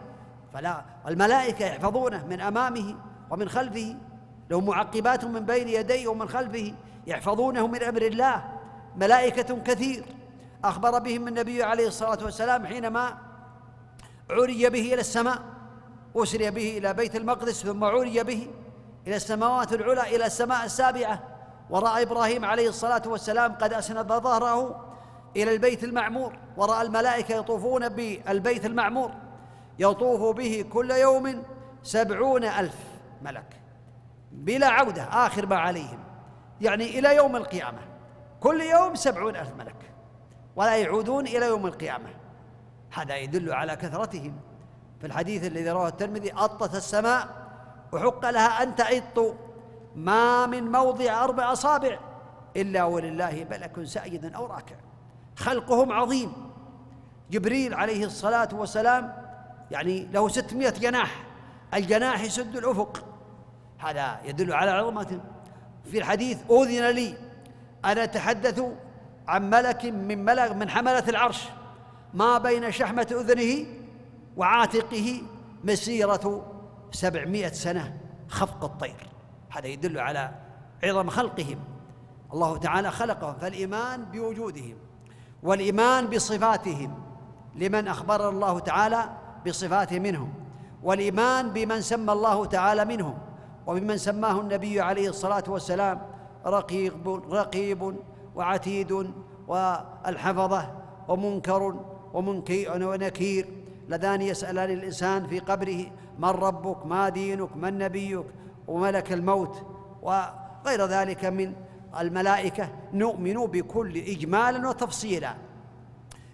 فلا 0.52 0.84
الملائكة 1.08 1.64
يحفظونه 1.64 2.26
من 2.26 2.40
أمامه 2.40 2.94
ومن 3.30 3.48
خلفه 3.48 3.96
له 4.50 4.60
معقبات 4.60 5.24
من 5.24 5.40
بين 5.40 5.68
يديه 5.68 6.08
ومن 6.08 6.28
خلفه 6.28 6.74
يحفظونه 7.06 7.66
من 7.66 7.82
أمر 7.82 8.02
الله 8.02 8.44
ملائكة 8.96 9.62
كثير. 9.62 10.04
أخبر 10.64 10.98
بهم 10.98 11.28
النبي 11.28 11.62
عليه 11.62 11.86
الصلاة 11.86 12.18
والسلام 12.24 12.66
حينما 12.66 13.27
عري 14.30 14.70
به 14.70 14.94
إلى 14.94 15.00
السماء 15.00 15.38
أسري 16.16 16.50
به 16.50 16.78
إلى 16.78 16.94
بيت 16.94 17.16
المقدس 17.16 17.62
ثم 17.62 17.84
عري 17.84 18.22
به 18.22 18.50
إلى 19.06 19.16
السماوات 19.16 19.72
العلى 19.72 20.16
إلى 20.16 20.26
السماء 20.26 20.64
السابعة. 20.64 21.22
ورأى 21.70 22.02
إبراهيم 22.02 22.44
عليه 22.44 22.68
الصلاة 22.68 23.02
والسلام 23.06 23.52
قد 23.52 23.72
أسند 23.72 24.12
ظهره 24.12 24.84
إلى 25.36 25.54
البيت 25.54 25.84
المعمور 25.84 26.38
ورأى 26.56 26.82
الملائكة 26.82 27.34
يطوفون 27.34 27.88
بالبيت 27.88 28.66
المعمور. 28.66 29.10
يطوف 29.78 30.36
به 30.36 30.64
كل 30.72 30.90
يوم 30.90 31.42
سبعون 31.82 32.44
ألف 32.44 32.76
ملك. 33.22 33.60
بلا 34.32 34.68
عودة 34.68 35.02
آخر 35.02 35.46
ما 35.46 35.56
عليهم. 35.56 35.98
يعني 36.60 36.98
إلى 36.98 37.16
يوم 37.16 37.36
القيامة. 37.36 37.78
كل 38.40 38.60
يوم 38.60 38.94
سبعون 38.94 39.36
ألف 39.36 39.54
ملك. 39.58 39.90
ولا 40.56 40.76
يعودون 40.76 41.26
إلى 41.26 41.46
يوم 41.46 41.66
القيامة. 41.66 42.17
هذا 42.90 43.16
يدل 43.16 43.52
على 43.52 43.76
كثرتهم. 43.76 44.40
في 45.00 45.06
الحديث 45.06 45.44
الذي 45.44 45.70
رواه 45.70 45.88
الترمذي 45.88 46.32
أطت 46.32 46.74
السماء 46.74 47.28
وحق 47.92 48.30
لها 48.30 48.62
أن 48.62 48.74
تعط. 48.74 49.34
ما 49.96 50.46
من 50.46 50.72
موضع 50.72 51.24
أربع 51.24 51.52
أصابع 51.52 51.98
إلا 52.56 52.84
ولله 52.84 53.46
ملك 53.50 53.84
سائد 53.84 54.34
أو 54.34 54.46
راكع. 54.46 54.76
خلقهم 55.36 55.92
عظيم. 55.92 56.32
جبريل 57.30 57.74
عليه 57.74 58.04
الصلاة 58.04 58.48
والسلام 58.52 59.12
يعني 59.70 60.06
له 60.06 60.28
ستمائة 60.28 60.70
جناح. 60.70 61.24
الجناح 61.74 62.20
يسد 62.20 62.56
الأفق. 62.56 63.04
هذا 63.78 64.20
يدل 64.24 64.52
على 64.52 64.70
عظمته 64.70 65.20
في 65.84 65.98
الحديث 65.98 66.38
أذن 66.50 66.90
لي 66.90 67.16
أن 67.84 67.98
أتحدث 67.98 68.62
عن 69.28 69.50
ملك 69.50 69.84
من 69.84 70.24
ملك 70.24 70.52
من 70.52 70.70
حملة 70.70 71.04
العرش. 71.08 71.48
ما 72.14 72.38
بين 72.38 72.70
شحمة 72.70 73.06
أذنه 73.20 73.66
وعاتقه 74.36 75.22
مسيرة 75.64 76.46
سبعمائة 76.90 77.52
سنة 77.52 77.96
خفق 78.28 78.64
الطير. 78.64 79.08
هذا 79.50 79.66
يدل 79.66 79.98
على 79.98 80.30
عظم 80.84 81.08
خلقهم. 81.08 81.58
الله 82.32 82.58
تعالى 82.58 82.90
خلقهم 82.90 83.34
فالإيمان 83.34 84.04
بوجودهم 84.04 84.76
والإيمان 85.42 86.06
بصفاتهم 86.06 86.94
لمن 87.54 87.88
أخبر 87.88 88.28
الله 88.28 88.58
تعالى 88.58 89.10
بصفاته 89.46 89.98
منهم 89.98 90.34
والإيمان 90.82 91.50
بمن 91.50 91.80
سمى 91.80 92.12
الله 92.12 92.44
تعالى 92.44 92.84
منهم 92.84 93.18
وبمن 93.66 93.96
سماه 93.96 94.40
النبي 94.40 94.80
عليه 94.80 95.08
الصلاة 95.08 95.44
والسلام 95.48 96.00
رقيب 96.46 97.08
رقيب 97.32 97.96
وعتيد 98.34 99.12
والحفظة 99.48 100.70
ومنكر 101.08 101.80
ونكير. 102.14 103.46
لذان 103.88 104.22
يسألان 104.22 104.70
الإنسان 104.70 105.26
في 105.26 105.38
قبره 105.38 105.86
من 106.18 106.28
ربك؟ 106.28 106.86
ما 106.86 107.08
دينك؟ 107.08 107.56
من 107.56 107.78
نبيك؟ 107.78 108.26
وملك 108.68 109.12
الموت؟ 109.12 109.62
وغير 110.02 110.86
ذلك 110.86 111.24
من 111.24 111.52
الملائكة 111.98 112.68
نؤمن 112.92 113.34
بكل 113.34 113.96
إجمالا 113.96 114.68
وتفصيلا. 114.68 115.34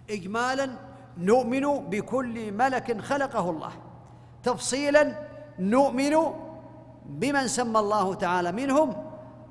إجمالا 0.09 0.69
نؤمن 1.17 1.89
بكل 1.89 2.51
ملك 2.51 3.01
خلقه 3.01 3.49
الله. 3.49 3.71
تفصيلا 4.43 5.15
نؤمن 5.59 6.17
بمن 7.05 7.47
سمى 7.47 7.79
الله 7.79 8.13
تعالى 8.13 8.51
منهم 8.51 8.93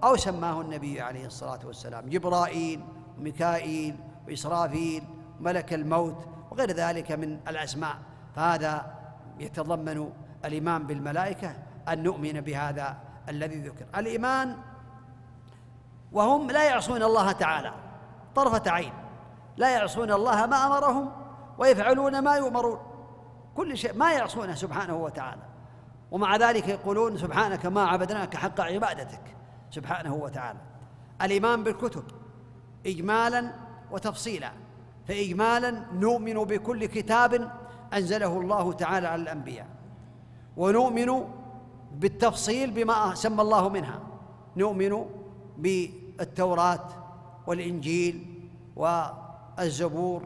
أو 0.04 0.16
سماه 0.16 0.60
النبي 0.60 1.00
عليه 1.00 1.26
الصلاة 1.26 1.66
والسلام. 1.66 2.08
جبرائيل 2.08 2.80
وميكائيل 3.18 3.96
وإسرافيل 4.28 5.02
ملك 5.40 5.74
الموت 5.74 6.26
وغير 6.50 6.70
ذلك 6.70 7.12
من 7.12 7.40
الأسماء. 7.48 7.96
فهذا 8.36 8.94
يتضمن 9.38 10.12
الإيمان 10.44 10.86
بالملائكة 10.86 11.54
أن 11.88 12.02
نؤمن 12.02 12.40
بهذا 12.40 12.96
الذي 13.28 13.60
ذكر. 13.60 13.86
الإيمان 13.96 14.56
وهم 16.12 16.50
لا 16.50 16.64
يعصون 16.64 17.02
الله 17.02 17.32
تعالى 17.32 17.72
طرفة 18.34 18.70
عين 18.70 18.92
لا 19.56 19.70
يعصون 19.70 20.12
الله 20.12 20.46
ما 20.46 20.66
أمرهم 20.66 21.12
ويفعلون 21.58 22.18
ما 22.18 22.36
يؤمرون. 22.36 22.78
كل 23.54 23.76
شيء 23.76 23.96
ما 23.96 24.12
يعصونه 24.12 24.54
سبحانه 24.54 24.96
وتعالى. 24.96 25.42
ومع 26.10 26.36
ذلك 26.36 26.68
يقولون 26.68 27.18
سبحانك 27.18 27.66
ما 27.66 27.84
عبدناك 27.84 28.36
حق 28.36 28.60
عبادتك 28.60 29.36
سبحانه 29.70 30.14
وتعالى. 30.14 30.58
الإيمان 31.22 31.62
بالكتب 31.62 32.04
إجمالا 32.86 33.50
وتفصيلا. 33.90 34.50
فإجمالا 35.08 35.70
نؤمن 35.92 36.34
بكل 36.34 36.86
كتاب 36.86 37.50
أنزله 37.94 38.40
الله 38.40 38.72
تعالى 38.72 39.08
على 39.08 39.22
الأنبياء. 39.22 39.66
ونؤمن 40.56 41.24
بالتفصيل 41.92 42.70
بما 42.70 43.14
سمى 43.14 43.42
الله 43.42 43.68
منها. 43.68 44.00
نؤمن 44.56 45.04
بالتوراة 45.58 46.88
والإنجيل 47.46 48.26
والزبور 48.76 50.22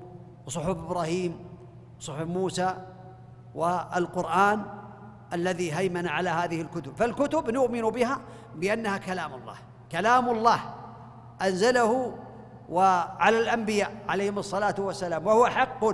وصحف 0.47 0.69
إبراهيم 0.69 1.37
صحف 2.01 2.27
موسى 2.27 2.75
والقرآن 3.55 4.63
الذي 5.33 5.75
هيمن 5.75 6.07
على 6.09 6.31
هذه 6.31 6.61
الكتب. 6.61 6.93
فالكتب 6.97 7.51
نؤمن 7.51 7.83
بها 7.83 8.21
بأنها 8.57 8.99
كلام 8.99 9.35
الله. 9.35 9.57
كلام 9.93 10.29
الله 10.29 10.61
أنزله 11.43 12.15
وعلى 12.69 13.41
الأنبياء 13.41 13.93
عليهم 14.09 14.39
الصلاة 14.39 14.75
والسلام 14.79 15.27
وهو 15.27 15.47
حق. 15.47 15.85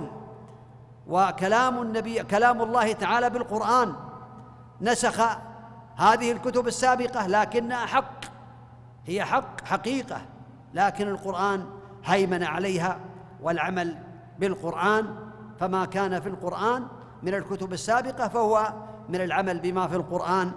وكلام 1.07 1.81
النبي 1.81 2.23
كلام 2.23 2.61
الله 2.61 2.93
تعالى 2.93 3.29
بالقرآن. 3.29 3.93
نسخ 4.81 5.21
هذه 5.95 6.31
الكتب 6.31 6.67
السابقة 6.67 7.27
لكنها 7.27 7.85
حق. 7.85 8.25
هي 9.05 9.25
حق 9.25 9.65
حقيقة. 9.65 10.21
لكن 10.73 11.07
القرآن 11.07 11.65
هيمن 12.05 12.43
عليها 12.43 12.99
والعمل 13.41 13.97
بالقرآن. 14.39 15.15
فما 15.59 15.85
كان 15.85 16.19
في 16.19 16.29
القرآن 16.29 16.87
من 17.23 17.33
الكتب 17.33 17.73
السابقة 17.73 18.27
فهو 18.27 18.73
من 19.09 19.21
العمل 19.21 19.59
بما 19.59 19.87
في 19.87 19.95
القرآن. 19.95 20.51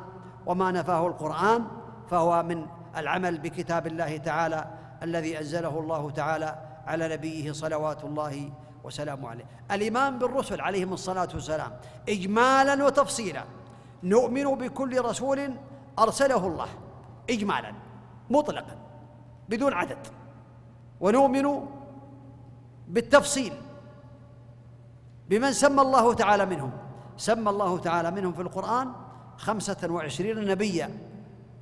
وما 0.47 0.71
نفاه 0.71 1.07
القرآن 1.07 1.65
فهو 2.11 2.43
من 2.43 2.67
العمل 2.97 3.39
بكتاب 3.39 3.87
الله 3.87 4.17
تعالى 4.17 4.78
الذي 5.03 5.39
أنزله 5.39 5.79
الله 5.79 6.11
تعالى 6.11 6.59
على 6.87 7.09
نبيه 7.09 7.53
صلوات 7.53 8.05
الله 8.05 8.51
وسلامه 8.85 9.29
عليه. 9.29 9.45
الإيمان 9.71 10.19
بالرسل 10.19 10.61
عليهم 10.61 10.93
الصلاة 10.93 11.29
والسلام 11.35 11.73
إجمالا 12.09 12.85
وتفصيلا. 12.85 13.45
نؤمن 14.03 14.45
بكل 14.45 15.05
رسول 15.05 15.55
أرسله 15.99 16.47
الله. 16.47 16.69
إجمالا 17.31 17.73
مطلقا 18.31 18.77
بدون 19.49 19.73
عدد. 19.73 20.07
ونؤمن 21.01 21.67
بالتفصيل. 22.89 23.53
بمن 25.29 25.53
سمى 25.53 25.83
الله 25.83 26.15
تعالى 26.15 26.47
منهم؟ 26.47 26.71
سمى 27.17 27.51
الله 27.51 27.79
تعالى 27.79 28.11
منهم 28.11 28.33
في 28.33 28.43
القرآن 28.43 28.93
خمسة 29.37 29.91
وعشرين 29.91 30.47
نبيا. 30.47 30.91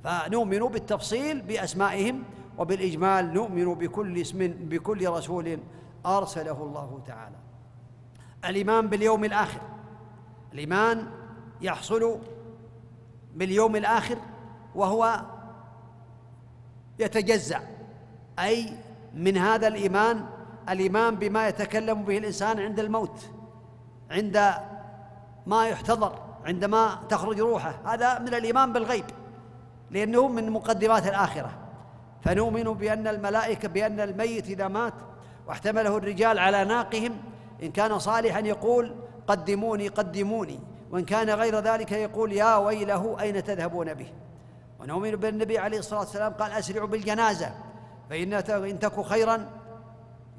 فنؤمن 0.03 0.59
بالتفصيل 0.59 1.41
بأسمائهم 1.41 2.23
وبالإجمال 2.57 3.33
نؤمن 3.33 3.73
بكل 3.73 4.17
اسم 4.17 4.47
بكل 4.47 5.09
رسول 5.09 5.59
أرسله 6.05 6.63
الله 6.63 6.99
تعالى. 7.07 7.35
الإيمان 8.45 8.87
باليوم 8.87 9.25
الآخر. 9.25 9.61
الإيمان 10.53 11.07
يحصل 11.61 12.19
باليوم 13.35 13.75
الآخر 13.75 14.17
وهو 14.75 15.21
يتجزأ. 16.99 17.61
أي 18.39 18.73
من 19.13 19.37
هذا 19.37 19.67
الإيمان 19.67 20.25
الإيمان 20.69 21.15
بما 21.15 21.47
يتكلم 21.47 22.03
به 22.03 22.17
الإنسان 22.17 22.59
عند 22.59 22.79
الموت 22.79 23.31
عند 24.11 24.53
ما 25.45 25.67
يحتضر 25.67 26.19
عندما 26.45 26.99
تخرج 27.09 27.39
روحه. 27.39 27.79
هذا 27.85 28.19
من 28.19 28.33
الإيمان 28.33 28.73
بالغيب 28.73 29.05
لأنه 29.91 30.27
من 30.27 30.49
مقدمات 30.49 31.07
الآخرة. 31.07 31.66
فنؤمن 32.21 32.63
بأن 32.63 33.07
الملائكة 33.07 33.67
بأن 33.67 33.99
الميت 33.99 34.47
إذا 34.47 34.67
مات 34.67 34.93
واحتمله 35.47 35.97
الرجال 35.97 36.39
على 36.39 36.65
ناقهم 36.65 37.17
إن 37.63 37.71
كان 37.71 37.99
صالحا 37.99 38.39
يقول 38.39 38.95
قدموني 39.27 39.87
قدموني 39.87 40.59
وإن 40.91 41.05
كان 41.05 41.29
غير 41.29 41.59
ذلك 41.59 41.91
يقول 41.91 42.33
يا 42.33 42.55
ويله 42.55 43.17
أين 43.21 43.43
تذهبون 43.43 43.93
به؟ 43.93 44.07
ونؤمن 44.79 45.11
بالنبي 45.11 45.57
عليه 45.57 45.79
الصلاة 45.79 45.99
والسلام 45.99 46.33
قال 46.33 46.51
أسرعوا 46.51 46.87
بالجنازة 46.87 47.51
فإن 48.09 48.33
إن 48.33 48.79
تكن 48.79 49.03
خيرا 49.03 49.49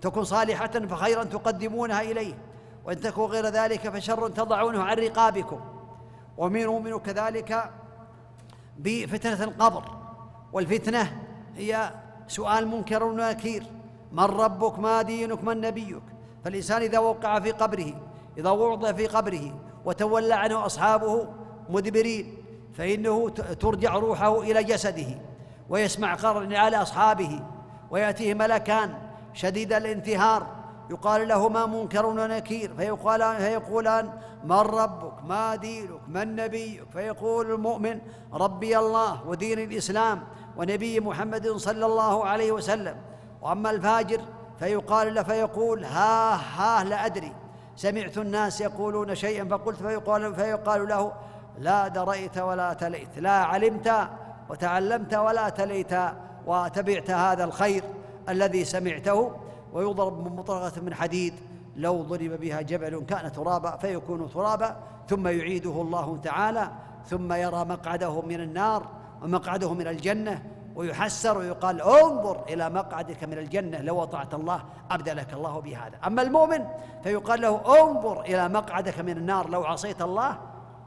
تكن 0.01 0.25
صالحة 0.25 0.67
فخيرا 0.67 1.25
تقدمونها 1.25 2.03
إليه 2.03 2.35
وإن 2.85 3.01
تكن 3.01 3.23
غير 3.23 3.47
ذلك 3.47 3.89
فشر 3.89 4.29
تضعونه 4.29 4.83
عن 4.83 4.97
رقابكم. 4.97 5.61
ومن 6.39 6.99
كذلك 6.99 7.71
بفتنة 8.79 9.45
القبر 9.45 9.85
والفتنة 10.53 11.28
هي 11.59 11.91
سؤال 12.29 12.69
منكر 12.69 13.05
ونكير 13.05 13.63
من 14.13 14.25
ربك؟ 14.25 14.79
ما 14.79 15.03
دينك؟ 15.03 15.45
من 15.45 15.61
نبيك؟ 15.61 16.03
فالإنسان 16.45 16.83
إذا 16.83 16.99
وقع 16.99 17.41
في 17.41 17.51
قبره 17.51 17.93
إذا 18.39 18.51
وضع 18.51 18.93
في 18.93 19.07
قبره 19.07 19.55
وتولى 19.85 20.35
عنه 20.35 20.67
أصحابه 20.67 21.27
مدبرين 21.71 22.35
فإنه 22.75 23.29
ترجع 23.61 23.95
روحه 23.95 24.41
إلى 24.41 24.65
جسده 24.65 25.07
ويسمع 25.69 26.15
قرن 26.15 26.55
على 26.55 26.77
أصحابه 26.77 27.41
ويأتيه 27.91 28.35
ملكان 28.35 28.95
شديد 29.33 29.73
الانتهار. 29.73 30.47
يقال 30.91 31.29
لهما 31.29 31.67
منكر 31.67 32.07
ونكير. 32.07 32.75
فيقال 32.75 33.37
فيقولان 33.37 34.13
من 34.45 34.57
ربك؟ 34.57 35.25
ما 35.25 35.57
دينك؟ 35.57 36.01
من 36.09 36.37
نبيك؟ 36.37 36.85
فيقول 36.93 37.51
المؤمن 37.51 38.01
ربي 38.33 38.79
الله 38.79 39.29
ودين 39.29 39.59
الإسلام. 39.59 40.25
ونبي 40.59 41.01
محمد 41.01 41.49
صلى 41.49 41.87
الله 41.87 42.25
عليه 42.25 42.53
وسلم. 42.53 42.97
وأما 43.43 43.71
الفاجر 43.71 44.21
فيقال 44.59 45.15
له 45.15 45.23
فيقول 45.23 45.85
ها 45.85 46.35
ها 46.35 46.85
لا 46.85 47.07
أدري. 47.07 47.33
سمعت 47.77 48.19
الناس 48.19 48.61
يقولون 48.61 49.15
شيئا 49.15 49.45
فقلت 49.45 49.77
فيقال, 49.77 50.35
فيقال 50.35 50.89
له 50.89 51.13
لا 51.59 51.89
دريت 51.89 52.39
ولا 52.39 52.73
تليت. 52.73 53.19
لا 53.19 53.31
علمت 53.31 54.09
وتعلمت 54.51 55.15
ولا 55.15 55.49
تليت 55.49 55.95
وتبعت 56.47 57.11
هذا 57.11 57.45
الخير 57.45 57.83
الذي 58.29 58.65
سمعته. 58.65 59.33
ويضرب 59.73 60.25
من 60.25 60.37
مطرقة 60.37 60.81
من 60.81 60.95
حديد 60.95 61.35
لو 61.77 62.03
ضرب 62.03 62.41
بها 62.41 62.61
جبل 62.61 63.05
كان 63.09 63.33
ترابا 63.33 63.77
فيكون 63.77 64.31
ترابا. 64.31 64.77
ثم 65.09 65.29
يعيده 65.29 65.83
الله 65.83 66.19
تعالى 66.23 66.71
ثم 67.07 67.33
يرى 67.33 67.65
مقعده 67.65 68.21
من 68.21 68.41
النار. 68.41 68.98
ومقعده 69.23 69.75
من 69.75 69.87
الجنة 69.87 70.43
ويحسر 70.75 71.39
ويقال 71.39 71.83
انظر 71.83 72.45
إلى 72.49 72.71
مقعدك 72.71 73.25
من 73.25 73.39
الجنة 73.39 73.81
لو 73.81 74.03
أطعت 74.03 74.35
الله 74.35 74.65
أبدلك 74.91 75.33
الله 75.33 75.61
بهذا. 75.61 75.99
أما 76.07 76.23
المؤمن 76.23 76.65
فيقال 77.03 77.41
له 77.41 77.81
انظر 77.83 78.21
إلى 78.21 78.49
مقعدك 78.49 79.01
من 79.01 79.17
النار 79.17 79.49
لو 79.49 79.65
عصيت 79.65 80.03
الله 80.03 80.39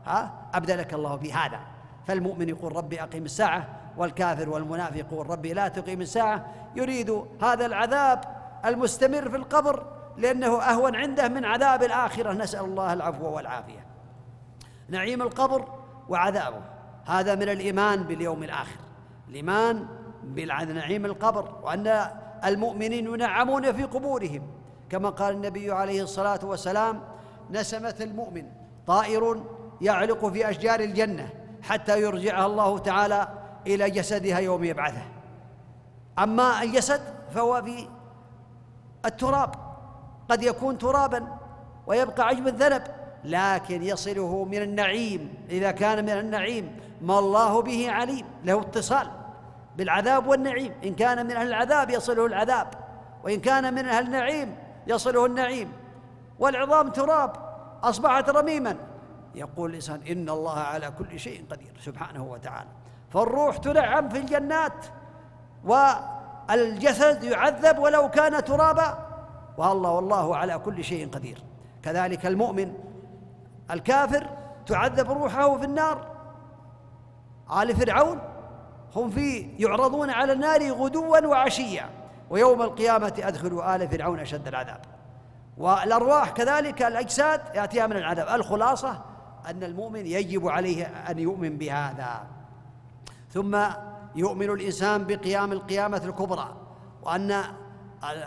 ها 0.06 0.32
أبدلك 0.54 0.94
الله 0.94 1.16
بهذا. 1.16 1.60
فالمؤمن 2.08 2.50
يقول 2.50 2.76
ربي 2.76 3.04
أقيم 3.04 3.26
الساعة 3.26 3.68
والكافر 3.98 4.50
والمنافق 4.50 4.98
يقول 4.98 5.30
ربي 5.30 5.54
لا 5.54 5.68
تقيم 5.68 6.02
الساعة. 6.02 6.46
يريد 6.76 7.24
هذا 7.42 7.66
العذاب 7.66 8.24
المستمر 8.66 9.30
في 9.30 9.36
القبر 9.36 9.86
لأنه 10.18 10.62
أهون 10.62 10.96
عنده 10.96 11.28
من 11.28 11.46
عذاب 11.46 11.84
الآخرة. 11.84 12.34
نسأل 12.34 12.66
الله 12.66 12.94
العفو 12.94 13.26
والعافية. 13.26 13.86
نعيم 14.90 15.22
القبر 15.22 15.68
وعذابه. 16.10 16.62
هذا 17.06 17.36
من 17.36 17.50
الإيمان 17.50 18.04
باليوم 18.04 18.44
الآخر. 18.44 18.80
الإيمان 19.30 19.88
بنعيم 20.24 21.06
القبر 21.06 21.60
وأن 21.64 22.08
المؤمنين 22.46 23.06
ينعمون 23.14 23.74
في 23.74 23.84
قبورهم. 23.84 24.48
كما 24.90 25.10
قال 25.10 25.36
النبي 25.36 25.72
عليه 25.72 26.04
الصلاة 26.04 26.40
والسلام 26.44 27.02
نسمة 27.52 27.96
المؤمن 28.02 28.46
طائر 28.88 29.44
يعلق 29.82 30.26
في 30.26 30.50
أشجار 30.50 30.80
الجنة 30.80 31.30
حتى 31.62 32.02
يرجعها 32.02 32.46
الله 32.46 32.78
تعالى 32.78 33.28
إلى 33.68 33.90
جسدها 33.90 34.40
يوم 34.40 34.64
يبعثه. 34.64 35.06
أما 36.20 36.64
الجسد 36.64 37.02
فهو 37.32 37.62
في 37.62 37.88
التراب 39.06 39.56
قد 40.30 40.44
يكون 40.44 40.78
ترابا 40.78 41.28
ويبقى 41.88 42.28
عجب 42.28 42.48
الذنب 42.48 42.84
لكن 43.24 43.84
يصله 43.84 44.46
من 44.46 44.62
النعيم 44.62 45.34
إذا 45.50 45.72
كان 45.72 46.06
من 46.06 46.12
النعيم. 46.12 46.78
ما 47.02 47.20
الله 47.20 47.62
به 47.62 47.92
عليم 47.92 48.26
له 48.44 48.62
اتصال 48.62 49.08
بالعذاب 49.78 50.28
والنعيم. 50.28 50.74
إن 50.84 50.96
كان 50.96 51.26
من 51.26 51.32
أهل 51.32 51.48
العذاب 51.48 51.90
يصله 51.90 52.26
العذاب 52.26 52.68
وإن 53.24 53.40
كان 53.40 53.74
من 53.74 53.86
أهل 53.86 54.06
النعيم 54.06 54.56
يصله 54.88 55.26
النعيم. 55.26 55.72
والعظام 56.40 56.90
تراب 56.90 57.32
أصبحت 57.84 58.30
رميما. 58.30 58.76
يقول 59.36 59.70
الإنسان 59.70 60.02
إن 60.10 60.30
الله 60.30 60.60
على 60.60 60.92
كل 61.00 61.20
شيء 61.20 61.46
قدير 61.52 61.74
سبحانه 61.80 62.24
وتعالى. 62.24 62.70
فالروح 63.10 63.58
تنعم 63.58 64.10
في 64.10 64.18
الجنات 64.18 64.86
والجسد 65.64 67.24
يعذب 67.24 67.80
ولو 67.80 68.10
كان 68.10 68.44
ترابا. 68.44 69.08
والله 69.58 69.92
والله 69.92 70.38
على 70.38 70.60
كل 70.60 70.84
شيء 70.84 71.10
قدير. 71.10 71.44
كذلك 71.84 72.26
المؤمن 72.26 72.74
الكافر 73.72 74.28
تعذب 74.66 75.12
روحه 75.12 75.58
في 75.58 75.66
النار 75.66 76.11
آل 77.52 77.76
فرعون 77.76 78.20
هم 78.96 79.10
في 79.10 79.48
يعرضون 79.60 80.10
على 80.10 80.34
النار 80.34 80.72
غدوا 80.72 81.20
وعشيا 81.28 81.90
ويوم 82.30 82.62
القيامة 82.62 83.14
أدخلوا 83.20 83.76
آل 83.76 83.88
فرعون 83.88 84.20
أشد 84.20 84.48
العذاب. 84.48 84.82
والأرواح 85.58 86.30
كذلك 86.30 86.82
الأجساد 86.82 87.42
يأتيها 87.56 87.88
من 87.88 87.98
العذاب. 87.98 88.40
الخلاصة 88.40 89.02
أن 89.50 89.64
المؤمن 89.64 90.06
يجب 90.06 90.48
عليه 90.48 90.86
أن 90.86 91.20
يؤمن 91.20 91.58
بهذا. 91.58 92.24
ثم 93.30 93.58
يؤمن 94.16 94.50
الإنسان 94.50 95.04
بقيام 95.04 95.52
القيامة 95.52 96.02
الكبرى 96.06 96.56
وأن 97.04 97.44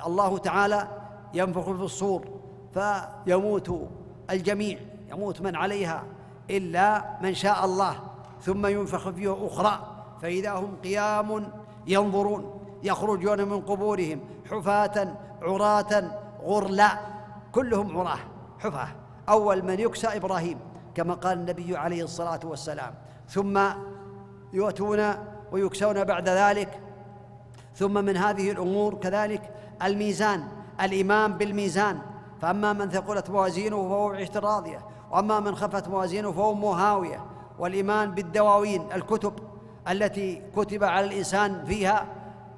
الله 0.06 0.38
تعالى 0.38 0.88
ينفخ 1.34 1.64
في 1.64 1.82
الصور 1.82 2.28
فيموت 2.74 3.88
الجميع 4.30 4.78
يموت 5.10 5.40
من 5.40 5.56
عليها 5.56 6.04
إلا 6.50 7.04
من 7.22 7.34
شاء 7.34 7.64
الله. 7.64 8.13
ثم 8.45 8.66
ينفخ 8.66 9.11
فيه 9.11 9.47
أخرى 9.47 9.80
فإذا 10.22 10.53
هم 10.53 10.76
قيام 10.84 11.49
ينظرون 11.86 12.61
يخرجون 12.82 13.49
من 13.49 13.61
قبورهم 13.61 14.20
حفاة 14.51 15.14
عراة 15.42 16.18
غرلا 16.42 16.99
كلهم 17.53 17.99
عراة 17.99 18.18
حفاة. 18.59 18.88
أول 19.28 19.64
من 19.64 19.80
يكسى 19.80 20.07
إبراهيم 20.07 20.59
كما 20.95 21.14
قال 21.14 21.38
النبي 21.38 21.76
عليه 21.76 22.03
الصلاة 22.03 22.40
والسلام. 22.45 22.95
ثم 23.28 23.61
يؤتون 24.53 25.14
ويكسون 25.53 26.05
بعد 26.05 26.28
ذلك. 26.28 26.80
ثم 27.74 28.05
من 28.05 28.16
هذه 28.16 28.51
الأمور 28.51 28.95
كذلك 28.95 29.55
الميزان 29.82 30.49
الإيمان 30.80 31.32
بالميزان. 31.32 31.99
فأما 32.40 32.72
من 32.72 32.90
ثقلت 32.90 33.30
موازينه 33.30 33.88
فهو 33.88 34.11
عشت 34.11 34.36
راضية 34.36 34.78
وأما 35.11 35.40
من 35.40 35.57
خفت 35.57 35.88
موازينه 35.88 36.32
فهو 36.32 36.72
هاوية. 36.72 37.34
والإيمان 37.59 38.11
بالدواوين 38.11 38.92
الكتب 38.92 39.32
التي 39.90 40.42
كتب 40.57 40.84
على 40.84 41.07
الإنسان 41.07 41.64
فيها 41.64 42.07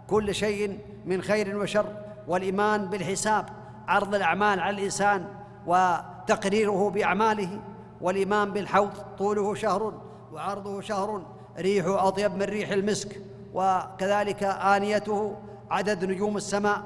كل 0.09 0.35
شيء 0.35 0.79
من 1.05 1.23
خير 1.23 1.59
وشر 1.59 1.87
والإيمان 2.29 2.87
بالحساب 2.87 3.47
عرض 3.89 4.15
الأعمال 4.15 4.61
على 4.61 4.77
الإنسان 4.79 5.27
وتقريره 5.67 6.91
بأعماله 6.91 7.61
والإيمان 8.01 8.53
بالحوض 8.53 8.91
طوله 9.19 9.55
شهر 9.55 9.95
وعرضه 10.33 10.81
شهر 10.81 11.23
ريحه 11.59 12.09
أطيب 12.09 12.35
من 12.35 12.43
ريح 12.43 12.71
المسك 12.71 13.23
وكذلك 13.55 14.43
آنيته 14.45 15.37
عدد 15.71 16.05
نجوم 16.05 16.37
السماء 16.37 16.83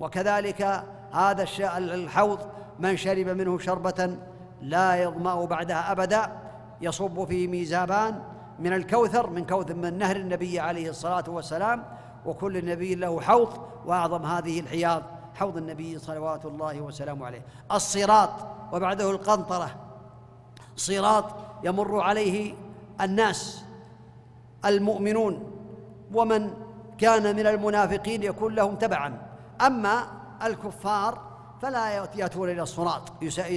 وكذلك 0.00 0.84
هذا 1.12 1.46
الحوض 1.76 2.38
من 2.78 2.96
شرب 2.96 3.28
منه 3.28 3.58
شربة 3.58 4.16
لا 4.62 5.02
يظمأ 5.02 5.44
بعدها 5.44 5.92
أبدا. 5.92 6.32
يصب 6.80 7.24
فيه 7.24 7.48
ميزابان 7.48 8.22
من 8.58 8.72
الكوثر 8.72 9.30
من 9.30 9.46
كوثر 9.46 9.74
من 9.74 9.98
نهر 9.98 10.16
النبي 10.16 10.60
عليه 10.60 10.90
الصلاة 10.90 11.24
والسلام 11.28 11.84
وكل 12.26 12.66
نبي 12.66 12.94
له 12.94 13.20
حوض 13.20 13.48
وأعظم 13.86 14.26
هذه 14.26 14.60
الحياض 14.60 15.02
حوض 15.34 15.56
النبي 15.56 15.98
صلوات 15.98 16.46
الله 16.46 16.80
وسلامه 16.80 17.26
عليه. 17.26 17.42
الصراط 17.72 18.30
وبعده 18.72 19.10
القنطرة 19.10 19.70
صراط 20.76 21.24
يمر 21.64 22.00
عليه 22.00 22.54
الناس 23.00 23.64
المؤمنون 24.64 25.52
ومن 26.14 26.54
كان 26.98 27.36
من 27.36 27.46
المنافقين 27.46 28.22
يكون 28.22 28.54
لهم 28.54 28.74
تبعا. 28.74 29.22
أما 29.60 30.06
الكفار 30.42 31.20
فلا 31.62 32.08
يأتون 32.14 32.50
إلى 32.50 32.62
الصراط 32.62 33.02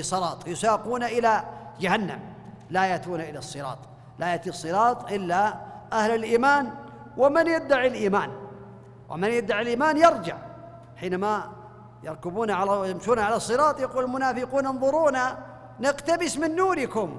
صراط 0.01 0.47
يساقون 0.47 1.03
إلى 1.03 1.43
جهنم. 1.80 2.32
لا 2.74 2.86
يأتون 2.86 3.21
إلى 3.21 3.39
الصراط 3.39 3.78
لا 4.19 4.28
يأتي 4.32 4.49
الصراط 4.49 5.11
إلا 5.11 5.53
أهل 5.93 6.15
الإيمان 6.15 6.71
ومن 7.17 7.47
يدعي 7.47 7.88
الإيمان 7.88 8.30
ومن 9.09 9.30
يدعي 9.30 9.61
الإيمان 9.61 9.97
يرجع. 9.97 10.38
حينما 10.95 11.51
يركبون 12.03 12.51
على 12.51 12.91
يمشون 12.91 13.19
على 13.19 13.36
الصراط 13.36 13.80
يقول 13.80 14.03
المنافقون 14.03 14.67
انظرونا 14.67 15.38
نقتبس 15.80 16.38
من 16.38 16.55
نوركم. 16.55 17.17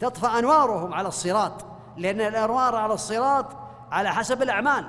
تطفى 0.00 0.38
أنوارهم 0.38 0.94
على 0.94 1.08
الصراط 1.08 1.52
لأن 1.96 2.20
الأنوار 2.20 2.76
على 2.76 2.94
الصراط 2.94 3.46
على 3.92 4.08
حسب 4.10 4.42
الأعمال. 4.42 4.84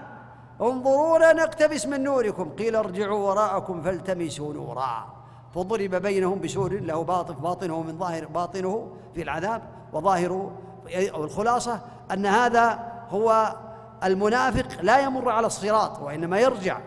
انظرونا 0.61 1.33
نقتبس 1.33 1.85
من 1.85 2.03
نوركم. 2.03 2.49
قيل 2.49 2.75
ارجعوا 2.75 3.29
وراءكم 3.29 3.81
فالتمسوا 3.81 4.53
نورا. 4.53 5.07
فضرب 5.55 5.95
بينهم 5.95 6.39
بسور 6.39 6.73
له 6.73 7.03
باطن 7.03 7.33
باطنه 7.33 7.81
من 7.81 7.97
ظاهر 7.97 8.25
باطنه 8.25 8.91
في 9.13 9.21
العذاب. 9.21 9.61
وظاهره 9.93 10.51
أو 10.95 11.23
الخلاصة 11.23 11.81
أن 12.13 12.25
هذا 12.25 12.91
هو 13.09 13.55
المنافق 14.03 14.81
لا 14.81 14.99
يمر 14.99 15.29
على 15.29 15.47
الصراط 15.47 15.99
وإنما 15.99 16.39
يرجع 16.39 16.79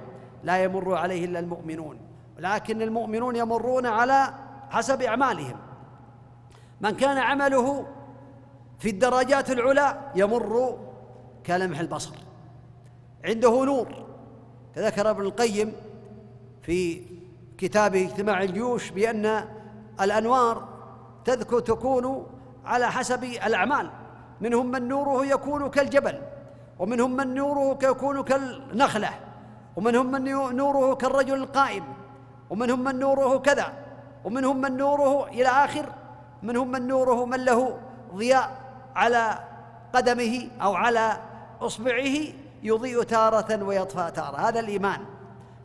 لا 0.45 0.65
يمر 0.65 0.95
عليه 0.95 1.25
إلا 1.25 1.39
المؤمنون 1.39 1.99
لكن 2.39 2.83
المؤمنون 2.83 3.37
يمرون 3.37 3.87
على 3.87 4.35
حسب 4.71 5.03
أعمالهم. 5.03 5.57
من 6.81 6.91
كان 6.91 7.19
عمله 7.19 7.87
في 8.79 8.91
الدرجات 8.91 9.51
العلى 9.51 10.01
يمر 10.15 10.79
كلمح 11.47 11.81
البصر 11.81 12.15
عنده 13.25 13.65
نور. 13.65 13.89
ذكر 14.77 15.11
ابن 15.11 15.21
القيم 15.23 15.73
في 16.63 17.03
كتابه 17.59 18.05
اجتماع 18.05 18.43
الجيوش 18.43 18.91
بأن 18.91 19.45
الأنوار 20.01 20.69
تذكر 21.25 21.61
تكون 21.61 22.27
على 22.67 22.91
حسب 22.91 23.25
الأعمال. 23.25 23.91
منهم 24.41 24.71
من 24.71 24.89
نوره 24.89 25.27
يكون 25.27 25.71
كالجبل 25.71 26.19
ومنهم 26.79 27.17
من 27.17 27.35
نوره 27.35 27.79
يكون 27.83 28.25
كالنخلة 28.25 29.11
ومنهم 29.77 30.11
من 30.11 30.57
نوره 30.57 30.95
كالرجل 30.95 31.35
القائم 31.35 31.85
ومنهم 32.51 32.85
من 32.85 32.99
نوره 32.99 33.39
كذا 33.39 33.73
ومنهم 34.25 34.61
من 34.61 34.77
نوره 34.77 35.29
إلى 35.29 35.49
آخر 35.49 35.87
منهم 36.43 36.71
من 36.71 36.87
نوره 36.87 37.25
من 37.25 37.45
له 37.45 37.79
ضياء 38.15 38.51
على 38.97 39.39
قدمه 39.93 40.49
أو 40.63 40.75
على 40.75 41.17
إصبعه 41.61 42.17
يضيء 42.63 43.03
تارة 43.03 43.65
ويطفى 43.65 44.11
تارة. 44.15 44.37
هذا 44.37 44.61
الإيمان. 44.61 45.01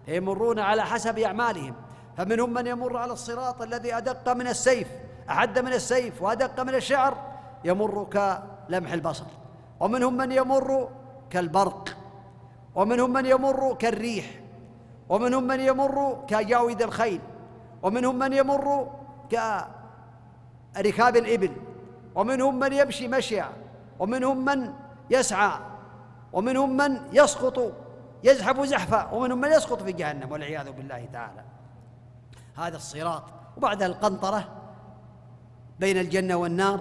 فيمرون 0.05 0.59
على 0.59 0.85
حسب 0.85 1.19
أعمالهم. 1.19 1.73
فمنهم 2.17 2.53
من 2.53 2.67
يمر 2.67 2.97
على 2.97 3.13
الصراط 3.13 3.61
الذي 3.61 3.97
أدق 3.97 4.33
من 4.33 4.47
السيف 4.47 4.87
أحد 5.29 5.59
من 5.59 5.73
السيف 5.73 6.21
وأدق 6.21 6.59
من 6.59 6.75
الشعر 6.75 7.17
يمر 7.65 8.03
كلمح 8.03 8.91
البصر. 8.91 9.25
ومنهم 9.79 10.17
من 10.17 10.31
يمر 10.31 10.89
كالبرق. 11.29 11.97
ومنهم 12.75 13.13
من 13.13 13.25
يمر 13.25 13.75
كالريح. 13.79 14.25
ومنهم 15.09 15.43
من 15.43 15.59
يمر 15.59 16.25
كجاويد 16.27 16.81
الخيل. 16.81 17.21
ومنهم 17.83 18.19
من 18.19 18.33
يمر 18.33 18.91
كركاب 19.31 21.17
الإبل. 21.17 21.51
ومنهم 22.15 22.59
من 22.59 22.73
يمشي 22.73 23.07
مشيا 23.07 23.49
ومنهم 23.99 24.45
من 24.45 24.73
يسعى. 25.09 25.51
ومنهم 26.33 26.77
من 26.77 27.01
يسقط 27.13 27.73
يزحف 28.23 28.61
زحفا. 28.61 29.11
ومنهم 29.13 29.41
من 29.41 29.51
يسقط 29.51 29.81
في 29.81 29.91
جهنم 29.91 30.31
والعياذ 30.31 30.71
بالله 30.71 31.07
تعالى. 31.13 31.43
هذا 32.57 32.75
الصراط 32.75 33.23
وبعد 33.57 33.83
القنطرة 33.83 34.58
بين 35.79 35.97
الجنة 35.97 36.35
والنار 36.35 36.79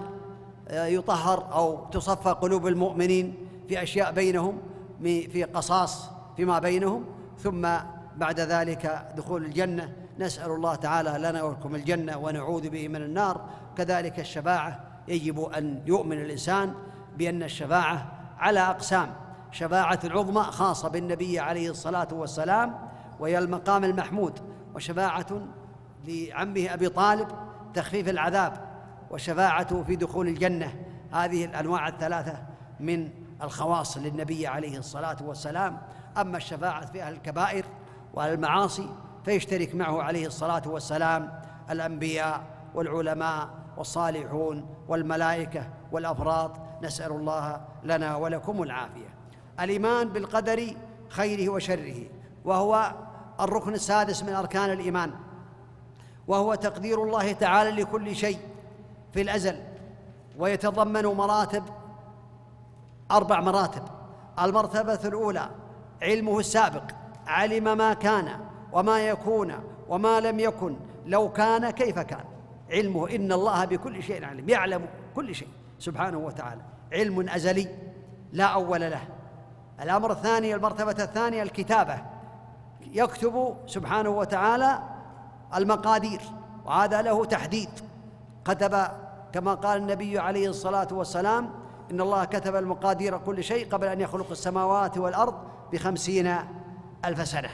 آه، 0.67 0.85
يطهر 0.85 1.53
أو 1.53 1.85
تصفى 1.85 2.29
قلوب 2.29 2.67
المؤمنين 2.67 3.35
في 3.69 3.83
أشياء 3.83 4.11
بينهم 4.11 4.57
في 5.03 5.43
قصاص 5.43 6.09
فيما 6.37 6.59
بينهم. 6.59 7.05
ثم 7.37 7.67
بعد 8.17 8.39
ذلك 8.39 9.11
دخول 9.17 9.45
الجنة 9.45 9.93
نسأل 10.19 10.51
الله 10.51 10.75
تعالى 10.75 11.29
لنا 11.29 11.43
ولكم 11.43 11.75
الجنة 11.75 12.17
ونعوذ 12.17 12.69
به 12.69 12.87
من 12.87 13.01
النار. 13.01 13.41
كذلك 13.77 14.19
الشفاعة 14.19 14.79
يجب 15.07 15.41
أن 15.41 15.81
يؤمن 15.85 16.21
الإنسان 16.21 16.73
بأن 17.17 17.43
الشفاعة 17.43 18.11
على 18.39 18.59
أقسام. 18.59 19.13
شفاعة 19.51 19.99
العظمى 20.03 20.43
خاصة 20.43 20.89
بالنبي 20.89 21.39
عليه 21.39 21.69
الصلاة 21.69 22.07
والسلام 22.11 22.89
وهي 23.19 23.37
المقام 23.37 23.83
المحمود 23.83 24.39
وشفاعة 24.75 25.41
لعمه 26.07 26.73
أبي 26.73 26.89
طالب 26.89 27.27
تخفيف 27.73 28.09
العذاب. 28.09 28.68
وشفاعته 29.11 29.83
في 29.83 29.95
دخول 29.95 30.27
الجنة. 30.27 30.75
هذه 31.11 31.45
الأنواع 31.45 31.87
الثلاثة 31.87 32.43
من 32.79 33.09
الخواص 33.43 33.97
للنبي 33.97 34.47
عليه 34.47 34.77
الصلاة 34.77 35.17
والسلام. 35.21 35.77
أما 36.17 36.37
الشفاعة 36.37 36.85
في 36.85 37.03
أهل 37.03 37.13
الكبائر 37.13 37.65
وأهل 38.13 38.33
المعاصي 38.33 38.89
فيشترك 39.25 39.75
معه 39.75 40.01
عليه 40.01 40.27
الصلاة 40.27 40.61
والسلام 40.65 41.41
الأنبياء 41.69 42.43
والعلماء 42.75 43.49
والصالحون 43.77 44.75
والملائكة 44.87 45.69
والأفراط. 45.91 46.51
نسأل 46.83 47.11
الله 47.11 47.61
لنا 47.83 48.15
ولكم 48.15 48.63
العافية. 48.63 49.09
الإيمان 49.59 50.09
بالقدر 50.09 50.75
خيره 51.09 51.49
وشره 51.51 51.95
وهو 52.45 52.93
الركن 53.39 53.73
السادس 53.73 54.23
من 54.23 54.33
أركان 54.33 54.69
الإيمان 54.69 55.11
وهو 56.27 56.55
تقدير 56.55 57.03
الله 57.03 57.31
تعالى 57.31 57.81
لكل 57.81 58.15
شيء. 58.15 58.39
في 59.13 59.21
الأزل 59.21 59.55
ويتضمن 60.37 61.05
مراتب 61.05 61.63
أربع 63.11 63.41
مراتب. 63.41 63.83
المرتبة 64.39 64.99
الأولى 65.05 65.49
علمه 66.01 66.39
السابق 66.39 66.83
علم 67.27 67.77
ما 67.77 67.93
كان 67.93 68.39
وما 68.71 68.99
يكون 68.99 69.53
وما 69.89 70.19
لم 70.19 70.39
يكن 70.39 70.75
لو 71.05 71.31
كان 71.31 71.69
كيف 71.69 71.99
كان. 71.99 72.23
علمه 72.71 73.15
إن 73.15 73.31
الله 73.31 73.65
بكل 73.65 74.03
شيء 74.03 74.25
علم 74.25 74.49
يعلم 74.49 74.87
كل 75.15 75.35
شيء 75.35 75.47
سبحانه 75.79 76.17
وتعالى. 76.17 76.61
علم 76.93 77.29
أزلي 77.29 77.67
لا 78.31 78.45
أول 78.45 78.81
له. 78.81 79.01
الأمر 79.81 80.11
الثاني 80.11 80.55
المرتبة 80.55 81.03
الثانية 81.03 81.43
الكتابة. 81.43 81.97
يكتب 82.81 83.55
سبحانه 83.65 84.09
وتعالى 84.09 84.79
المقادير 85.55 86.21
وهذا 86.65 87.01
له 87.01 87.25
تحديد. 87.25 87.69
كتب 88.45 88.87
كما 89.33 89.53
قال 89.53 89.81
النبي 89.81 90.19
عليه 90.19 90.49
الصلاة 90.49 90.87
والسلام 90.91 91.49
إن 91.91 92.01
الله 92.01 92.25
كتب 92.25 92.55
المقادير 92.55 93.17
كل 93.17 93.43
شيء 93.43 93.69
قبل 93.69 93.87
أن 93.87 94.01
يخلق 94.01 94.31
السماوات 94.31 94.97
والأرض 94.97 95.35
بخمسين 95.71 96.35
ألف 97.05 97.27
سنة. 97.27 97.49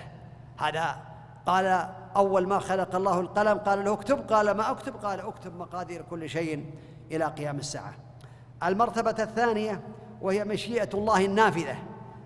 هذا 0.57 0.97
قال 1.45 1.89
أول 2.15 2.47
ما 2.47 2.59
خلق 2.59 2.95
الله 2.95 3.19
القلم 3.19 3.57
قال 3.57 3.85
له 3.85 3.93
اكتب 3.93 4.31
قال 4.33 4.51
ما 4.51 4.71
أكتب؟ 4.71 4.95
قال 4.95 5.19
اكتب 5.19 5.59
مقادير 5.59 6.01
كل 6.01 6.29
شيء 6.29 6.73
إلى 7.11 7.25
قيام 7.25 7.57
الساعة. 7.57 7.93
المرتبة 8.63 9.23
الثانية 9.23 9.81
وهي 10.21 10.43
مشيئة 10.43 10.89
الله 10.93 11.25
النافذة. 11.25 11.75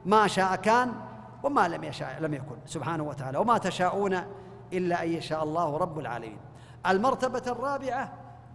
ما 0.06 0.28
شاء 0.28 0.56
كان 0.56 0.94
وما 1.44 1.68
لم 1.68 1.84
يشاء 1.84 2.18
لم 2.20 2.34
يكن 2.34 2.56
سبحانه 2.66 3.04
وتعالى. 3.04 3.38
وما 3.38 3.58
تشاءون 3.58 4.22
إلا 4.74 5.04
أن 5.04 5.10
يشاء 5.10 5.44
الله 5.44 5.78
رب 5.78 6.00
العالمين. 6.00 6.40
المرتبة 6.88 7.44
الرابعة 7.48 8.14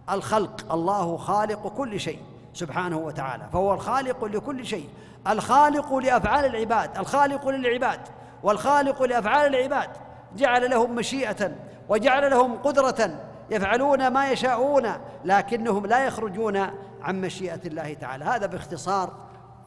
الخلق 0.09 0.73
الله 0.73 1.17
خالق 1.17 1.67
كل 1.67 1.99
شيء 1.99 2.19
سبحانه 2.53 2.97
وتعالى 2.97 3.49
فهو 3.53 3.73
الخالق 3.73 4.25
لكل 4.25 4.65
شيء 4.65 4.89
الخالق 5.27 5.93
لأفعال 5.93 6.45
العباد 6.45 6.97
الخالق 6.97 7.47
للعباد 7.47 7.99
والخالق 8.43 9.03
لأفعال 9.03 9.55
العباد 9.55 9.89
جعل 10.35 10.69
لهم 10.69 10.95
مشيئة 10.95 11.55
وجعل 11.89 12.31
لهم 12.31 12.57
قدرة 12.57 13.19
يفعلون 13.49 14.07
ما 14.07 14.31
يشاءون 14.31 14.87
لكنهم 15.25 15.85
لا 15.85 16.05
يخرجون 16.05 16.57
عن 17.01 17.21
مشيئة 17.21 17.59
الله 17.65 17.93
تعالى. 17.93 18.25
هذا 18.25 18.45
باختصار 18.45 19.13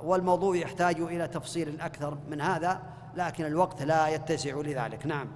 والموضوع 0.04 0.56
يحتاج 0.56 1.00
إلى 1.00 1.28
تفصيل 1.28 1.80
أكثر 1.80 2.18
من 2.28 2.40
هذا 2.40 2.82
لكن 3.14 3.44
الوقت 3.44 3.82
لا 3.82 4.08
يتسع 4.08 4.54
لذلك. 4.54 5.06
نعم. 5.06 5.28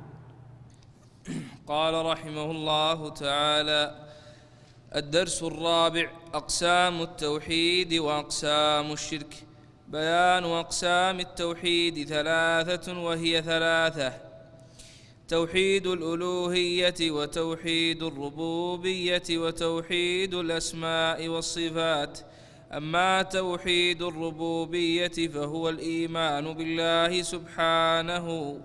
قال 1.67 2.07
رحمه 2.07 2.45
الله 2.45 3.11
تعالى 3.11 4.02
الدرس 4.97 5.43
الرابع 5.43 6.11
أقسام 6.34 7.03
التوحيد 7.03 7.95
وأقسام 7.95 8.93
الشرك. 8.93 9.34
بيان 9.88 10.45
أقسام 10.45 11.20
التوحيد 11.20 12.09
ثلاثة 12.09 13.03
وهي 13.03 13.43
ثلاثة. 13.43 14.12
توحيد 15.28 15.86
الألوهية 15.86 17.11
وتوحيد 17.11 18.03
الربوبية 18.03 19.22
وتوحيد 19.30 20.34
الأسماء 20.34 21.28
والصفات. 21.28 22.18
أما 22.72 23.22
توحيد 23.22 24.03
الربوبية 24.03 25.28
فهو 25.28 25.68
الإيمان 25.68 26.53
بالله 26.53 27.22
سبحانه. 27.22 28.61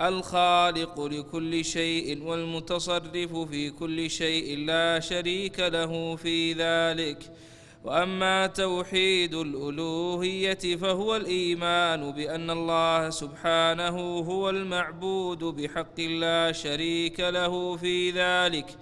الخالق 0.00 1.00
لكل 1.00 1.64
شيء 1.64 2.22
والمتصرف 2.22 3.36
في 3.36 3.70
كل 3.70 4.10
شيء 4.10 4.58
لا 4.58 5.00
شريك 5.00 5.60
له 5.60 6.16
في 6.16 6.52
ذلك. 6.52 7.32
وأما 7.84 8.46
توحيد 8.46 9.34
الألوهية 9.34 10.76
فهو 10.76 11.16
الإيمان 11.16 12.12
بأن 12.12 12.50
الله 12.50 13.10
سبحانه 13.10 14.18
هو 14.18 14.50
المعبود 14.50 15.44
بحق 15.44 16.00
لا 16.00 16.52
شريك 16.52 17.20
له 17.20 17.76
في 17.76 18.10
ذلك. 18.10 18.76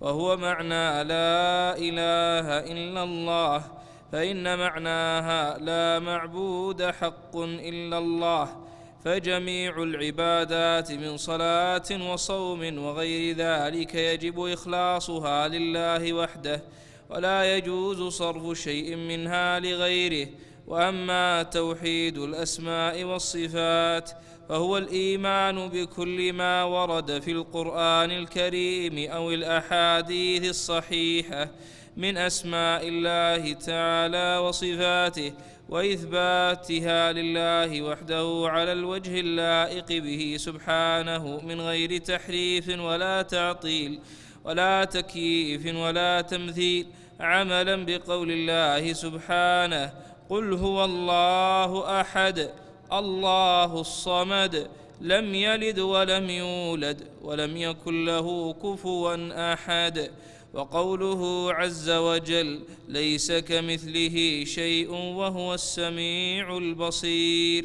وهو 0.00 0.36
معنى 0.36 1.04
لا 1.04 1.76
إله 1.78 2.72
إلا 2.72 3.02
الله. 3.02 3.64
فإن 4.12 4.58
معناها 4.58 5.58
لا 5.58 5.98
معبود 5.98 6.82
حق 6.82 7.36
إلا 7.36 7.98
الله. 7.98 8.66
فجميع 9.06 9.82
العبادات 9.82 10.92
من 10.92 11.16
صلاة 11.16 12.10
وصوم 12.12 12.78
وغير 12.78 13.36
ذلك 13.36 13.94
يجب 13.94 14.40
إخلاصها 14.40 15.48
لله 15.48 16.12
وحده 16.12 16.62
ولا 17.10 17.56
يجوز 17.56 18.02
صرف 18.02 18.58
شيء 18.58 18.96
منها 18.96 19.60
لغيره. 19.60 20.28
وأما 20.66 21.42
توحيد 21.42 22.18
الأسماء 22.18 23.04
والصفات 23.04 24.10
فهو 24.48 24.78
الإيمان 24.78 25.68
بكل 25.68 26.32
ما 26.32 26.64
ورد 26.64 27.22
في 27.22 27.30
القرآن 27.30 28.10
الكريم 28.10 29.10
أو 29.10 29.30
الأحاديث 29.30 30.50
الصحيحة 30.50 31.50
من 31.96 32.16
أسماء 32.16 32.88
الله 32.88 33.52
تعالى 33.52 34.38
وصفاته. 34.38 35.32
وإثباتها 35.68 37.12
لله 37.12 37.82
وحده 37.82 38.42
على 38.46 38.72
الوجه 38.72 39.20
اللائق 39.20 39.86
به 40.02 40.36
سبحانه 40.38 41.40
من 41.40 41.60
غير 41.60 41.98
تحريف 41.98 42.68
ولا 42.68 43.22
تعطيل 43.22 44.00
ولا 44.44 44.84
تكييف 44.84 45.76
ولا 45.76 46.20
تمثيل 46.20 46.86
عملا 47.20 47.84
بقول 47.86 48.30
الله 48.30 48.92
سبحانه 48.92 49.92
قل 50.30 50.52
هو 50.52 50.84
الله 50.84 52.00
أحد 52.00 52.50
الله 52.92 53.80
الصمد 53.80 54.68
لم 55.00 55.34
يلد 55.34 55.78
ولم 55.78 56.30
يولد 56.30 57.08
ولم 57.22 57.56
يكن 57.56 58.04
له 58.04 58.52
كفوا 58.52 59.52
أحد 59.52 60.10
وقوله 60.56 61.52
عز 61.52 61.90
وجل 61.90 62.60
ليس 62.88 63.32
كمثله 63.32 64.44
شيء 64.44 64.90
وهو 64.90 65.54
السميع 65.54 66.56
البصير. 66.56 67.64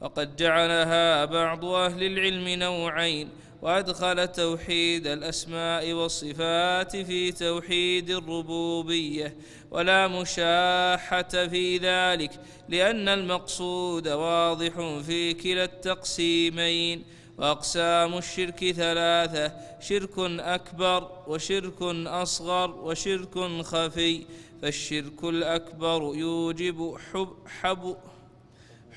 وقد 0.00 0.36
جعلها 0.36 1.24
بعض 1.24 1.64
أهل 1.64 2.02
العلم 2.02 2.48
نوعين 2.48 3.28
وأدخل 3.62 4.28
توحيد 4.28 5.06
الأسماء 5.06 5.92
والصفات 5.92 6.96
في 6.96 7.32
توحيد 7.32 8.10
الربوبية 8.10 9.36
ولا 9.70 10.08
مشاحة 10.08 11.32
في 11.52 11.78
ذلك 11.78 12.30
لأن 12.68 13.08
المقصود 13.08 14.08
واضح 14.08 15.00
في 15.06 15.34
كلا 15.34 15.64
التقسيمين. 15.64 17.04
وأقسام 17.38 18.18
الشرك 18.18 18.70
ثلاثة 18.70 19.52
شرك 19.80 20.18
أكبر 20.40 21.10
وشرك 21.26 21.82
أصغر 22.06 22.70
وشرك 22.70 23.38
خفي. 23.62 24.26
فالشرك 24.62 25.24
الأكبر 25.24 26.12
يوجب 26.14 26.96
حب, 27.12 27.28
حب 27.60 27.96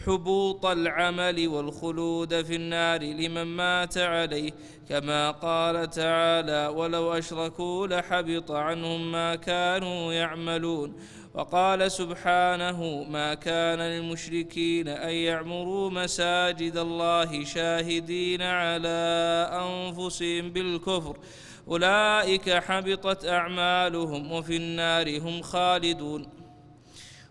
حبوط 0.06 0.66
العمل 0.66 1.48
والخلود 1.48 2.42
في 2.42 2.56
النار 2.56 3.04
لمن 3.04 3.44
مات 3.44 3.98
عليه. 3.98 4.52
كما 4.90 5.32
قال 5.32 5.90
تعالى 5.90 6.68
ولو 6.68 7.14
أشركوا 7.14 7.88
لحبط 7.88 8.52
عنهم 8.52 9.12
ما 9.12 9.36
كانوا 9.36 10.14
يعملون 10.14 10.96
وقال 11.36 11.92
سبحانه 11.92 13.04
ما 13.04 13.34
كان 13.34 13.80
للمشركين 13.80 14.88
أن 14.88 15.10
يعمروا 15.10 15.90
مساجد 15.90 16.78
الله 16.78 17.44
شاهدين 17.44 18.42
على 18.42 19.00
أنفسهم 19.52 20.52
بالكفر. 20.52 21.18
أولئك 21.68 22.50
حبطت 22.50 23.26
أعمالهم 23.26 24.32
وفي 24.32 24.56
النار 24.56 25.20
هم 25.20 25.42
خالدون. 25.42 26.28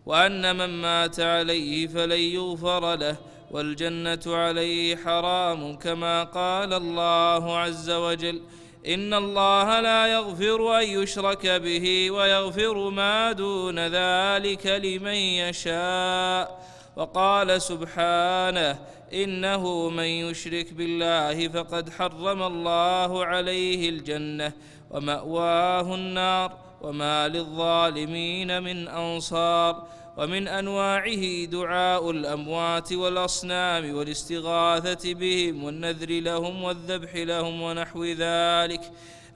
وأن 0.06 0.56
من 0.56 0.82
مات 0.82 1.20
عليه 1.20 1.86
فلن 1.86 2.20
يغفر 2.20 2.96
له 2.96 3.16
والجنة 3.50 4.22
عليه 4.26 4.96
حرام 4.96 5.76
كما 5.76 6.24
قال 6.24 6.72
الله 6.72 7.58
عز 7.58 7.90
وجل. 7.90 8.42
إن 8.86 9.14
الله 9.14 9.80
لا 9.80 10.06
يغفر 10.06 10.78
أن 10.78 10.88
يشرك 10.88 11.46
به 11.46 12.10
ويغفر 12.10 12.90
ما 12.90 13.32
دون 13.32 13.78
ذلك 13.78 14.66
لمن 14.66 15.14
يشاء. 15.14 16.64
وقال 16.96 17.62
سبحانه 17.62 18.78
إنه 19.12 19.90
من 19.90 20.04
يشرك 20.04 20.72
بالله 20.72 21.48
فقد 21.48 21.90
حرم 21.90 22.42
الله 22.42 23.24
عليه 23.24 23.88
الجنة 23.88 24.52
ومأواه 24.90 25.94
النار 25.94 26.52
وما 26.82 27.28
للظالمين 27.28 28.62
من 28.62 28.88
أنصار. 28.88 29.86
ومن 30.16 30.48
أنواعه 30.48 31.44
دعاء 31.44 32.10
الأموات 32.10 32.92
والأصنام 32.92 33.94
والاستغاثة 33.94 35.14
بهم 35.14 35.64
والنذر 35.64 36.20
لهم 36.20 36.62
والذبح 36.62 37.16
لهم 37.16 37.62
ونحو 37.62 38.04
ذلك. 38.04 38.80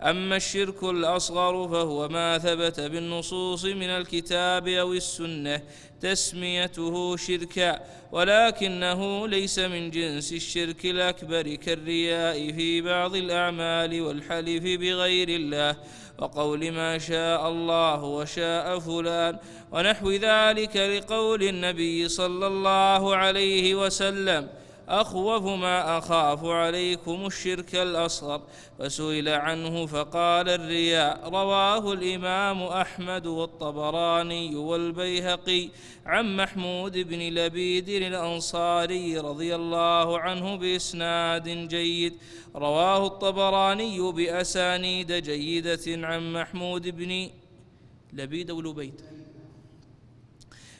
أما 0.02 0.36
الشرك 0.36 0.84
الأصغر 0.84 1.68
فهو 1.68 2.08
ما 2.08 2.38
ثبت 2.38 2.80
بالنصوص 2.80 3.64
من 3.64 3.88
الكتاب 3.88 4.68
أو 4.68 4.92
السنة 4.92 5.62
تسميته 6.00 7.16
شركا 7.16 7.80
ولكنه 8.12 9.28
ليس 9.28 9.58
من 9.58 9.90
جنس 9.90 10.32
الشرك 10.32 10.86
الأكبر 10.86 11.54
كالرياء 11.54 12.52
في 12.52 12.80
بعض 12.80 13.16
الأعمال 13.16 14.02
والحلف 14.02 14.62
بغير 14.62 15.28
الله. 15.28 15.76
وقول 16.18 16.72
ما 16.72 16.98
شاء 16.98 17.48
الله 17.48 18.04
وشاء 18.04 18.78
فلان 18.78 19.38
ونحو 19.72 20.10
ذلك 20.10 20.76
لقول 20.76 21.42
النبي 21.42 22.08
صلى 22.08 22.46
الله 22.46 23.16
عليه 23.16 23.74
وسلم. 23.74 24.48
اخوف 24.88 25.42
ما 25.42 25.98
أخاف 25.98 26.44
عليكم 26.44 27.26
الشرك 27.26 27.74
الأصغر 27.74 28.42
فسئل 28.78 29.28
عنه 29.28 29.86
فقال 29.86 30.48
الرياء. 30.48 31.28
رواه 31.28 31.92
الإمام 31.92 32.62
أحمد 32.62 33.26
والطبراني 33.26 34.56
والبيهقي 34.56 35.68
عن 36.06 36.36
محمود 36.36 36.98
بن 36.98 37.18
لبيد 37.18 37.88
الأنصاري 37.88 39.18
رضي 39.18 39.54
الله 39.54 40.18
عنه 40.18 40.56
بإسناد 40.56 41.48
جيد. 41.48 42.14
رواه 42.56 43.06
الطبراني 43.06 44.12
بأسانيد 44.12 45.12
جيدة 45.12 46.06
عن 46.06 46.32
محمود 46.32 46.88
بن 46.88 47.30
لبيد 48.12 48.50
ولبيد 48.50 49.17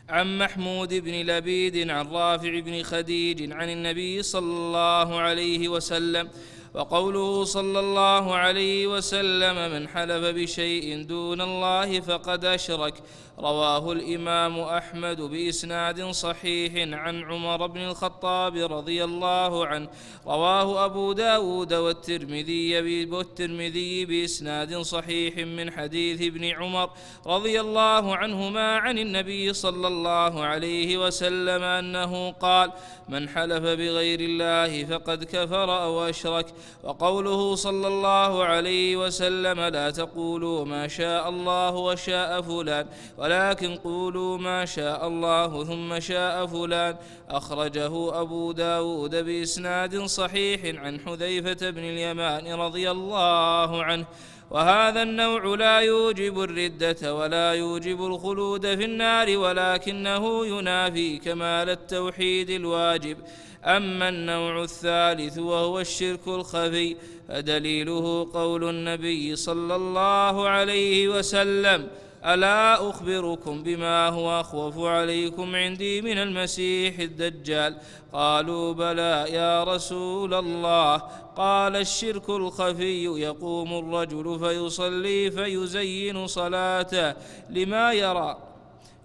عن 0.09 0.39
محمود 0.39 0.95
بن 0.95 1.13
لبيد 1.13 1.91
عن 1.91 2.07
رافع 2.09 2.61
بن 2.61 2.83
خديج 2.83 3.53
عن 3.53 3.71
النبي 3.71 4.23
صلى 4.23 4.57
الله 4.57 5.21
عليه 5.21 5.69
وسلم. 5.69 6.29
وقوله 6.75 7.45
صلى 7.45 7.81
الله 7.81 8.35
عليه 8.35 8.87
وسلم 8.87 9.73
من 9.73 9.89
حلف 9.89 10.25
بشيء 10.25 11.05
دون 11.05 11.41
الله 11.41 12.01
فقد 12.01 12.45
أشرك. 12.45 12.95
رواه 13.41 13.93
الإمام 13.93 14.61
أحمد 14.61 15.21
بإسناد 15.21 16.11
صحيح 16.11 16.73
عن 16.99 17.25
عمر 17.25 17.67
بن 17.67 17.81
الخطاب 17.81 18.57
رضي 18.73 19.05
الله 19.05 19.67
عنه. 19.67 19.89
رواه 20.27 20.85
أبو 20.85 21.13
داود 21.13 21.75
والترمذي 21.75 23.07
والترمذي 23.11 24.05
بإسناد 24.05 24.77
صحيح 24.77 25.37
من 25.37 25.71
حديث 25.71 26.23
ابن 26.23 26.45
عمر 26.45 26.91
رضي 27.27 27.61
الله 27.61 28.17
عنهما 28.17 28.77
عن 28.77 28.99
النبي 28.99 29.53
صلى 29.53 29.89
الله 29.89 30.45
عليه 30.45 31.07
وسلم 31.07 31.63
أنه 31.63 32.31
قال 32.31 32.73
من 33.09 33.29
حلف 33.29 33.63
بغير 33.63 34.21
الله 34.21 34.85
فقد 34.85 35.25
كفر 35.25 35.83
أو 35.83 36.09
أشرك 36.09 36.47
وقوله 36.85 37.55
صلى 37.55 37.89
الله 37.89 38.45
عليه 38.45 38.97
وسلم 38.97 39.61
لا 39.61 39.91
تقولوا 39.91 40.65
ما 40.65 40.89
شاء 40.89 41.29
الله 41.29 41.75
وشاء 41.75 42.43
فلان 42.43 42.87
ولكن 43.29 43.77
قولوا 43.77 44.39
ما 44.39 44.65
شاء 44.65 45.09
الله 45.09 45.65
ثم 45.65 46.01
شاء 46.01 46.47
فلان. 46.47 46.97
أخرجه 47.31 48.21
أبو 48.21 48.53
داود 48.53 49.15
بإسناد 49.17 50.05
صحيح 50.05 50.61
عن 50.65 51.01
حذيفة 51.01 51.71
بن 51.71 51.85
اليمان 51.85 52.53
رضي 52.53 52.91
الله 52.91 53.85
عنه. 53.85 54.05
وهذا 54.51 55.03
النوع 55.03 55.45
لا 55.55 55.79
يوجب 55.81 56.41
الردة 56.41 57.15
ولا 57.15 57.53
يوجب 57.53 58.07
الخلود 58.07 58.67
في 58.67 58.85
النار 58.85 59.39
ولكنه 59.39 60.47
ينافي 60.47 61.19
كمال 61.19 61.71
التوحيد 61.71 62.51
الواجب. 62.51 63.17
أما 63.65 64.09
النوع 64.09 64.63
الثالث 64.63 65.39
وهو 65.39 65.81
الشرك 65.81 66.29
الخفي 66.29 66.97
فدليله 67.29 68.29
قول 68.33 68.69
النبي 68.69 69.37
صلى 69.37 69.77
الله 69.77 70.49
عليه 70.49 71.09
وسلم 71.09 71.89
ألا 72.29 72.91
أخبركم 72.91 73.63
بما 73.63 74.09
هو 74.09 74.41
أخوف 74.41 74.79
عليكم 74.79 75.57
عندي 75.57 76.03
من 76.03 76.19
المسيح 76.19 76.99
الدجال؟ 76.99 77.77
قالوا 78.13 78.73
بلى 78.73 79.27
يا 79.29 79.65
رسول 79.65 80.35
الله. 80.35 80.97
قال 81.37 81.77
الشرك 81.77 82.31
الخفي 82.31 83.05
يقوم 83.05 83.79
الرجل 83.79 84.39
فيصلي 84.39 85.31
فيزين 85.31 86.27
صلاته. 86.27 87.15
لما 87.51 87.93
يرى 87.93 88.39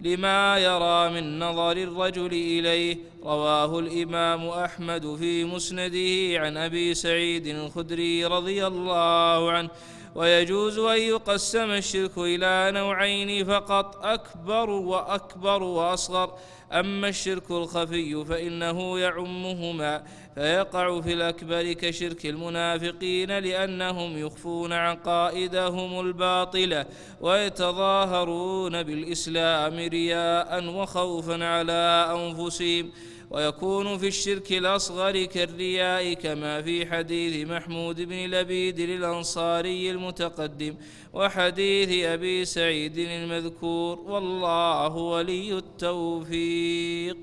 لما 0.02 0.58
يرى 0.58 1.10
من 1.10 1.40
نظر 1.40 1.72
الرجل 1.72 2.34
إليه؟ 2.34 2.98
رواه 3.24 3.80
الإمام 3.80 4.48
أحمد 4.48 5.16
في 5.16 5.44
مسنده 5.46 6.40
عن 6.40 6.58
أبي 6.58 6.94
سعيد 6.94 7.48
الخدري 7.48 8.26
رضي 8.26 8.68
الله 8.68 9.52
عنه. 9.52 9.70
ويجوز 10.16 10.80
أن 10.80 11.02
يقسم 11.02 11.72
الشرك 11.72 12.18
إلى 12.18 12.72
نوعين 12.80 13.46
فقط 13.46 14.06
أكبر 14.06 14.70
وأكبر 14.70 15.64
وأصغر. 15.64 16.34
أما 16.72 17.08
الشرك 17.08 17.52
الخفي 17.52 18.26
فإنه 18.26 19.00
يعمهما 19.00 20.04
فيقع 20.36 21.02
في 21.02 21.14
الأكبر 21.14 21.74
كشرك 21.74 22.26
المنافقين 22.26 23.40
لأنهم 23.40 24.18
يخفون 24.18 24.74
عقائدهم 24.74 26.00
الباطلة 26.00 26.86
ويتظاهرون 27.22 28.84
بالإسلام 28.84 29.76
رياء 29.80 30.66
وخوفا 30.66 31.46
على 31.46 32.10
أنفسهم. 32.16 32.92
ويكون 33.34 33.98
في 33.98 34.08
الشرك 34.08 34.52
الأصغر 34.52 35.26
كالرياء 35.26 36.14
كما 36.14 36.62
في 36.62 36.86
حديث 36.86 37.50
محمود 37.50 38.02
بن 38.02 38.16
لبيد 38.16 38.80
الأنصاري 38.80 39.92
المتقدم 39.92 40.76
وحديث 41.14 42.06
أبي 42.06 42.46
سعيد 42.46 42.98
المذكور 42.98 44.00
والله 44.00 44.96
ولي 44.96 45.58
التوفيق. 45.58 47.18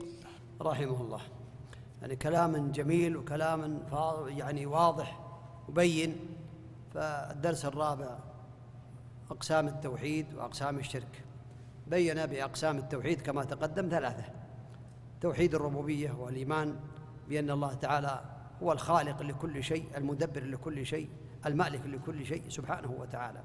رحمه 0.61 1.01
الله 1.01 1.21
يعني 2.01 2.17
كلام 2.17 2.73
جميل 2.73 3.17
وكلام 3.17 3.83
يعني 4.27 4.67
واضح 4.67 5.21
مبين 5.69 6.17
فالدرس 6.95 7.65
الرابع 7.65 8.19
أقسام 9.31 9.69
التوحيد 9.69 10.27
وأقسام 10.35 10.79
الشرك. 10.79 11.25
بين 11.87 12.27
بأقسام 12.27 12.79
التوحيد 12.79 13.21
كما 13.21 13.45
تقدم 13.45 13.89
ثلاثة. 13.89 14.40
توحيد 15.21 15.55
الربوبية 15.55 16.13
والإيمان 16.13 16.77
بأن 17.29 17.51
الله 17.51 17.75
تعالى 17.75 18.21
هو 18.63 18.73
الخالق 18.73 19.23
لكل 19.23 19.65
شيء 19.65 19.85
المدبر 19.97 20.45
لكل 20.45 20.87
شيء 20.87 21.09
المالك 21.47 21.87
لكل 21.87 22.27
شيء 22.27 22.43
سبحانه 22.49 22.91
وتعالى. 22.99 23.41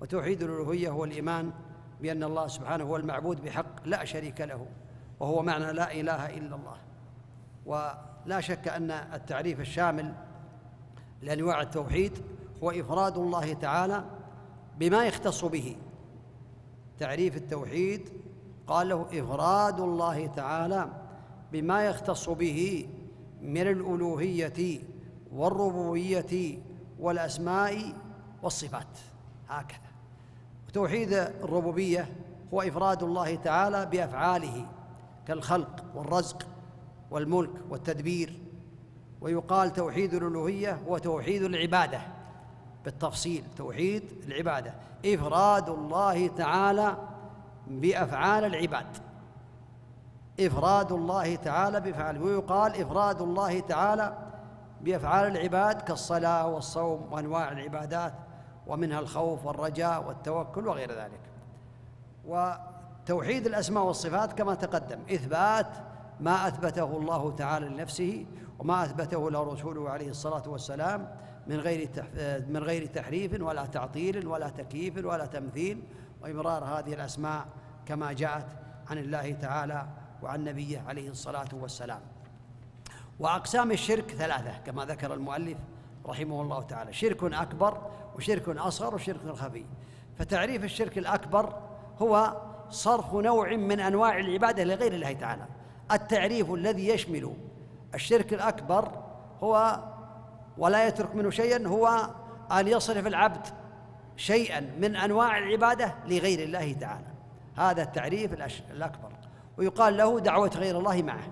وتوحيد 0.00 0.42
الألوهية 0.42 0.90
هو 0.90 1.04
الإيمان 1.04 1.52
بأن 2.00 2.22
الله 2.22 2.46
سبحانه 2.46 2.84
هو 2.84 2.96
المعبود 2.96 3.44
بحق 3.44 3.86
لا 3.86 4.04
شريك 4.04 4.40
له 4.40 4.66
وهو 5.20 5.42
معنى 5.42 5.72
لا 5.72 5.92
إله 5.92 6.36
إلا 6.36 6.56
الله. 6.56 6.76
ولا 7.66 8.40
شك 8.40 8.68
أن 8.68 8.90
التعريف 8.90 9.60
الشامل 9.60 10.14
لأنواع 11.22 11.60
التوحيد 11.60 12.12
هو 12.62 12.70
إفراد 12.70 13.18
الله 13.18 13.52
تعالى 13.52 14.04
بما 14.78 15.06
يختص 15.06 15.44
به. 15.44 15.76
تعريف 16.98 17.36
التوحيد 17.36 18.08
قال 18.68 18.88
له 18.88 19.06
إفراد 19.12 19.80
الله 19.80 20.26
تعالى 20.26 20.88
بما 21.52 21.84
يختص 21.86 22.28
به 22.28 22.88
من 23.42 23.60
الألوهية 23.62 24.80
والربوبية 25.32 26.58
والأسماء 27.00 27.92
والصفات. 28.42 28.98
هكذا. 29.48 29.78
وتوحيد 30.68 31.12
الربوبية 31.12 32.08
هو 32.54 32.62
إفراد 32.62 33.02
الله 33.02 33.34
تعالى 33.34 33.86
بأفعاله 33.86 34.66
كالخلق 35.26 35.84
والرزق 35.94 36.46
والملك 37.10 37.50
والتدبير. 37.70 38.38
ويقال 39.20 39.72
توحيد 39.72 40.14
الألوهية 40.14 40.78
هو 40.88 40.98
توحيد 40.98 41.42
العبادة 41.42 42.00
بالتفصيل 42.84 43.44
توحيد 43.56 44.02
العبادة. 44.26 44.74
إفراد 45.04 45.68
الله 45.68 46.26
تعالى 46.26 47.07
بأفعال 47.68 48.44
العباد. 48.44 48.86
إفراد 50.40 50.92
الله 50.92 51.36
تعالى 51.36 51.80
بأفعال 51.80 52.22
ويقال 52.22 52.80
إفراد 52.80 53.22
الله 53.22 53.60
تعالى 53.60 54.18
بأفعال 54.80 55.36
العباد 55.36 55.82
كالصلاة 55.82 56.46
والصوم 56.46 57.12
وأنواع 57.12 57.52
العبادات 57.52 58.14
ومنها 58.66 59.00
الخوف 59.00 59.46
والرجاء 59.46 60.08
والتوكل 60.08 60.68
وغير 60.68 60.92
ذلك. 60.92 61.20
وتوحيد 62.24 63.46
الأسماء 63.46 63.84
والصفات 63.84 64.32
كما 64.32 64.54
تقدم 64.54 64.98
إثبات 65.10 65.66
ما 66.20 66.48
أثبته 66.48 66.96
الله 66.96 67.36
تعالى 67.36 67.68
لنفسه 67.68 68.26
وما 68.58 68.84
أثبته 68.84 69.30
له 69.30 69.42
رسوله 69.42 69.90
عليه 69.90 70.10
الصلاة 70.10 70.48
والسلام 70.48 71.08
من 71.46 71.56
غير 71.56 71.88
من 72.48 72.62
غير 72.62 72.86
تحريف 72.86 73.42
ولا 73.42 73.66
تعطيل 73.66 74.26
ولا 74.26 74.48
تكييف 74.48 75.04
ولا 75.04 75.26
تمثيل 75.26 75.82
وإمرار 76.22 76.64
هذه 76.64 76.94
الأسماء 76.94 77.46
كما 77.86 78.12
جاءت 78.12 78.46
عن 78.90 78.98
الله 78.98 79.32
تعالى 79.32 79.86
وعن 80.22 80.44
نبيه 80.44 80.80
عليه 80.88 81.10
الصلاة 81.10 81.48
والسلام. 81.52 82.00
وأقسام 83.18 83.72
الشرك 83.72 84.10
ثلاثة 84.10 84.58
كما 84.66 84.84
ذكر 84.84 85.14
المؤلف 85.14 85.58
رحمه 86.06 86.42
الله 86.42 86.62
تعالى. 86.62 86.92
شرك 86.92 87.24
أكبر 87.24 87.90
وشرك 88.16 88.48
أصغر 88.48 88.94
وشرك 88.94 89.34
خفي 89.34 89.64
فتعريف 90.18 90.64
الشرك 90.64 90.98
الأكبر 90.98 91.58
هو 92.02 92.42
صرف 92.70 93.14
نوع 93.14 93.56
من 93.56 93.80
أنواع 93.80 94.18
العبادة 94.18 94.64
لغير 94.64 94.92
الله 94.92 95.12
تعالى. 95.12 95.46
التعريف 95.92 96.50
الذي 96.50 96.88
يشمل 96.88 97.34
الشرك 97.94 98.34
الأكبر 98.34 98.92
هو 99.42 99.80
ولا 100.58 100.86
يترك 100.86 101.14
منه 101.14 101.30
شيئا 101.30 101.68
هو 101.68 102.10
أن 102.52 102.68
يصرف 102.68 103.06
العبد 103.06 103.46
شيئا 104.18 104.60
من 104.78 104.96
أنواع 104.96 105.38
العبادة 105.38 105.94
لغير 106.06 106.38
الله 106.38 106.72
تعالى. 106.72 107.06
هذا 107.56 107.82
التعريف 107.82 108.32
الأكبر. 108.70 109.08
ويقال 109.58 109.96
له 109.96 110.20
دعوة 110.20 110.50
غير 110.56 110.78
الله 110.78 111.02
معه. 111.02 111.28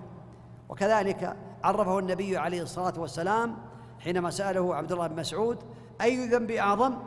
وكذلك 0.69 1.35
عرفه 1.63 1.99
النبي 1.99 2.37
عليه 2.37 2.61
الصلاة 2.61 2.93
والسلام 2.97 3.57
حينما 3.99 4.29
سأله 4.29 4.75
عبد 4.75 4.91
الله 4.91 5.07
بن 5.07 5.15
مسعود 5.15 5.63
أي 6.01 6.27
ذنب 6.27 6.51
أعظم؟ 6.51 6.97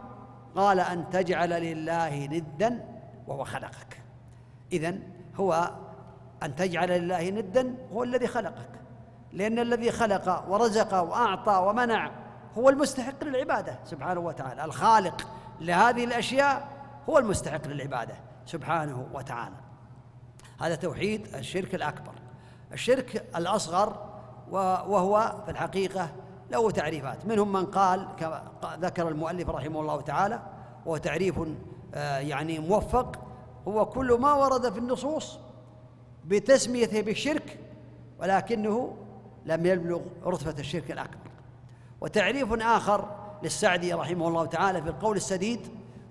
قال 0.57 0.81
أن 0.81 1.11
تجعل 1.11 1.51
لله 1.51 2.27
ندا 2.27 2.85
وهو 3.27 3.45
خلقك. 3.45 4.01
اذا 4.73 4.95
هو 5.37 5.71
أن 6.43 6.55
تجعل 6.55 6.89
لله 6.89 7.31
ندا 7.31 7.75
هو 7.93 8.03
الذي 8.03 8.27
خلقك. 8.27 8.71
لأن 9.33 9.59
الذي 9.59 9.91
خلق 9.93 10.45
ورزق 10.49 10.95
وأعطى 10.95 11.67
ومنع 11.67 12.11
هو 12.59 12.69
المستحق 12.69 13.25
للعبادة 13.25 13.79
سبحانه 13.85 14.21
وتعالى 14.21 14.65
الخالق. 14.65 15.29
لهذه 15.61 16.05
الأشياء 16.05 16.69
هو 17.09 17.19
المستحق 17.19 17.67
للعبادة 17.67 18.15
سبحانه 18.47 19.07
وتعالى. 19.13 19.57
هذا 20.61 20.75
توحيد 20.75 21.35
الشرك 21.35 21.75
الأكبر. 21.75 22.13
الشرك 22.73 23.27
الأصغر 23.37 24.11
وهو 24.51 25.43
في 25.45 25.51
الحقيقة 25.51 26.11
له 26.51 26.71
تعريفات. 26.71 27.27
منهم 27.27 27.53
من 27.53 27.67
قال 27.67 28.09
كما 28.19 28.43
ذكر 28.65 29.09
المؤلف 29.09 29.49
رحمه 29.51 29.81
الله 29.81 30.01
تعالى 30.01 30.43
وهو 30.87 30.97
تعريف 30.97 31.41
آه، 31.95 32.19
يعني 32.19 32.59
موفق 32.59 33.19
هو 33.69 33.87
كل 33.87 34.13
ما 34.13 34.33
ورد 34.33 34.73
في 34.73 34.79
النصوص 34.79 35.39
بتسميته 36.25 37.01
بالشرك 37.01 37.59
ولكنه 38.21 38.97
لم 39.47 39.67
يبلغ 39.67 40.01
رتبه 40.25 40.61
الشرك 40.61 40.91
الأكبر. 40.91 41.31
وتعريف 42.01 42.53
آخر 42.53 43.20
للسعدي 43.43 43.93
رحمه 43.93 44.29
الله 44.29 44.47
تعالى 44.47 44.83
في 44.83 44.89
القول 44.89 45.17
السديد 45.17 45.61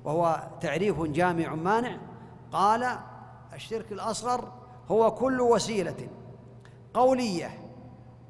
وهو 0.03 0.47
تعريف 0.61 1.01
جامع 1.01 1.55
مانع 1.55 1.97
قال 2.51 2.97
الشرك 3.53 3.91
الأصغر 3.91 4.51
هو 4.91 5.11
كل 5.11 5.41
وسيلة 5.41 6.07
قولية 6.93 7.51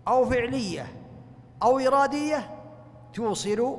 أو 0.08 0.26
فعلية 0.26 0.88
أو 1.64 1.80
إرادية 1.80 2.56
توصل 3.14 3.78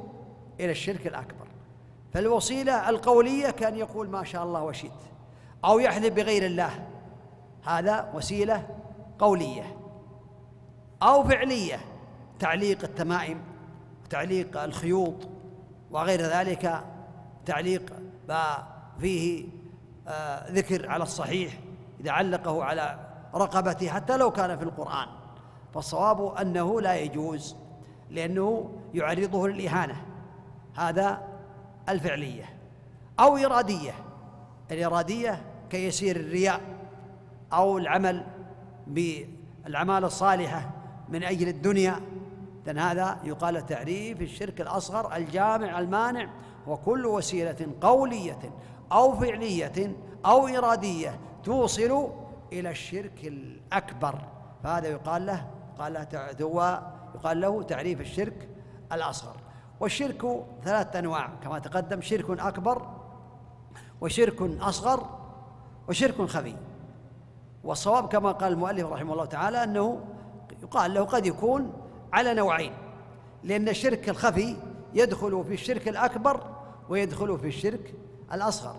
إلى 0.61 0.71
الشرك 0.71 1.07
الأكبر. 1.07 1.47
فالوسيلة 2.13 2.89
القولية 2.89 3.51
كان 3.51 3.77
يقول 3.77 4.09
ما 4.09 4.25
شاء 4.25 4.45
الله 4.45 4.63
وشئت 4.63 4.91
أو 5.65 5.79
يحلف 5.79 6.15
بغير 6.15 6.47
الله. 6.47 6.87
هذا 7.65 8.13
وسيلة 8.15 8.67
قولية 9.19 9.77
أو 11.03 11.25
فعلية 11.25 11.81
تعليق 12.39 12.85
التمائم 12.85 13.41
وتعليق 14.11 14.63
الخيوط 14.63 15.29
وغير 15.91 16.21
ذلك 16.21 16.85
تعليق 17.47 17.93
ما 18.29 18.67
فيه 19.01 19.45
آه، 20.09 20.53
ذكر 20.53 20.91
على 20.91 21.03
الصحيح 21.03 21.53
إذا 22.01 22.11
علقه 22.11 22.65
على 22.65 22.99
رقبته 23.35 23.89
حتى 23.89 24.17
لو 24.17 24.31
كان 24.31 24.59
في 24.59 24.65
القرآن. 24.65 25.07
فالصواب 25.75 26.37
أنه 26.37 26.81
لا 26.81 26.97
يجوز 26.97 27.57
لأنه 28.11 28.71
يعرضه 28.95 29.49
للإهانة. 29.49 29.97
هذا 30.77 31.23
الفعلية. 31.89 32.45
أو 33.21 33.37
إرادية. 33.37 33.95
الإرادية 34.71 35.43
كيسير 35.71 36.17
الرياء 36.17 36.61
أو 37.53 37.79
العمل 37.79 38.25
بالأعمال 38.87 40.05
الصالحة 40.05 40.71
من 41.09 41.23
أجل 41.23 41.49
الدنيا 41.49 42.01
لأن 42.67 42.79
هذا 42.79 43.19
يقال 43.25 43.67
تعريف 43.67 44.21
الشرك 44.21 44.61
الأصغر 44.61 45.17
الجامع 45.17 45.79
المانع 45.79 46.31
وكل 46.67 47.07
وسيلة 47.07 47.67
قولية 47.81 48.53
أو 48.93 49.13
فعلية 49.13 49.97
أو 50.27 50.47
إرادية 50.47 51.21
توصل 51.45 52.09
إلى 52.53 52.71
الشرك 52.71 53.25
الأكبر. 53.25 54.19
فهذا 54.65 54.89
يقال 54.89 55.27
له 55.27 55.47
قال 55.79 55.93
له 55.93 56.83
يقال 57.15 57.41
له 57.41 57.63
تعريف 57.63 58.01
الشرك 58.01 58.49
الأصغر. 58.93 59.37
والشرك 59.81 60.45
ثلاثة 60.65 60.99
أنواع 60.99 61.31
كما 61.43 61.59
تقدم 61.59 62.01
شرك 62.01 62.41
أكبر 62.41 62.87
وشرك 64.01 64.43
أصغر 64.43 65.07
وشرك 65.89 66.23
خفي. 66.23 66.57
والصواب 67.65 68.09
كما 68.09 68.33
قال 68.33 68.53
المؤلف 68.53 68.87
رحمه 68.87 69.13
الله 69.13 69.25
تعالى 69.25 69.65
أنه 69.65 70.01
يقال 70.63 70.95
له 70.95 71.05
قد 71.05 71.27
يكون 71.27 71.73
على 72.13 72.35
نوعين. 72.35 72.73
لأن 73.45 73.69
الشرك 73.69 74.09
الخفي 74.09 74.57
يدخل 74.95 75.45
في 75.45 75.55
الشرك 75.55 75.89
الأكبر 75.89 76.41
ويدخل 76.89 77.39
في 77.39 77.47
الشرك 77.47 77.95
الأصغر. 78.33 78.77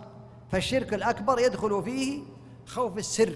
فالشرك 0.52 0.94
الأكبر 0.94 1.40
يدخل 1.40 1.84
فيه 1.84 2.22
خوف 2.66 2.98
السر 2.98 3.36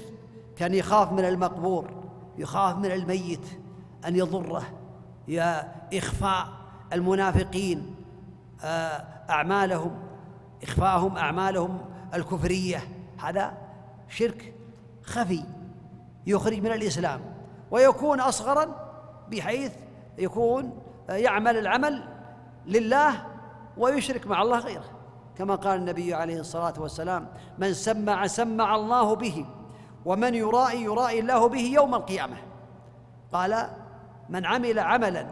كان 0.57 0.73
يخاف 0.73 1.11
من 1.11 1.25
المقبور 1.25 2.03
يخاف 2.37 2.77
من 2.77 2.91
الميت 2.91 3.47
أن 4.07 4.15
يضره 4.15 4.63
يا 5.27 5.75
إخفاء 5.93 6.47
المنافقين 6.93 7.95
آه، 8.63 9.05
أعمالهم 9.29 9.99
إخفاءهم 10.63 11.17
أعمالهم 11.17 11.81
الكفرية. 12.13 12.83
هذا 13.17 13.57
شرك 14.09 14.53
خفي 15.03 15.43
يخرج 16.27 16.59
من 16.59 16.71
الإسلام 16.71 17.21
ويكون 17.71 18.19
أصغرا 18.19 18.67
بحيث 19.31 19.71
يكون 20.17 20.79
يعمل 21.09 21.57
العمل 21.57 22.03
لله 22.65 23.25
ويشرك 23.77 24.27
مع 24.27 24.41
الله 24.41 24.59
غيره. 24.59 24.85
كما 25.37 25.55
قال 25.55 25.79
النبي 25.79 26.13
عليه 26.13 26.39
الصلاة 26.39 26.73
والسلام 26.77 27.27
من 27.57 27.73
سمع 27.73 28.27
سمع 28.27 28.75
الله 28.75 29.15
به 29.15 29.45
ومن 30.05 30.35
يرائي 30.35 30.83
يرائي 30.83 31.19
الله 31.19 31.49
به 31.49 31.59
يوم 31.59 31.95
القيامة. 31.95 32.37
قال 33.33 33.69
من 34.29 34.45
عمل 34.45 34.79
عملا 34.79 35.27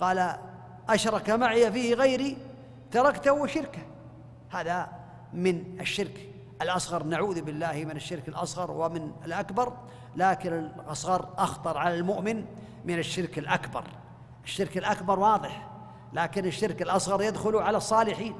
قال 0.00 0.36
أشرك 0.88 1.30
معي 1.30 1.72
فيه 1.72 1.94
غيري 1.94 2.36
تركته 2.90 3.32
وشركه 3.32 3.82
هذا 4.50 4.88
من 5.32 5.80
الشرك 5.80 6.28
الأصغر. 6.62 7.02
نعوذ 7.02 7.42
بالله 7.42 7.84
من 7.84 7.96
الشرك 7.96 8.28
الأصغر 8.28 8.70
ومن 8.70 9.12
الأكبر 9.24 9.72
لكن 10.16 10.52
الأصغر 10.52 11.28
أخطر 11.38 11.78
على 11.78 11.94
المؤمن 11.94 12.44
من 12.84 12.98
الشرك 12.98 13.38
الأكبر. 13.38 13.84
الشرك 14.50 14.78
الأكبر 14.78 15.18
واضح 15.18 15.68
لكن 16.12 16.44
الشرك 16.44 16.82
الأصغر 16.82 17.22
يدخل 17.22 17.56
على 17.56 17.76
الصالحين. 17.76 18.34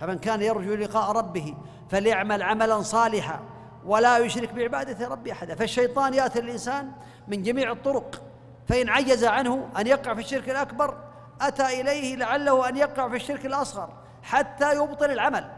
فمن 0.00 0.18
كان 0.18 0.42
يرجو 0.42 0.74
لقاء 0.74 1.12
ربه 1.12 1.54
فليعمل 1.90 2.42
عملا 2.42 2.82
صالحا 2.82 3.40
ولا 3.84 4.18
يشرك 4.18 4.52
بعبادة 4.52 5.08
ربه 5.08 5.32
أحدا. 5.32 5.54
فالشيطان 5.54 6.14
يأتي 6.14 6.38
الإنسان 6.38 6.90
من 7.28 7.42
جميع 7.42 7.72
الطرق 7.72 8.22
فإن 8.68 8.88
عجز 8.88 9.24
عنه 9.24 9.68
أن 9.78 9.86
يقع 9.86 10.14
في 10.14 10.20
الشرك 10.20 10.50
الأكبر 10.50 10.96
أتى 11.40 11.80
إليه 11.80 12.16
لعله 12.16 12.68
أن 12.68 12.76
يقع 12.76 13.08
في 13.08 13.16
الشرك 13.16 13.46
الأصغر 13.46 13.88
حتى 14.22 14.76
يبطل 14.76 15.10
العمل. 15.10 15.50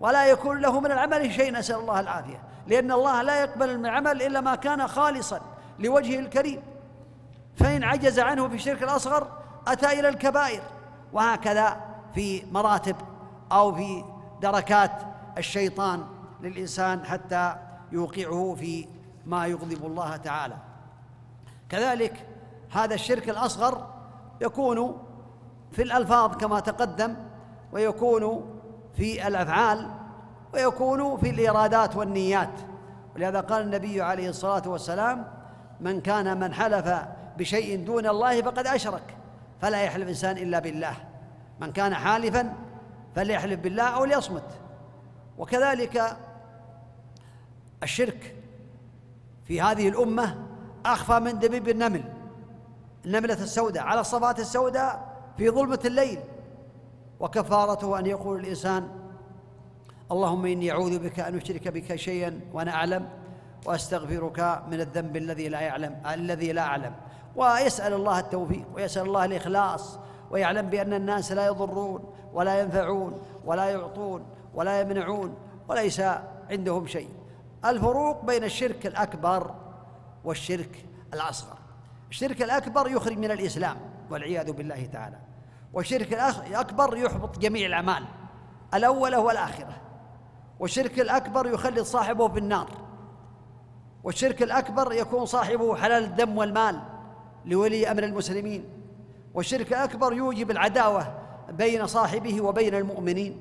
ولا 0.00 0.26
يكون 0.26 0.60
له 0.60 0.80
من 0.80 0.92
العمل 0.92 1.32
شيء 1.32 1.52
نسأل 1.52 1.76
الله 1.76 2.00
العافية. 2.00 2.42
لأن 2.66 2.92
الله 2.92 3.22
لا 3.22 3.40
يقبل 3.40 3.78
من 3.78 3.86
العمل 3.86 4.22
إلا 4.22 4.40
ما 4.40 4.54
كان 4.54 4.88
خالصا 4.88 5.40
لوجهه 5.78 6.18
الكريم. 6.18 6.62
فإن 7.56 7.84
عجز 7.84 8.18
عنه 8.18 8.48
في 8.48 8.54
الشرك 8.54 8.82
الأصغر 8.82 9.28
أتى 9.66 10.00
إلى 10.00 10.08
الكبائر 10.08 10.62
وهكذا 11.12 11.80
في 12.14 12.42
مراتب 12.52 12.96
أو 13.52 13.74
في 13.74 14.04
دركات 14.40 14.90
الشيطان 15.38 16.04
للإنسان 16.40 17.04
حتى 17.04 17.56
يوقعه 17.92 18.54
في 18.58 18.88
ما 19.26 19.46
يغضب 19.46 19.86
الله 19.86 20.16
تعالى. 20.16 20.56
كذلك 21.68 22.26
هذا 22.70 22.94
الشرك 22.94 23.28
الأصغر 23.30 23.86
يكون 24.40 25.02
في 25.72 25.82
الألفاظ 25.82 26.36
كما 26.36 26.60
تقدم 26.60 27.16
ويكون 27.72 28.52
في 28.96 29.26
الأفعال 29.26 29.90
ويكون 30.54 31.16
في 31.16 31.30
الإرادات 31.30 31.96
والنيات. 31.96 32.60
ولهذا 33.16 33.40
قال 33.40 33.62
النبي 33.62 34.02
عليه 34.02 34.28
الصلاة 34.28 34.62
والسلام 34.66 35.26
من 35.80 36.00
كان 36.00 36.40
من 36.40 36.54
حلف 36.54 37.06
بشيء 37.38 37.84
دون 37.84 38.06
الله 38.06 38.42
فقد 38.42 38.66
أشرك. 38.66 39.16
فلا 39.60 39.82
يحلف 39.82 40.02
الإنسان 40.02 40.38
إلا 40.38 40.58
بالله. 40.58 40.94
من 41.60 41.72
كان 41.72 41.94
حالفا 41.94 42.52
فليحلف 43.14 43.60
بالله 43.60 43.82
أو 43.82 44.04
ليصمت. 44.04 44.60
وكذلك 45.38 46.16
الشرك 47.82 48.36
في 49.44 49.60
هذه 49.60 49.88
الأمة 49.88 50.46
أخفى 50.86 51.20
من 51.20 51.38
دبيب 51.38 51.68
النمل. 51.68 52.04
النملة 53.04 53.42
السوداء 53.42 53.84
على 53.84 54.00
الصفات 54.00 54.40
السوداء 54.40 55.16
في 55.36 55.50
ظلمة 55.50 55.80
الليل. 55.84 56.18
وكفارته 57.20 57.98
أن 57.98 58.06
يقول 58.06 58.40
الإنسان 58.40 58.88
اللهم 60.12 60.46
إني 60.46 60.70
أعوذ 60.70 60.98
بك 60.98 61.20
أن 61.20 61.36
أشرك 61.36 61.68
بك 61.68 61.96
شيئا 61.96 62.40
وأنا 62.52 62.70
أعلم 62.70 63.08
وأستغفرك 63.66 64.62
من 64.70 64.80
الذنب 64.80 65.16
الذي 65.16 65.48
لا 65.48 65.60
يعلم 65.60 66.00
الذي 66.12 66.52
لا 66.52 66.62
أعلم. 66.62 66.94
ويسأل 67.36 67.92
الله 67.92 68.18
التوفيق 68.18 68.64
ويسأل 68.74 69.02
الله 69.02 69.24
الإخلاص 69.24 69.98
ويعلم 70.30 70.70
بأن 70.70 70.92
الناس 70.92 71.32
لا 71.32 71.46
يضرون 71.46 72.12
ولا 72.32 72.60
ينفعون 72.60 73.20
ولا 73.44 73.64
يعطون 73.64 74.26
ولا 74.54 74.80
يمنعون 74.80 75.34
وليس 75.68 76.02
عندهم 76.50 76.86
شيء. 76.86 77.08
الفروق 77.64 78.24
بين 78.24 78.44
الشرك 78.44 78.86
الأكبر 78.86 79.54
والشرك 80.24 80.84
الأصغر. 81.14 81.58
الشرك 82.10 82.42
الأكبر 82.42 82.88
يخرج 82.88 83.18
من 83.18 83.30
الإسلام 83.30 83.76
والعياذ 84.10 84.52
بالله 84.52 84.86
تعالى. 84.92 85.16
والشرك 85.72 86.12
الأكبر 86.48 86.96
يحبط 86.96 87.38
جميع 87.38 87.66
الأعمال 87.66 88.04
الأولة 88.74 89.20
والآخرة. 89.20 89.76
والشرك 90.60 91.00
الأكبر 91.00 91.46
يخلد 91.46 91.80
صاحبه 91.80 92.28
في 92.28 92.38
النار. 92.38 92.70
والشرك 94.04 94.42
الأكبر 94.42 94.92
يكون 94.92 95.26
صاحبه 95.26 95.76
حلال 95.76 96.04
الدم 96.04 96.38
والمال. 96.38 96.80
لولي 97.46 97.90
أمر 97.90 98.04
المسلمين. 98.04 98.64
والشرك 99.34 99.72
الأكبر 99.72 100.12
يوجب 100.12 100.50
العداوة 100.50 101.14
بين 101.50 101.86
صاحبه 101.86 102.40
وبين 102.40 102.74
المؤمنين. 102.74 103.40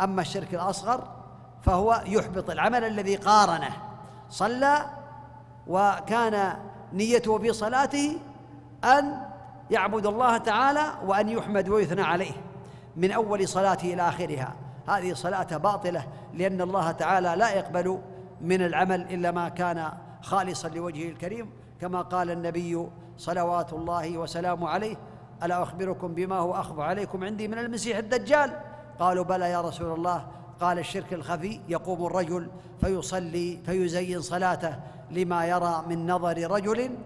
أما 0.00 0.22
الشرك 0.22 0.54
الأصغر 0.54 1.08
فهو 1.62 2.02
يحبط 2.06 2.50
العمل 2.50 2.84
الذي 2.84 3.16
قارنه 3.16 3.76
صلى 4.28 4.86
وكان 5.66 6.56
نيته 6.92 7.38
في 7.38 7.52
صلاته 7.52 8.18
أن 8.84 9.20
يعبد 9.70 10.06
الله 10.06 10.36
تعالى 10.36 10.84
وأن 11.06 11.28
يحمد 11.28 11.68
ويثنى 11.68 12.02
عليه 12.02 12.32
من 12.96 13.12
أول 13.12 13.48
صلاته 13.48 13.94
إلى 13.94 14.08
آخرها. 14.08 14.54
هذه 14.88 15.14
صلاة 15.14 15.56
باطلة 15.56 16.06
لأن 16.34 16.60
الله 16.60 16.90
تعالى 16.90 17.34
لا 17.36 17.50
يقبل 17.50 17.98
من 18.40 18.62
العمل 18.62 19.00
إلا 19.00 19.30
ما 19.30 19.48
كان 19.48 19.88
خالصا 20.22 20.68
لوجهه 20.68 21.08
الكريم 21.08 21.50
كما 21.80 22.02
قال 22.02 22.30
النبي 22.30 22.86
صلوات 23.20 23.72
الله 23.72 24.18
وسلامه 24.18 24.68
عليه 24.68 24.96
ألا 25.42 25.62
أخبركم 25.62 26.14
بما 26.14 26.38
هو 26.38 26.54
أخف 26.54 26.80
عليكم 26.80 27.24
عندي 27.24 27.48
من 27.48 27.58
المسيح 27.58 27.98
الدجال؟ 27.98 28.60
قالوا 28.98 29.24
بلى 29.24 29.50
يا 29.50 29.60
رسول 29.60 29.94
الله. 29.94 30.26
قال 30.60 30.78
الشرك 30.78 31.12
الخفي 31.12 31.60
يقوم 31.68 32.06
الرجل 32.06 32.50
فيصلي 32.80 33.58
فيزين 33.66 34.20
صلاته 34.20 34.76
لما 35.10 35.46
يرى 35.46 35.84
من 35.88 36.10
نظر 36.10 36.50
رجل 36.50 36.98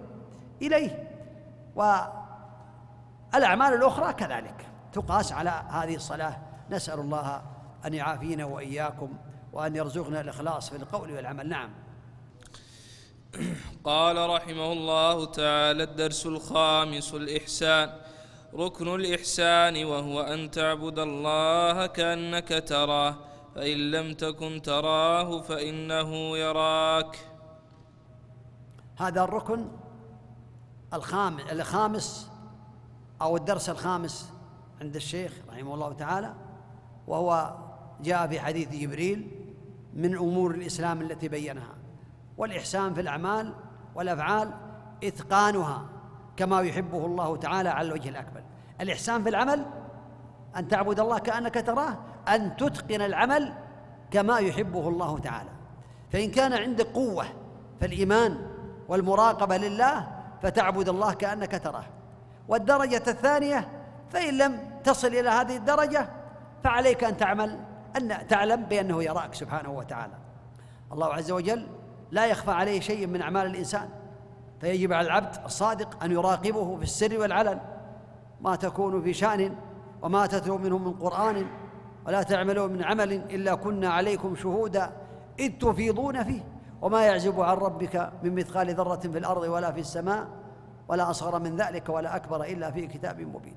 إليه. 0.63 1.11
الأعمال 3.35 3.75
الأخرى 3.75 4.13
كذلك 4.13 4.67
تقاس 4.93 5.33
على 5.33 5.63
هذه 5.69 5.95
الصلاة. 5.95 6.37
نسأل 6.71 7.01
الله 7.01 7.43
أن 7.87 7.95
يعافينا 7.95 8.45
وإياكم 8.45 9.09
وأن 9.53 9.77
يرزقنا 9.77 10.21
الإخلاص 10.21 10.71
في 10.71 10.77
القول 10.77 11.13
والعمل. 11.13 11.49
نعم. 11.49 11.71
قال 13.85 14.31
رحمه 14.31 14.73
الله 14.73 15.25
تعالى 15.25 15.83
الدرس 15.83 16.27
الخامس 16.27 17.15
الإحسان 17.15 17.91
ركن 18.55 18.95
الإحسان 18.95 19.85
وهو 19.85 20.21
أن 20.21 20.51
تعبد 20.51 20.99
الله 20.99 21.87
كأنك 21.87 22.65
تراه 22.67 23.17
فإن 23.55 23.91
لم 23.91 24.15
تكن 24.15 24.63
تراه 24.63 25.41
فإنه 25.41 26.39
يراك. 26.39 27.19
هذا 28.97 29.25
الركن 29.25 29.69
الخامس 30.95 31.43
الخامس 31.53 32.31
أو 33.23 33.37
الدرس 33.37 33.71
الخامس 33.71 34.33
عند 34.81 34.97
الشيخ 34.97 35.33
رحمه 35.49 35.75
الله 35.75 35.93
تعالى 35.93 36.35
وهو 37.07 37.57
جاء 38.01 38.27
في 38.27 38.41
حديث 38.41 38.69
جبريل 38.69 39.31
من 39.95 40.17
أمور 40.17 40.51
الإسلام 40.51 41.01
التي 41.03 41.29
بينها. 41.29 41.84
والإحسان 42.39 42.95
في 42.95 43.01
الأعمال 43.01 43.55
والأفعال 43.95 44.51
إتقانها 45.05 45.87
كما 46.37 46.61
يحبه 46.61 47.07
الله 47.07 47.37
تعالى 47.37 47.69
على 47.69 47.89
الوجه 47.89 48.09
الأكمل. 48.09 48.45
الإحسان 48.81 49.23
في 49.23 49.29
العمل 49.29 49.67
أن 50.57 50.69
تعبد 50.69 51.01
الله 51.01 51.19
كأنك 51.19 51.67
تراه 51.67 51.99
أن 52.29 52.57
تتقن 52.57 53.03
العمل 53.03 53.53
كما 54.11 54.39
يحبه 54.39 54.89
الله 54.89 55.19
تعالى. 55.19 55.51
فإن 56.13 56.31
كان 56.31 56.53
عندك 56.53 56.87
قوة 56.87 57.25
في 57.81 57.87
الإيمان 57.87 58.47
والمراقبة 58.89 59.57
لله 59.57 60.09
فتعبد 60.43 60.89
الله 60.89 61.13
كأنك 61.13 61.61
تراه. 61.65 61.85
والدرجة 62.49 63.03
الثانية 63.09 63.69
فإن 64.11 64.39
لم 64.39 64.81
تصل 64.85 65.09
إلى 65.09 65.29
هذه 65.29 65.57
الدرجة 65.57 66.09
فعليك 66.65 67.05
أن 67.05 67.17
تعمل 67.17 67.59
أن 67.97 68.27
تعلم 68.27 68.63
بأنه 68.63 69.03
يراك 69.03 69.35
سبحانه 69.35 69.71
وتعالى. 69.71 70.15
الله 70.93 71.15
عز 71.15 71.31
وجل 71.31 71.67
لا 72.15 72.27
يخفى 72.27 72.51
عليه 72.51 72.81
شيء 72.81 73.07
من 73.07 73.23
أعمال 73.23 73.47
الإنسان. 73.47 73.89
فيجب 74.61 74.93
على 74.93 75.07
العبد 75.07 75.37
الصادق 75.45 76.05
أن 76.05 76.13
يراقبه 76.13 76.77
في 76.77 76.83
السر 76.83 77.21
والعلن. 77.21 77.61
ما 78.41 78.57
تكون 78.57 79.03
في 79.03 79.13
شأن 79.13 79.55
وما 80.03 80.27
تتلو 80.27 80.59
منه 80.59 80.79
من 80.79 80.93
قرآن 80.93 81.47
ولا 82.07 82.23
تعملوا 82.23 82.67
من 82.67 82.85
عمل 82.85 83.13
إلا 83.13 83.55
كنا 83.55 83.89
عليكم 83.89 84.37
شهودا 84.37 84.93
إذ 85.39 85.59
تفيضون 85.59 86.25
فيه. 86.25 86.41
وما 86.83 87.07
يعزب 87.07 87.41
عن 87.41 87.57
ربك 87.57 88.13
من 88.23 88.35
مثقال 88.35 88.75
ذرة 88.75 88.97
في 88.97 89.19
الأرض 89.19 89.43
ولا 89.43 89.73
في 89.73 89.81
السماء 89.81 90.27
ولا 90.89 91.11
أصغر 91.11 91.39
من 91.41 91.57
ذلك 91.57 91.89
ولا 91.89 92.17
أكبر 92.17 92.45
إلا 92.45 92.71
في 92.71 92.87
كتاب 92.87 93.21
مبين. 93.21 93.57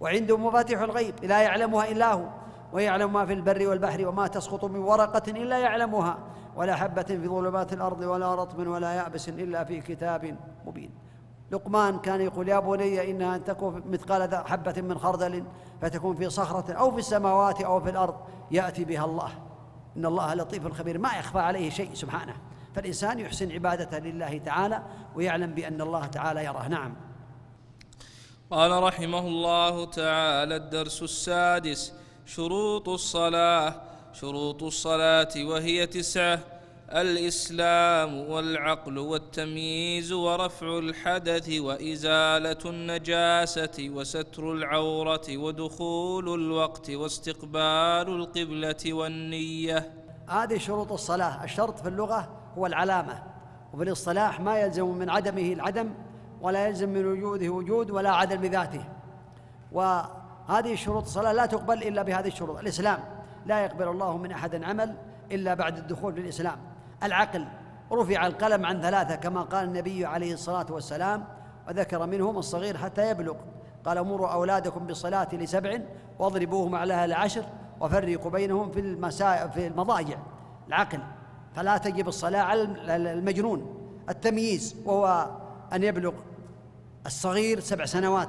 وعنده 0.00 0.36
مفاتيح 0.36 0.80
الغيب 0.80 1.14
لا 1.22 1.42
يعلمها 1.42 1.90
إلا 1.90 2.12
هو. 2.12 2.24
ويعلم 2.72 3.12
ما 3.12 3.26
في 3.26 3.32
البر 3.32 3.68
والبحر 3.68 4.08
وما 4.08 4.26
تسقط 4.26 4.64
من 4.64 4.80
ورقة 4.80 5.30
إلا 5.30 5.58
يعلمها. 5.58 6.18
ولا 6.56 6.76
حبة 6.76 7.02
في 7.02 7.28
ظلمات 7.28 7.72
الأرض 7.72 8.00
ولا 8.00 8.34
رطب 8.34 8.66
ولا 8.66 8.94
يأبس 8.94 9.28
إلا 9.28 9.64
في 9.64 9.80
كتاب 9.80 10.36
مبين. 10.66 10.90
لقمان 11.50 11.98
كان 11.98 12.20
يقول 12.20 12.48
يا 12.48 12.58
بني 12.58 13.10
إنها 13.10 13.36
أن 13.36 13.44
تكون 13.44 13.82
مثقال 13.86 14.46
حبة 14.46 14.82
من 14.82 14.98
خردل 14.98 15.44
فتكون 15.82 16.16
في 16.16 16.30
صخرة 16.30 16.72
أو 16.72 16.92
في 16.92 16.98
السماوات 16.98 17.62
أو 17.62 17.80
في 17.80 17.90
الأرض 17.90 18.14
يأتي 18.50 18.84
بها 18.84 19.04
الله. 19.04 19.30
إن 19.96 20.06
الله 20.06 20.34
لطيف 20.34 20.72
خبير. 20.72 20.98
ما 20.98 21.18
يخفى 21.18 21.38
عليه 21.38 21.70
شيء 21.70 21.94
سبحانه. 21.94 22.34
فالإنسان 22.74 23.18
يحسن 23.18 23.52
عبادته 23.52 23.98
لله 23.98 24.38
تعالى 24.38 24.82
ويعلم 25.14 25.54
بأن 25.54 25.80
الله 25.80 26.06
تعالى 26.06 26.44
يراه. 26.44 26.68
نعم. 26.68 26.94
قال 28.50 28.82
رحمه 28.82 29.18
الله 29.18 29.84
تعالى 29.84 30.56
الدرس 30.56 31.02
السادس 31.02 31.92
شروط 32.26 32.88
الصلاة 32.88 33.80
شروط 34.14 34.62
الصلاة 34.62 35.28
وهي 35.36 35.86
تسعة 35.86 36.38
الإسلام 36.92 38.30
والعقل 38.30 38.98
والتمييز 38.98 40.12
ورفع 40.12 40.78
الحدث 40.78 41.48
وإزالة 41.58 42.58
النجاسة 42.66 43.76
وستر 43.80 44.52
العورة 44.52 45.26
ودخول 45.30 46.34
الوقت 46.34 46.90
واستقبال 46.90 48.08
القبلة 48.08 48.92
والنية. 48.92 49.92
هذه 50.28 50.58
شروط 50.58 50.92
الصلاة. 50.92 51.44
الشرط 51.44 51.78
في 51.78 51.88
اللغة 51.88 52.28
هو 52.58 52.66
العلامة 52.66 53.22
وفي 53.72 53.82
الاصطلاح 53.82 54.40
ما 54.40 54.60
يلزم 54.60 54.86
من 54.86 55.10
عدمه 55.10 55.52
العدم 55.52 55.94
ولا 56.40 56.66
يلزم 56.66 56.88
من 56.88 57.06
وجوده 57.06 57.48
وجود 57.48 57.90
ولا 57.90 58.10
عدم 58.10 58.36
بذاته 58.36 58.84
وهذه 59.72 60.74
شروط 60.74 61.02
الصلاة 61.02 61.32
لا 61.32 61.46
تقبل 61.46 61.82
إلا 61.82 62.02
بهذه 62.02 62.26
الشروط 62.26 62.58
الإسلام. 62.58 63.13
لا 63.46 63.64
يقبل 63.64 63.88
الله 63.88 64.16
من 64.16 64.32
أحد 64.32 64.64
عمل 64.64 64.96
إلا 65.32 65.54
بعد 65.54 65.78
الدخول 65.78 66.14
في 66.14 66.20
الإسلام. 66.20 66.56
العقل 67.02 67.46
رفع 67.92 68.26
القلم 68.26 68.66
عن 68.66 68.80
ثلاثة 68.80 69.14
كما 69.14 69.42
قال 69.42 69.64
النبي 69.64 70.06
عليه 70.06 70.34
الصلاة 70.34 70.66
والسلام 70.70 71.24
وذكر 71.68 72.06
منهم 72.06 72.38
الصغير 72.38 72.76
حتى 72.76 73.10
يبلغ. 73.10 73.34
قال 73.84 74.04
مروا 74.04 74.28
أولادكم 74.28 74.86
بالصلاة 74.86 75.28
لسبع 75.32 75.78
واضربوهم 76.18 76.74
عليها 76.74 77.06
لعشر 77.06 77.44
وفرقوا 77.80 78.30
بينهم 78.30 78.70
في 78.70 78.80
المساء 78.80 79.48
في 79.48 79.66
المضاجع. 79.66 80.16
العقل 80.68 81.00
فلا 81.54 81.78
تجب 81.78 82.08
الصلاة 82.08 82.42
على 82.42 82.62
المجنون. 82.96 83.90
التمييز 84.08 84.76
وهو 84.84 85.30
أن 85.72 85.82
يبلغ 85.82 86.12
الصغير 87.06 87.60
سبع 87.60 87.84
سنوات. 87.84 88.28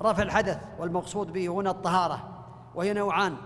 رفع 0.00 0.22
الحدث 0.22 0.58
والمقصود 0.78 1.32
به 1.32 1.48
هنا 1.48 1.70
الطهارة 1.70 2.44
وهي 2.74 2.92
نوعان 2.92 3.36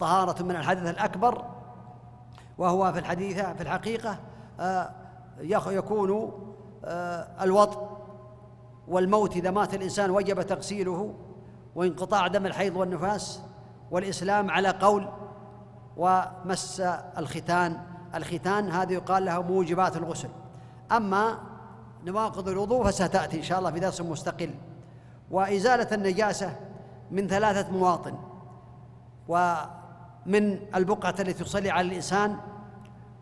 طهارة 0.00 0.42
من 0.42 0.50
الحدث 0.50 0.90
الأكبر 0.90 1.44
وهو 2.58 2.92
في 2.92 2.98
الحديث 2.98 3.40
في 3.40 3.60
الحقيقة 3.60 4.18
آه، 4.60 4.90
يكون 5.66 6.32
آه، 6.84 7.44
الوطء 7.44 7.94
والموت 8.88 9.36
إذا 9.36 9.50
مات 9.50 9.74
الإنسان 9.74 10.10
وجب 10.10 10.42
تغسيله 10.42 11.14
وانقطاع 11.74 12.26
دم 12.26 12.46
الحيض 12.46 12.76
والنفاس 12.76 13.42
والإسلام 13.90 14.50
على 14.50 14.68
قول 14.68 15.08
ومس 15.96 16.80
الختان. 17.18 17.80
الختان 18.14 18.70
هذه 18.70 18.92
يقال 18.92 19.24
لها 19.24 19.38
موجبات 19.38 19.96
الغسل. 19.96 20.28
أما 20.92 21.38
نواقض 22.04 22.48
الوضوء 22.48 22.84
فستأتي 22.84 23.38
إن 23.38 23.42
شاء 23.42 23.58
الله 23.58 23.70
في 23.70 23.80
درس 23.80 24.00
مستقل. 24.00 24.50
وإزالة 25.30 25.94
النجاسة 25.94 26.56
من 27.10 27.28
ثلاثة 27.28 27.72
مواطن 27.72 28.14
ومن 30.26 30.58
البقعة 30.74 31.14
التي 31.20 31.44
تصلي 31.44 31.70
على 31.70 31.88
الإنسان 31.88 32.36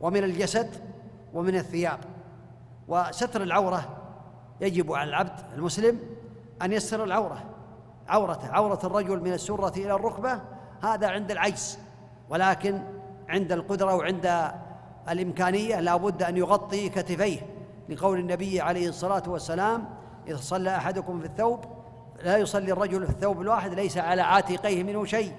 ومن 0.00 0.24
الجسد 0.24 0.70
ومن 1.34 1.54
الثياب. 1.54 1.98
وستر 2.88 3.42
العورة 3.42 3.88
يجب 4.60 4.92
على 4.92 5.08
العبد 5.10 5.40
المسلم 5.54 5.98
أن 6.62 6.72
يستر 6.72 7.04
العورة 7.04 7.44
عورته 8.08 8.48
عورة 8.48 8.80
الرجل 8.84 9.20
من 9.20 9.32
السرة 9.32 9.72
إلى 9.76 9.94
الركبة 9.94 10.40
هذا 10.82 11.08
عند 11.08 11.30
العجز. 11.30 11.78
ولكن 12.30 12.82
عند 13.28 13.52
القدرة 13.52 13.94
وعند 13.94 14.52
الإمكانية 15.08 15.80
لا 15.80 15.96
بد 15.96 16.22
أن 16.22 16.36
يغطي 16.36 16.88
كتفيه. 16.88 17.40
لقول 17.88 18.18
النبي 18.18 18.60
عليه 18.60 18.88
الصلاة 18.88 19.22
والسلام 19.26 19.84
إذا 20.28 20.36
صلى 20.36 20.76
أحدكم 20.76 21.20
في 21.20 21.26
الثوب 21.26 21.64
لا 22.22 22.36
يصلي 22.36 22.72
الرجل 22.72 23.06
في 23.06 23.12
الثوب 23.12 23.40
الواحد 23.40 23.74
ليس 23.74 23.98
على 23.98 24.22
عاتقيه 24.22 24.82
منه 24.82 25.04
شيء. 25.04 25.32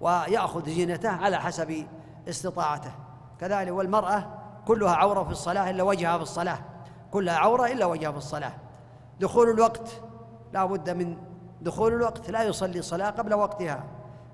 ويأخذ 0.00 0.66
زينته 0.66 1.10
على 1.10 1.40
حسب 1.40 1.86
استطاعته. 2.28 2.92
كذلك 3.40 3.72
والمرأة 3.72 4.38
كلها 4.66 4.94
عورة 4.94 5.24
في 5.24 5.30
الصلاة 5.30 5.70
إلا 5.70 5.82
وجهها 5.82 6.16
في 6.16 6.22
الصلاة. 6.22 6.58
كلها 7.10 7.34
عورة 7.34 7.66
إلا 7.66 7.86
وجهها 7.86 8.12
في 8.12 8.18
الصلاة. 8.18 8.52
دخول 9.20 9.50
الوقت 9.50 9.88
لا 10.52 10.64
بد 10.64 10.90
من 10.90 11.16
دخول 11.60 11.92
الوقت 11.92 12.30
لا 12.30 12.42
يصلي 12.42 12.78
الصلاة 12.78 13.10
قبل 13.10 13.34
وقتها. 13.34 13.84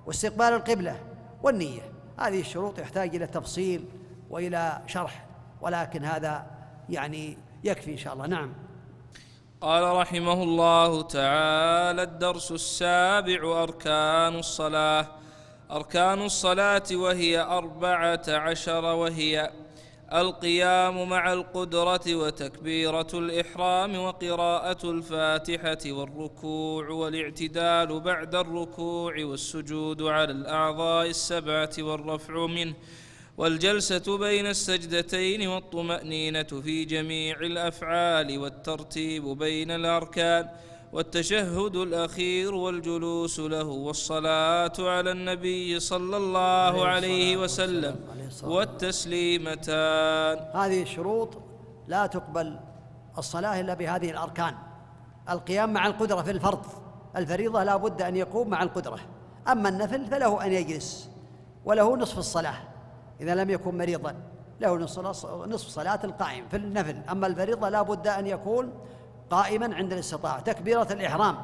واستقبال 0.07 0.47
القبلة 0.47 0.97
والنية 1.43 1.83
هذه 2.19 2.41
الشروط 2.41 2.79
يحتاج 2.79 3.17
إلى 3.17 3.27
تفصيل 3.27 3.85
وإلى 4.31 4.83
شرح 4.87 5.27
ولكن 5.61 6.05
هذا 6.05 6.47
يعني 6.89 7.39
يكفي 7.65 7.93
إن 7.93 7.97
شاء 7.97 8.13
الله. 8.13 8.27
نعم. 8.27 8.53
قال 9.61 9.97
رحمه 9.97 10.43
الله 10.43 11.03
تعالى 11.03 12.03
الدرس 12.03 12.53
السابع 12.53 13.63
أركان 13.63 14.39
الصلاة. 14.39 15.07
أركان 15.71 16.23
الصلاة 16.23 16.83
وهي 16.93 17.41
أربعة 17.41 18.23
عشر 18.29 18.85
وهي 18.85 19.51
القيام 20.13 21.09
مع 21.09 21.33
القدرة 21.33 22.15
وتكبيرة 22.15 23.07
الإحرام 23.15 23.99
وقراءة 23.99 24.91
الفاتحة 24.91 25.93
والركوع 25.93 26.89
والاعتدال 26.89 28.01
بعد 28.01 28.35
الركوع 28.35 29.15
والسجود 29.25 30.03
على 30.03 30.33
الأعضاء 30.33 31.07
السبعة 31.07 31.71
والرفع 31.79 32.47
منه 32.47 32.75
والجلسة 33.39 34.19
بين 34.19 34.47
السجدتين 34.47 35.49
والطمأنينة 35.49 36.43
في 36.43 36.85
جميع 36.85 37.37
الأفعال 37.41 38.39
والترتيب 38.39 39.25
بين 39.25 39.71
الأركان 39.71 40.49
والتشهد 40.93 41.77
الأخير 41.77 42.55
والجلوس 42.55 43.41
له 43.41 43.65
والصلاة 43.65 44.73
على 44.79 45.11
النبي 45.11 45.81
صلى 45.81 46.17
الله 46.17 46.87
عليه 46.87 47.37
وسلم 47.37 47.97
والتسليمتان. 48.43 50.39
هذه 50.55 50.83
الشروط 50.83 51.39
لا 51.89 52.07
تقبل 52.07 52.61
الصلاة 53.19 53.61
إلا 53.61 53.75
بهذه 53.75 54.11
الأركان. 54.11 54.55
القيام 55.31 55.73
مع 55.73 55.87
القدرة 55.87 56.23
في 56.23 56.31
الفرض. 56.31 56.67
الفريضة 57.17 57.65
لا 57.65 57.77
بد 57.77 58.03
أن 58.03 58.17
يقوم 58.17 58.49
مع 58.49 58.63
القدرة. 58.63 58.99
أما 59.49 59.69
النفل 59.69 60.07
فله 60.07 60.47
أن 60.47 60.53
يجلس 60.53 61.11
وله 61.65 61.97
نصف 61.97 62.19
الصلاة. 62.19 62.57
إذا 63.21 63.35
لم 63.35 63.51
يكن 63.51 63.79
مريضا 63.79 64.15
له 64.61 64.77
نصف 65.47 65.69
صلاة 65.69 66.01
القائم 66.05 66.49
في 66.49 66.57
النفل. 66.57 66.97
أما 67.11 67.27
الفريضة 67.27 67.69
لا 67.69 67.83
بد 67.83 68.09
أن 68.09 68.27
يكون 68.27 68.73
قائما 69.31 69.75
عند 69.75 69.93
الاستطاعة. 69.93 70.41
تكبيرة 70.41 70.89
الإحرام. 70.91 71.37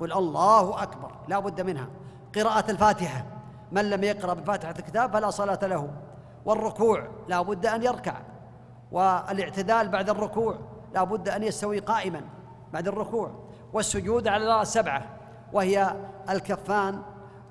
قل 0.00 0.12
الله 0.12 0.82
أكبر. 0.82 1.10
لا 1.28 1.38
بد 1.38 1.60
منها. 1.60 1.86
قراءة 2.34 2.70
الفاتحة. 2.70 3.24
من 3.72 3.90
لم 3.90 4.04
يقرأ 4.04 4.34
بفاتحة 4.34 4.74
الكتاب 4.78 5.12
فلا 5.12 5.30
صلاة 5.30 5.58
له. 5.62 5.90
والركوع. 6.44 7.08
لا 7.28 7.42
بد 7.42 7.66
أن 7.66 7.82
يركع. 7.82 8.14
والاعتدال 8.92 9.88
بعد 9.88 10.10
الركوع. 10.10 10.58
لا 10.94 11.04
بد 11.04 11.28
أن 11.28 11.42
يستوي 11.42 11.78
قائما 11.78 12.20
بعد 12.72 12.88
الركوع. 12.88 13.30
والسجود 13.72 14.28
على 14.28 14.62
السبعة 14.62 15.02
وهي 15.52 15.94
الكفان 16.30 17.02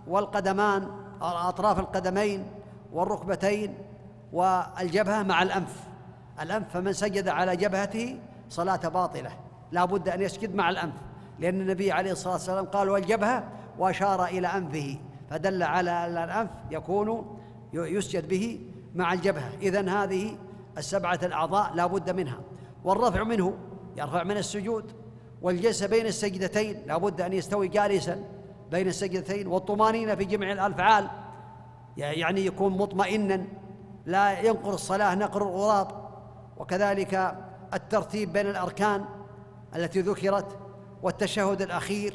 والقدمان 0.08 0.88
أطراف 1.22 1.80
القدمين 1.80 2.52
والركبتين 2.94 3.78
والجبهة 4.34 5.24
مع 5.24 5.44
الأنف. 5.44 5.84
الأنف 6.42 6.74
فمن 6.74 6.94
سجد 6.94 7.28
على 7.28 7.56
جبهته 7.56 8.20
صلاة 8.50 8.76
باطلة. 8.76 9.32
لا 9.74 9.86
بد 9.86 10.10
أن 10.10 10.22
يسجد 10.22 10.56
مع 10.56 10.70
الأنف 10.70 10.94
لأن 11.40 11.62
النبي 11.62 11.92
عليه 11.92 12.12
الصلاة 12.12 12.34
والسلام 12.34 12.66
قال 12.66 12.90
والجبهة 12.90 13.44
وأشار 13.80 14.26
إلى 14.26 14.48
أنفه 14.48 14.98
فدل 15.30 15.64
على 15.64 15.92
أن 15.92 16.18
الأنف 16.18 16.50
يكون 16.72 17.40
يسجد 17.74 18.28
به 18.28 18.60
مع 18.96 19.14
الجبهة. 19.14 19.50
إذن 19.62 19.90
هذه 19.90 20.38
السبعة 20.78 21.20
الأعضاء 21.24 21.74
لا 21.74 21.86
بد 21.86 22.10
منها. 22.10 22.40
والرفع 22.84 23.24
منه 23.24 23.58
يرفع 23.98 24.24
من 24.24 24.38
السجود. 24.38 24.92
والجلسة 25.42 25.88
بين 25.88 26.06
السجدتين 26.06 26.84
لا 26.88 26.98
بد 26.98 27.22
أن 27.22 27.34
يستوي 27.34 27.68
جالسا 27.68 28.24
بين 28.72 28.88
السجدتين. 28.88 29.48
والطمانينة 29.48 30.16
في 30.16 30.26
جميع 30.26 30.52
الأفعال 30.52 31.08
يعني 31.98 32.46
يكون 32.46 32.78
مطمئنا 32.78 33.46
لا 34.06 34.40
ينقر 34.40 34.74
الصلاة 34.74 35.16
نقر 35.16 35.42
الغراب 35.42 35.88
وكذلك 36.58 37.38
الترتيب 37.74 38.34
بين 38.34 38.48
الأركان. 38.48 39.06
التي 39.76 40.02
ذكرت 40.02 40.58
والتشهد 41.04 41.62
الأخير 41.62 42.14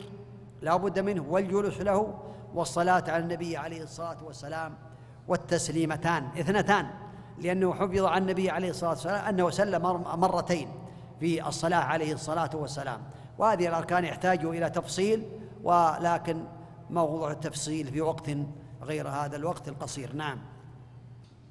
لا 0.62 0.76
بد 0.76 0.98
منه 0.98 1.24
والجلوس 1.28 1.80
له 1.80 2.14
والصلاة 2.54 3.04
على 3.08 3.22
النبي 3.22 3.56
عليه 3.56 3.82
الصلاة 3.82 4.24
والسلام 4.24 4.74
والتسليمتان 5.28 6.28
اثنتان 6.40 6.90
لأنه 7.38 7.74
حفظ 7.74 8.04
عن 8.04 8.22
النبي 8.22 8.50
عليه 8.50 8.70
الصلاة 8.70 8.90
والسلام 8.90 9.24
أنه 9.24 9.50
سلم 9.50 9.82
مرتين 10.14 10.68
في 11.20 11.48
الصلاة 11.48 11.78
عليه 11.78 12.12
الصلاة 12.12 12.50
والسلام. 12.54 13.00
وهذه 13.38 13.68
الأركان 13.68 14.04
يحتاج 14.04 14.44
إلى 14.44 14.70
تفصيل 14.70 15.26
ولكن 15.62 16.44
موضوع 16.90 17.30
التفصيل 17.30 17.86
في 17.86 18.00
وقت 18.00 18.30
غير 18.82 19.08
هذا 19.08 19.36
الوقت 19.36 19.68
القصير. 19.68 20.14
نعم. 20.14 20.38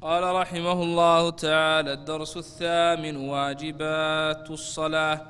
قال 0.01 0.35
رحمه 0.35 0.83
الله 0.83 1.29
تعالى 1.29 1.93
الدرس 1.93 2.37
الثامن 2.37 3.29
واجبات 3.29 4.51
الصلاة. 4.51 5.21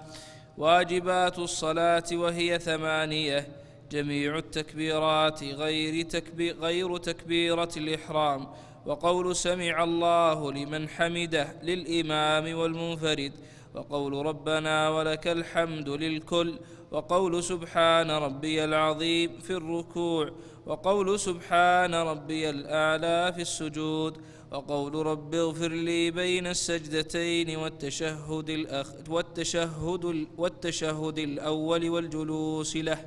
واجبات 0.57 1.39
الصلاة 1.39 2.03
وهي 2.13 2.59
ثمانية. 2.59 3.47
جميع 3.91 4.37
التكبيرات 4.37 5.43
غير, 5.43 6.05
تكبي 6.05 6.51
غير 6.51 6.97
تكبيرة 6.97 7.69
الإحرام. 7.77 8.47
وقول 8.85 9.35
سمع 9.35 9.83
الله 9.83 10.51
لمن 10.51 10.89
حمده 10.89 11.47
للإمام 11.63 12.57
والمنفرد. 12.57 13.31
وقول 13.75 14.25
ربنا 14.25 14.89
ولك 14.89 15.27
الحمد 15.27 15.89
للكل. 15.89 16.59
وقول 16.91 17.43
سبحان 17.43 18.11
ربي 18.11 18.63
العظيم 18.63 19.39
في 19.39 19.53
الركوع. 19.53 20.31
وقول 20.65 21.19
سبحان 21.19 21.93
ربي 21.95 22.49
الأعلى 22.49 23.33
في 23.35 23.41
السجود. 23.41 24.17
وقول 24.51 25.05
رب 25.05 25.33
اغفر 25.33 25.67
لي 25.67 26.11
بين 26.11 26.47
السجدتين 26.47 27.57
والتشهد 27.57 28.49
الأخ 28.49 28.93
والتشهد 29.09 30.27
والتشهد 30.37 31.17
الأول 31.17 31.89
والجلوس 31.89 32.75
له. 32.75 32.97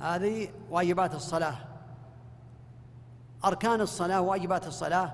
هذه 0.00 0.48
واجبات 0.70 1.14
الصلاة. 1.14 1.58
أركان 3.44 3.80
الصلاة 3.80 4.20
واجبات 4.20 4.66
الصلاة. 4.66 5.12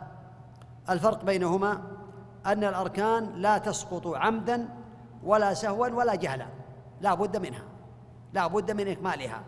الفرق 0.91 1.25
بينهما 1.25 1.83
أن 2.47 2.65
الأركان 2.65 3.35
لا 3.37 3.59
تسقط 3.59 4.07
عمدا 4.07 4.69
ولا 5.23 5.55
سهوا 5.55 5.89
ولا 5.89 6.15
جهلا. 6.15 6.47
لا 7.01 7.15
بد 7.15 7.37
منها. 7.37 7.65
لا 8.33 8.47
بد 8.47 8.71
من 8.71 8.89
إكمالها. 8.89 9.45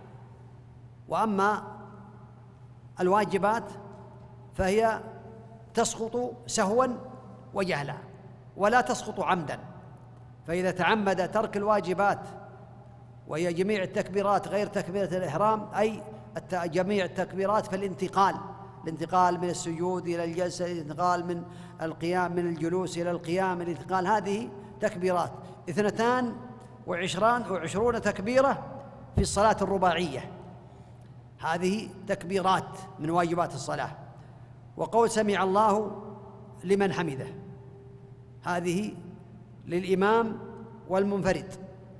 وأما 1.09 1.63
الواجبات 3.01 3.65
فهي 4.55 5.01
تسقط 5.77 6.33
سهوا 6.47 6.87
وجهلا 7.55 7.95
ولا 8.57 8.81
تسقط 8.81 9.21
عمدا. 9.21 9.59
فإذا 10.47 10.71
تعمد 10.71 11.31
ترك 11.31 11.57
الواجبات 11.57 12.21
وهي 13.29 13.53
جميع 13.53 13.83
التكبيرات 13.83 14.49
غير 14.49 14.67
تكبيرة 14.67 15.17
الإحرام 15.17 15.69
أي 15.75 16.03
جميع 16.53 17.05
التكبيرات 17.05 17.67
في 17.67 17.77
الانتقال 17.77 18.37
الانتقال 18.85 19.41
من 19.41 19.49
السجود 19.49 20.07
إلى 20.07 20.25
الجلسة 20.25 20.73
الانتقال 20.73 21.27
من 21.27 21.43
القيام 21.83 22.33
من 22.33 22.47
الجلوس 22.47 22.99
إلى 22.99 23.11
القيام 23.11 23.63
الانتقال 23.63 24.07
هذه 24.07 24.49
تكبيرات. 24.81 25.31
اثنتان 25.71 26.37
وعشران 26.87 27.51
وعشرون 27.51 28.01
تكبيرة 28.01 28.65
في 29.15 29.21
الصلاة 29.21 29.57
الرباعية. 29.63 30.31
هذه 31.39 31.89
تكبيرات 32.07 32.79
من 32.99 33.11
واجبات 33.11 33.55
الصلاة. 33.55 34.06
وقول 34.77 35.11
سمع 35.11 35.43
الله 35.43 36.03
لمن 36.65 36.93
حمده. 36.93 37.27
هذه 38.43 38.95
للإمام 39.67 40.39
والمنفرد. 40.89 41.55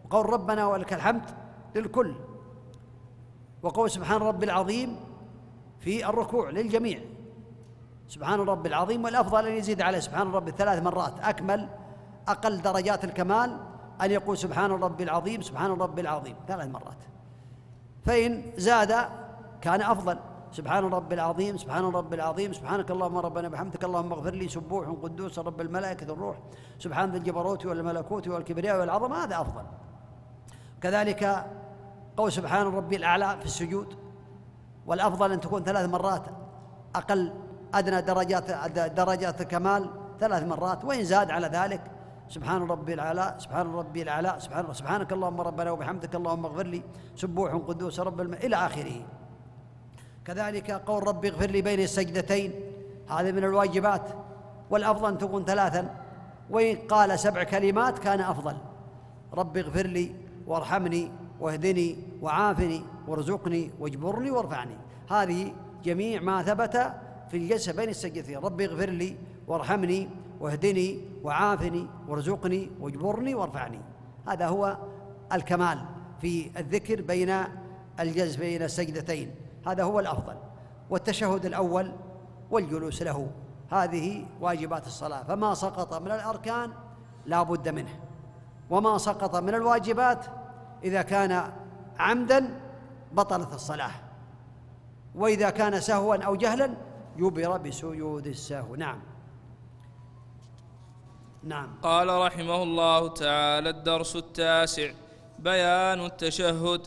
وقول 0.05 0.31
ربنا 0.31 0.67
ولك 0.67 0.93
الحمد 0.93 1.23
للكل. 1.75 2.15
وقول 3.63 3.91
سبحان 3.91 4.21
رب 4.21 4.43
العظيم 4.43 4.97
في 5.79 6.09
الركوع 6.09 6.51
للجميع. 6.51 7.01
سبحان 8.09 8.41
رب 8.41 8.67
العظيم 8.67 9.05
والأفضل 9.05 9.47
أن 9.47 9.53
يزيد 9.53 9.83
عليه 9.83 9.99
سبحان 9.99 10.33
رب 10.33 10.51
ثلاث 10.51 10.83
مرات. 10.83 11.21
أكمل 11.21 11.69
أقل 12.29 12.63
درجات 12.63 13.05
الكمال 13.05 13.61
أن 14.03 14.11
يقول 14.11 14.39
سبحان 14.39 14.71
رب 14.71 15.01
العظيم 15.01 15.43
سبحان 15.43 15.71
رب 15.71 15.99
العظيم. 15.99 16.37
ثلاث 16.49 16.69
مرات. 16.69 16.99
فإن 18.05 18.43
زاد 18.57 19.09
كان 19.61 19.83
أفضل. 19.83 20.19
سبحان 20.57 20.85
رب 20.99 21.13
العظيم 21.13 21.55
سبحان 21.63 21.85
رب 21.85 22.13
العظيم 22.19 22.51
سبحانك 22.59 22.89
اللهم 22.91 23.17
ربنا 23.19 23.49
بحمدك 23.49 23.83
اللهم 23.85 24.13
اغفر 24.13 24.35
لي 24.41 24.49
سبوح 24.49 24.85
قدوس 25.03 25.39
رب 25.39 25.61
الملائكة 25.61 26.13
الروح 26.13 26.37
سبحان 26.79 27.11
ذي 27.13 27.19
الجبروت 27.19 27.67
والملكوت 27.67 28.29
والكبرياء 28.29 28.81
والعظمة 28.81 29.25
هذا 29.25 29.41
أفضل. 29.41 29.65
كذلك 30.83 31.47
قول 32.17 32.33
سبحان 32.33 32.67
ربي 32.67 32.97
الأعلى 32.97 33.37
في 33.41 33.47
السجود 33.47 33.89
والأفضل 34.87 35.33
أن 35.33 35.41
تكون 35.41 35.63
ثلاث 35.65 35.89
مرات 35.89 36.25
أقل 36.95 37.33
أدنى 37.75 38.01
درجات 38.03 38.51
درجات 39.01 39.41
الكمال 39.41 39.91
ثلاث 40.21 40.43
مرات 40.43 40.85
وإن 40.85 41.05
زاد 41.05 41.31
على 41.31 41.47
ذلك 41.47 41.83
سبحان 42.29 42.63
ربي 42.63 42.95
الأعلى 42.95 43.35
سبحان 43.39 43.67
ربي 43.75 44.03
الأعلى 44.03 44.37
سبحان 44.39 44.73
سبحانك 44.73 45.13
اللهم 45.13 45.41
ربنا 45.41 45.71
وبحمدك 45.71 46.15
اللهم 46.15 46.47
اغفر 46.47 46.67
لي 46.67 46.83
سبوح 47.17 47.51
قدوس 47.69 48.01
رب 48.01 48.21
الم... 48.21 48.35
إلى 48.35 48.57
آخره. 48.57 48.99
كذلك 50.27 50.71
قول 50.71 51.09
ربي 51.09 51.29
اغفر 51.29 51.51
لي 51.51 51.63
بين 51.63 51.81
السجدتين. 51.81 52.53
هذا 53.11 53.31
من 53.33 53.45
الواجبات. 53.45 54.03
والأفضل 54.71 55.09
أن 55.09 55.19
تكون 55.19 55.45
ثلاثا. 55.45 55.95
وإن 56.51 56.77
قال 56.77 57.19
سبع 57.19 57.43
كلمات 57.43 57.99
كان 57.99 58.21
أفضل. 58.21 58.57
ربي 59.35 59.61
اغفر 59.61 59.87
لي 59.87 60.15
وارحمني 60.47 61.11
واهدني 61.41 61.97
وعافني 62.23 62.83
وارزقني 63.09 63.71
واجبرني 63.81 64.31
وارفعني. 64.31 64.77
هذه 65.11 65.53
جميع 65.85 66.21
ما 66.21 66.43
ثبت 66.43 66.77
في 67.31 67.37
الجلسة 67.37 67.73
بين 67.73 67.89
السجدتين. 67.89 68.39
ربي 68.39 68.67
اغفر 68.67 68.91
لي 68.91 69.17
وارحمني 69.49 70.09
واهدني 70.41 71.01
وعافني 71.25 71.87
وارزقني 72.09 72.71
واجبرني 72.81 73.35
وارفعني. 73.35 73.81
هذا 74.29 74.47
هو 74.47 74.77
الكمال 75.33 75.79
في 76.21 76.51
الذكر 76.59 77.03
بين 77.03 77.35
الجلس 78.01 78.37
بين 78.37 78.63
السجدتين. 78.63 79.35
هذا 79.67 79.85
هو 79.85 80.01
الأفضل. 80.01 80.35
والتشهد 80.91 81.47
الأول 81.47 81.93
والجلوس 82.51 83.03
له. 83.03 83.31
هذه 83.71 84.27
واجبات 84.41 84.87
الصلاة. 84.87 85.23
فما 85.23 85.55
سقط 85.55 85.95
من 85.95 86.13
الأركان 86.13 86.73
لا 87.27 87.43
بد 87.43 87.69
منه. 87.69 88.01
وما 88.71 88.99
سقط 88.99 89.37
من 89.37 89.55
الواجبات 89.55 90.27
إذا 90.85 91.03
كان 91.03 91.53
عمدا 91.99 92.61
بطلت 93.13 93.55
الصلاة. 93.55 93.91
وإذا 95.15 95.51
كان 95.51 95.81
سهوا 95.81 96.17
أو 96.17 96.37
جهلا 96.37 96.75
يبر 97.17 97.57
بسجود 97.57 98.27
السهو. 98.27 98.75
نعم. 98.75 99.01
نعم. 101.43 101.69
قال 101.83 102.09
رحمه 102.09 102.63
الله 102.63 103.09
تعالى 103.09 103.71
الدرس 103.71 104.17
التاسع 104.17 104.91
بيان 105.39 106.01
التشهد 106.07 106.87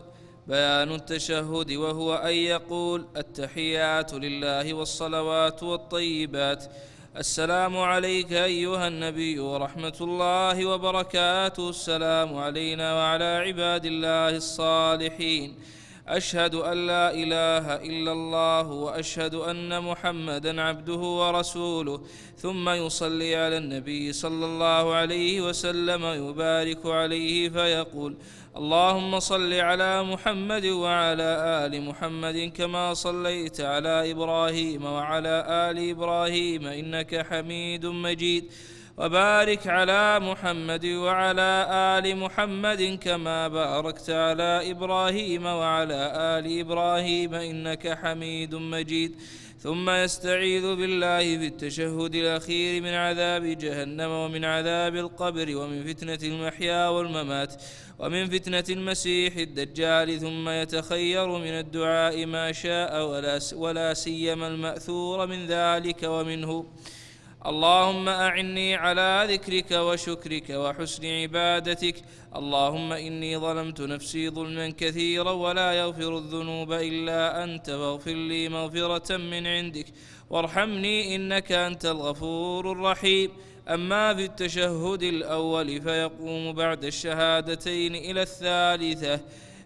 بيان 0.50 0.92
التشهد 0.92 1.72
وهو 1.72 2.16
أن 2.16 2.34
يقول 2.34 3.06
التحيات 3.18 4.14
لله 4.14 4.74
والصلوات 4.74 5.64
والطيبات. 5.64 6.64
السلام 7.18 7.78
عليك 7.78 8.34
أيها 8.34 8.88
النبي 8.88 9.40
ورحمة 9.40 9.98
الله 10.02 10.66
وبركاته. 10.66 11.70
السلام 11.70 12.38
علينا 12.38 12.96
وعلى 12.96 13.44
عباد 13.46 13.86
الله 13.86 14.30
الصالحين. 14.30 15.56
أشهد 16.08 16.56
أن 16.56 16.88
لا 16.88 17.14
إله 17.14 17.76
إلا 17.76 18.12
الله 18.12 18.68
وأشهد 18.72 19.36
أن 19.36 19.84
محمدا 19.84 20.62
عبده 20.62 21.04
ورسوله. 21.22 22.02
ثم 22.38 22.70
يصلي 22.70 23.36
على 23.36 23.58
النبي 23.58 24.14
صلى 24.14 24.46
الله 24.46 24.94
عليه 24.94 25.42
وسلم 25.42 26.04
يبارك 26.06 26.86
عليه 26.86 27.50
فيقول 27.50 28.16
اللهم 28.58 29.20
صل 29.20 29.54
على 29.54 30.04
محمد 30.04 30.66
وعلى 30.66 31.30
آل 31.66 31.82
محمد 31.82 32.52
كما 32.58 32.94
صليت 32.94 33.62
على 33.62 34.12
إبراهيم 34.12 34.86
وعلى 34.86 35.46
آل 35.50 35.90
إبراهيم 35.90 36.68
إنك 36.68 37.26
حميد 37.30 37.86
مجيد. 37.86 38.52
وبارك 38.98 39.68
على 39.68 40.20
محمد 40.20 40.86
وعلى 40.86 41.68
آل 41.98 42.18
محمد 42.18 43.00
كما 43.02 43.48
باركت 43.48 44.10
على 44.10 44.72
إبراهيم 44.72 45.46
وعلى 45.46 46.12
آل 46.16 46.60
إبراهيم 46.60 47.34
إنك 47.34 47.98
حميد 48.02 48.56
مجيد. 48.56 49.16
ثم 49.60 49.90
يستعيذ 49.90 50.76
بالله 50.76 51.38
في 51.38 51.48
التشهد 51.48 52.16
الأخير 52.16 52.82
من 52.82 52.94
عذاب 52.94 53.44
جهنم 53.44 54.12
ومن 54.12 54.46
عذاب 54.46 54.96
القبر 54.96 55.58
ومن 55.58 55.84
فتنة 55.84 56.20
المحيا 56.24 56.88
والممات. 56.88 57.54
ومن 58.00 58.30
فتنة 58.30 58.64
المسيح 58.70 59.36
الدجال 59.36 60.20
ثم 60.20 60.50
يتخير 60.50 61.28
من 61.28 61.48
الدعاء 61.48 62.26
ما 62.26 62.52
شاء 62.52 63.06
ولا, 63.10 63.40
ولا 63.56 63.94
سيما 63.94 64.48
المأثور 64.48 65.28
من 65.28 65.48
ذلك 65.48 66.04
ومنه. 66.04 66.66
اللهم 67.46 68.10
أعني 68.10 68.76
على 68.76 69.28
ذكرك 69.30 69.72
وشكرك 69.72 70.50
وحسن 70.50 71.06
عبادتك. 71.06 71.96
اللهم 72.36 72.94
إني 72.94 73.38
ظلمت 73.38 73.82
نفسي 73.82 74.30
ظلما 74.30 74.70
كثيرا 74.70 75.32
ولا 75.32 75.72
يغفر 75.72 76.18
الذنوب 76.18 76.72
إلا 76.72 77.44
أنت 77.44 77.70
فاغفر 77.70 78.14
لي 78.14 78.50
مغفرة 78.50 79.18
من 79.18 79.48
عندك. 79.48 79.86
وارحمني 80.30 81.16
إنك 81.16 81.52
أنت 81.52 81.86
الغفور 81.86 82.72
الرحيم. 82.72 83.32
أما 83.68 84.16
في 84.16 84.26
التشهد 84.26 85.04
الأول 85.04 85.82
فيقوم 85.82 86.54
بعد 86.54 86.84
الشهادتين 86.84 87.96
إلى 87.96 88.22
الثالثة 88.22 89.20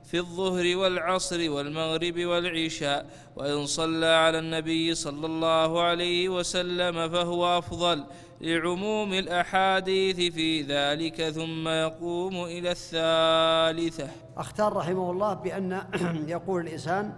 في 0.05 0.17
الظهر 0.17 0.77
والعصر 0.77 1.51
والمغرب 1.51 2.19
والعشاء 2.19 3.05
وإن 3.35 3.65
صلى 3.65 4.05
على 4.05 4.39
النبي 4.39 4.95
صلى 4.95 5.25
الله 5.25 5.81
عليه 5.81 6.29
وسلم 6.29 7.09
فهو 7.09 7.57
أفضل 7.57 8.03
لعموم 8.41 9.13
الأحاديث 9.13 10.33
في 10.33 10.61
ذلك 10.61 11.29
ثم 11.29 11.67
يقوم 11.67 12.43
إلى 12.43 12.71
الثالثة. 12.71 14.07
أختار 14.37 14.73
رحمه 14.73 15.11
الله 15.11 15.33
بأن 15.33 15.81
يقول 16.27 16.61
الإنسان 16.61 17.13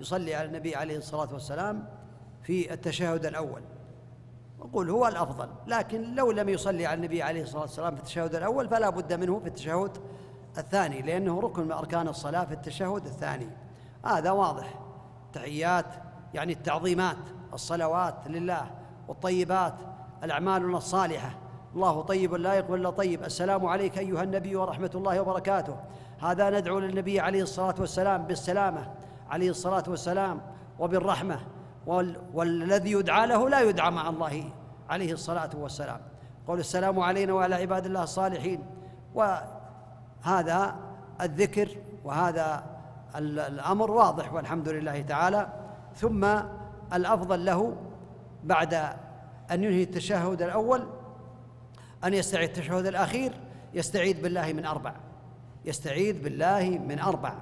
يصلي 0.00 0.34
على 0.34 0.48
النبي 0.48 0.74
عليه 0.74 0.96
الصلاة 0.96 1.32
والسلام 1.32 1.88
في 2.42 2.72
التشهد 2.72 3.26
الأول. 3.26 3.62
وقول 4.60 4.90
هو 4.90 5.06
الأفضل 5.06 5.48
لكن 5.66 6.14
لو 6.14 6.30
لم 6.30 6.48
يصلي 6.48 6.86
على 6.86 6.96
النبي 6.96 7.22
عليه 7.22 7.42
الصلاة 7.42 7.62
والسلام 7.62 7.94
في 7.94 8.00
التشهد 8.00 8.34
الأول 8.34 8.68
فلا 8.68 8.90
بد 8.90 9.12
منه 9.12 9.38
في 9.38 9.46
التشهد 9.46 9.98
الثاني 10.58 11.02
لأنه 11.02 11.40
ركن 11.40 11.64
من 11.64 11.72
أركان 11.72 12.08
الصلاة 12.08 12.44
في 12.44 12.52
التشهد 12.54 13.06
الثاني. 13.06 13.48
هذا 14.04 14.30
واضح. 14.30 14.74
تحيات 15.32 15.86
يعني 16.34 16.52
التعظيمات 16.52 17.16
الصلوات 17.52 18.14
لله 18.26 18.70
والطيبات 19.08 19.74
الأعمالنا 20.24 20.76
الصالحة. 20.76 21.30
الله 21.74 22.02
طيب 22.02 22.34
لا 22.34 22.54
يقبل 22.54 22.80
إلا 22.80 22.90
طيب. 22.90 23.24
السلام 23.24 23.66
عليك 23.66 23.98
أيها 23.98 24.22
النبي 24.22 24.56
ورحمة 24.56 24.90
الله 24.94 25.20
وبركاته. 25.20 25.76
هذا 26.20 26.50
ندعو 26.50 26.78
للنبي 26.78 27.20
عليه 27.20 27.42
الصلاة 27.42 27.74
والسلام 27.78 28.22
بالسلامة 28.22 28.94
عليه 29.30 29.50
الصلاة 29.50 29.84
والسلام 29.88 30.40
وبالرحمة. 30.78 31.40
والذي 32.34 32.92
يدعى 32.92 33.26
له 33.26 33.48
لا 33.48 33.60
يدعى 33.60 33.90
مع 33.90 34.08
الله 34.08 34.44
عليه 34.90 35.12
الصلاة 35.12 35.50
والسلام. 35.54 36.00
قول 36.46 36.60
السلام 36.60 37.00
علينا 37.00 37.32
وعلى 37.32 37.54
عباد 37.54 37.86
الله 37.86 38.02
الصالحين. 38.02 38.64
وهذا 39.14 40.76
الذكر 41.20 41.68
وهذا 42.04 42.64
الأمر 43.16 43.90
واضح 43.90 44.32
والحمد 44.32 44.68
لله 44.68 45.02
تعالى. 45.02 45.52
ثم 45.94 46.24
الأفضل 46.92 47.44
له 47.44 47.76
بعد 48.44 48.74
أن 49.50 49.64
ينهي 49.64 49.82
التشهد 49.82 50.42
الأول 50.42 50.88
أن 52.04 52.14
يستعيد 52.14 52.48
التشهد 52.48 52.86
الأخير 52.86 53.32
يستعيذ 53.74 54.22
بالله 54.22 54.52
من 54.52 54.66
أربع. 54.66 54.94
يستعيذ 55.64 56.22
بالله 56.22 56.80
من 56.88 56.98
أربع. 56.98 57.32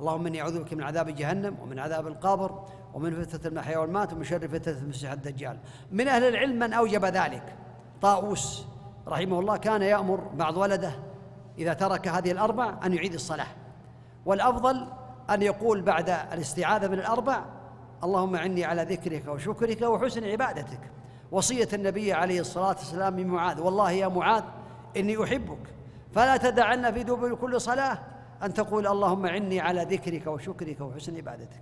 اللهم 0.00 0.26
إني 0.26 0.40
أعوذ 0.40 0.64
بك 0.64 0.74
من 0.74 0.82
عذاب 0.82 1.08
جهنم 1.08 1.56
ومن 1.62 1.78
عذاب 1.78 2.06
القبر 2.06 2.64
ومن 2.94 3.24
فتنة 3.24 3.48
المحيا 3.48 3.78
والمات 3.78 4.12
ومن 4.12 4.24
شر 4.24 4.48
فتنة 4.48 4.78
المسيح 4.78 5.12
الدجال. 5.12 5.58
من 5.92 6.08
أهل 6.08 6.24
العلم 6.24 6.58
من 6.58 6.72
أوجب 6.72 7.04
ذلك؟ 7.04 7.56
طاووس 8.02 8.66
رحمه 9.08 9.40
الله 9.40 9.56
كان 9.56 9.82
يأمر 9.82 10.20
بعض 10.34 10.56
ولده 10.56 10.92
إذا 11.58 11.72
ترك 11.72 12.08
هذه 12.08 12.32
الأربع 12.32 12.74
أن 12.84 12.94
يعيد 12.94 13.14
الصلاة. 13.14 13.46
والأفضل 14.26 14.86
أن 15.30 15.42
يقول 15.42 15.82
بعد 15.82 16.10
الاستعاذة 16.10 16.88
من 16.88 16.98
الأربع 16.98 17.44
اللهم 18.04 18.36
عني 18.36 18.64
على 18.64 18.82
ذكرك 18.82 19.28
وشكرك 19.28 19.82
وحسن 19.82 20.24
عبادتك. 20.24 20.80
وصية 21.32 21.68
النبي 21.72 22.12
عليه 22.12 22.40
الصلاة 22.40 22.68
والسلام 22.68 23.14
من 23.14 23.26
معاذ 23.26 23.60
والله 23.60 23.90
يا 23.90 24.08
معاذ 24.08 24.44
إني 24.96 25.24
أحبك. 25.24 25.74
فلا 26.14 26.36
تدعن 26.36 26.92
في 26.92 27.02
دبر 27.02 27.34
كل 27.34 27.60
صلاة 27.60 27.98
أن 28.42 28.54
تقول 28.54 28.86
اللهم 28.86 29.26
عني 29.26 29.60
على 29.60 29.82
ذكرك 29.82 30.26
وشكرك 30.26 30.80
وحسن 30.80 31.16
عبادتك. 31.16 31.60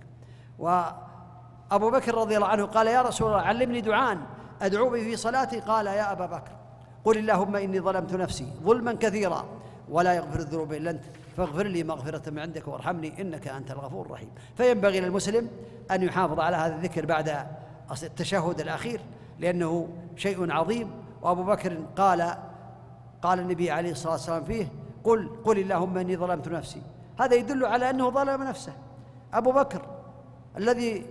وأبو 1.71 1.89
بكر 1.91 2.15
رضي 2.15 2.35
الله 2.35 2.47
عنه 2.47 2.65
قال 2.65 2.87
يا 2.87 3.01
رسول 3.01 3.27
الله 3.31 3.41
علمني 3.41 3.81
دعاء 3.81 4.17
أدعو 4.61 4.89
به 4.89 5.03
في 5.03 5.15
صلاتي. 5.15 5.59
قال 5.59 5.87
يا 5.87 6.11
أبا 6.11 6.25
بكر 6.25 6.51
قل 7.05 7.17
اللهم 7.17 7.55
إني 7.55 7.79
ظلمت 7.79 8.13
نفسي 8.13 8.53
ظلما 8.63 8.93
كثيرا 8.93 9.45
ولا 9.89 10.13
يغفر 10.13 10.39
الذنوب 10.39 10.73
إلا 10.73 10.91
أنت 10.91 11.03
فاغفر 11.37 11.67
لي 11.67 11.83
مغفرة 11.83 12.29
من 12.29 12.39
عندك 12.39 12.67
وارحمني 12.67 13.21
إنك 13.21 13.47
أنت 13.47 13.71
الغفور 13.71 14.05
الرحيم. 14.05 14.29
فينبغي 14.57 14.99
للمسلم 14.99 15.49
أن 15.91 16.03
يحافظ 16.03 16.39
على 16.39 16.55
هذا 16.55 16.75
الذكر 16.75 17.05
بعد 17.05 17.45
التشهد 18.03 18.59
الأخير 18.59 19.01
لأنه 19.39 19.87
شيء 20.15 20.51
عظيم. 20.51 20.91
وأبو 21.21 21.43
بكر 21.43 21.77
قال 21.97 22.35
قال 23.21 23.39
النبي 23.39 23.71
عليه 23.71 23.91
الصلاة 23.91 24.13
والسلام 24.13 24.43
فيه 24.43 24.67
قل 25.03 25.29
قل 25.45 25.59
اللهم 25.59 25.97
إني 25.97 26.17
ظلمت 26.17 26.47
نفسي. 26.47 26.81
هذا 27.19 27.35
يدل 27.35 27.65
على 27.65 27.89
أنه 27.89 28.09
ظلم 28.09 28.43
نفسه. 28.43 28.73
أبو 29.33 29.51
بكر 29.51 29.81
الذي 30.57 31.05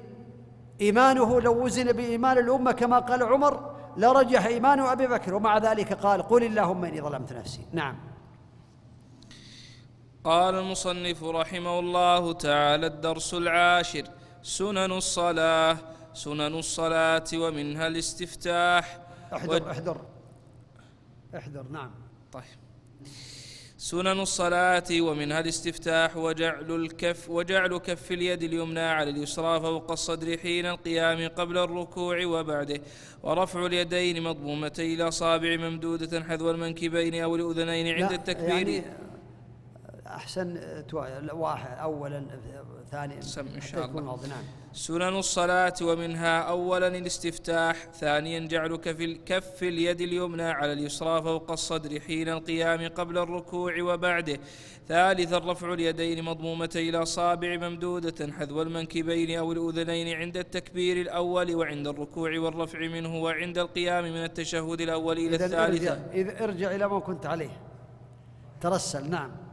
إيمانه 0.80 1.40
لو 1.40 1.64
وزن 1.64 1.92
بإيمان 1.92 2.38
الأمة 2.38 2.72
كما 2.72 2.98
قال 2.98 3.22
عمر 3.22 3.76
لرجح 3.96 4.46
إيمان 4.46 4.80
أبي 4.80 5.06
بكر 5.06 5.34
ومع 5.34 5.58
ذلك 5.58 5.92
قال 5.92 6.22
قل 6.22 6.44
اللهم 6.44 6.84
إني 6.84 7.00
ظلمت 7.00 7.32
نفسي. 7.32 7.66
نعم. 7.72 7.96
قال 10.24 10.54
المصنف 10.54 11.24
رحمه 11.24 11.78
الله 11.78 12.32
تعالى 12.32 12.86
الدرس 12.86 13.34
العاشر 13.34 14.04
سنن 14.42 14.92
الصلاة 14.92 15.76
سنن 16.14 16.54
الصلاة 16.58 17.24
ومنها 17.34 17.86
الاستفتاح. 17.86 18.98
احذر 19.34 19.62
و... 19.62 19.70
احذر 19.70 20.00
احذر 21.36 21.64
نعم. 21.70 21.90
طيب. 22.32 22.44
سنن 23.80 24.20
الصلاة 24.20 24.84
ومنها 25.00 25.40
الاستفتاح 25.40 26.16
وجعل 26.16 26.70
الكف 26.70 27.30
وجعل 27.30 27.78
كف 27.78 28.12
اليد 28.12 28.42
اليمنى 28.42 28.80
على 28.80 29.10
اليسرى 29.10 29.60
فوق 29.60 29.90
الصدر 29.90 30.38
حين 30.38 30.66
القيام 30.66 31.28
قبل 31.28 31.58
الركوع 31.58 32.24
وبعده 32.26 32.80
ورفع 33.22 33.66
اليدين 33.66 34.22
مضمومتي 34.22 34.94
الأصابع 34.94 35.56
ممدودة 35.56 36.24
حذو 36.24 36.50
المنكبين 36.50 37.14
أو 37.22 37.36
الأذنين 37.36 38.02
عند 38.02 38.12
التكبير. 38.12 38.68
يعني 38.68 38.84
أحسن 40.14 40.60
واحد 41.32 41.78
أولا 41.78 42.24
ثانيا 42.90 43.20
سم 43.20 43.46
إن 43.54 43.60
شاء 43.60 43.84
الله. 43.84 44.00
نعم 44.00 44.44
سنن 44.72 45.16
الصلاة 45.18 45.74
ومنها 45.82 46.40
أولا 46.40 46.86
الاستفتاح 46.88 47.76
ثانيا 47.92 48.48
جعل 48.48 48.76
كف 48.76 49.02
كف 49.26 49.62
اليد 49.62 50.00
اليمنى 50.00 50.42
على 50.42 50.72
اليسرى 50.72 51.22
فوق 51.22 51.50
الصدر 51.50 52.00
حين 52.00 52.28
القيام 52.28 52.88
قبل 52.88 53.18
الركوع 53.18 53.82
وبعده. 53.82 54.38
ثالثا 54.88 55.38
رفع 55.38 55.72
اليدين 55.72 56.24
مضمومتي 56.24 56.88
الأصابع 56.88 57.56
ممدودة 57.56 58.32
حذو 58.32 58.62
المنكبين 58.62 59.38
أو 59.38 59.52
الأذنين 59.52 60.16
عند 60.16 60.36
التكبير 60.36 61.00
الأول 61.00 61.54
وعند 61.54 61.86
الركوع 61.86 62.38
والرفع 62.38 62.78
منه 62.78 63.22
وعند 63.22 63.58
القيام 63.58 64.04
من 64.04 64.24
التشهد 64.24 64.80
الأول 64.80 65.18
إلى 65.18 65.34
الثالثة. 65.34 65.64
ارجع, 65.64 65.96
إذا 66.12 66.44
ارجع 66.44 66.74
إلى 66.74 66.88
ما 66.88 66.98
كنت 66.98 67.26
عليه. 67.26 67.60
ترسل 68.60 69.10
نعم. 69.10 69.47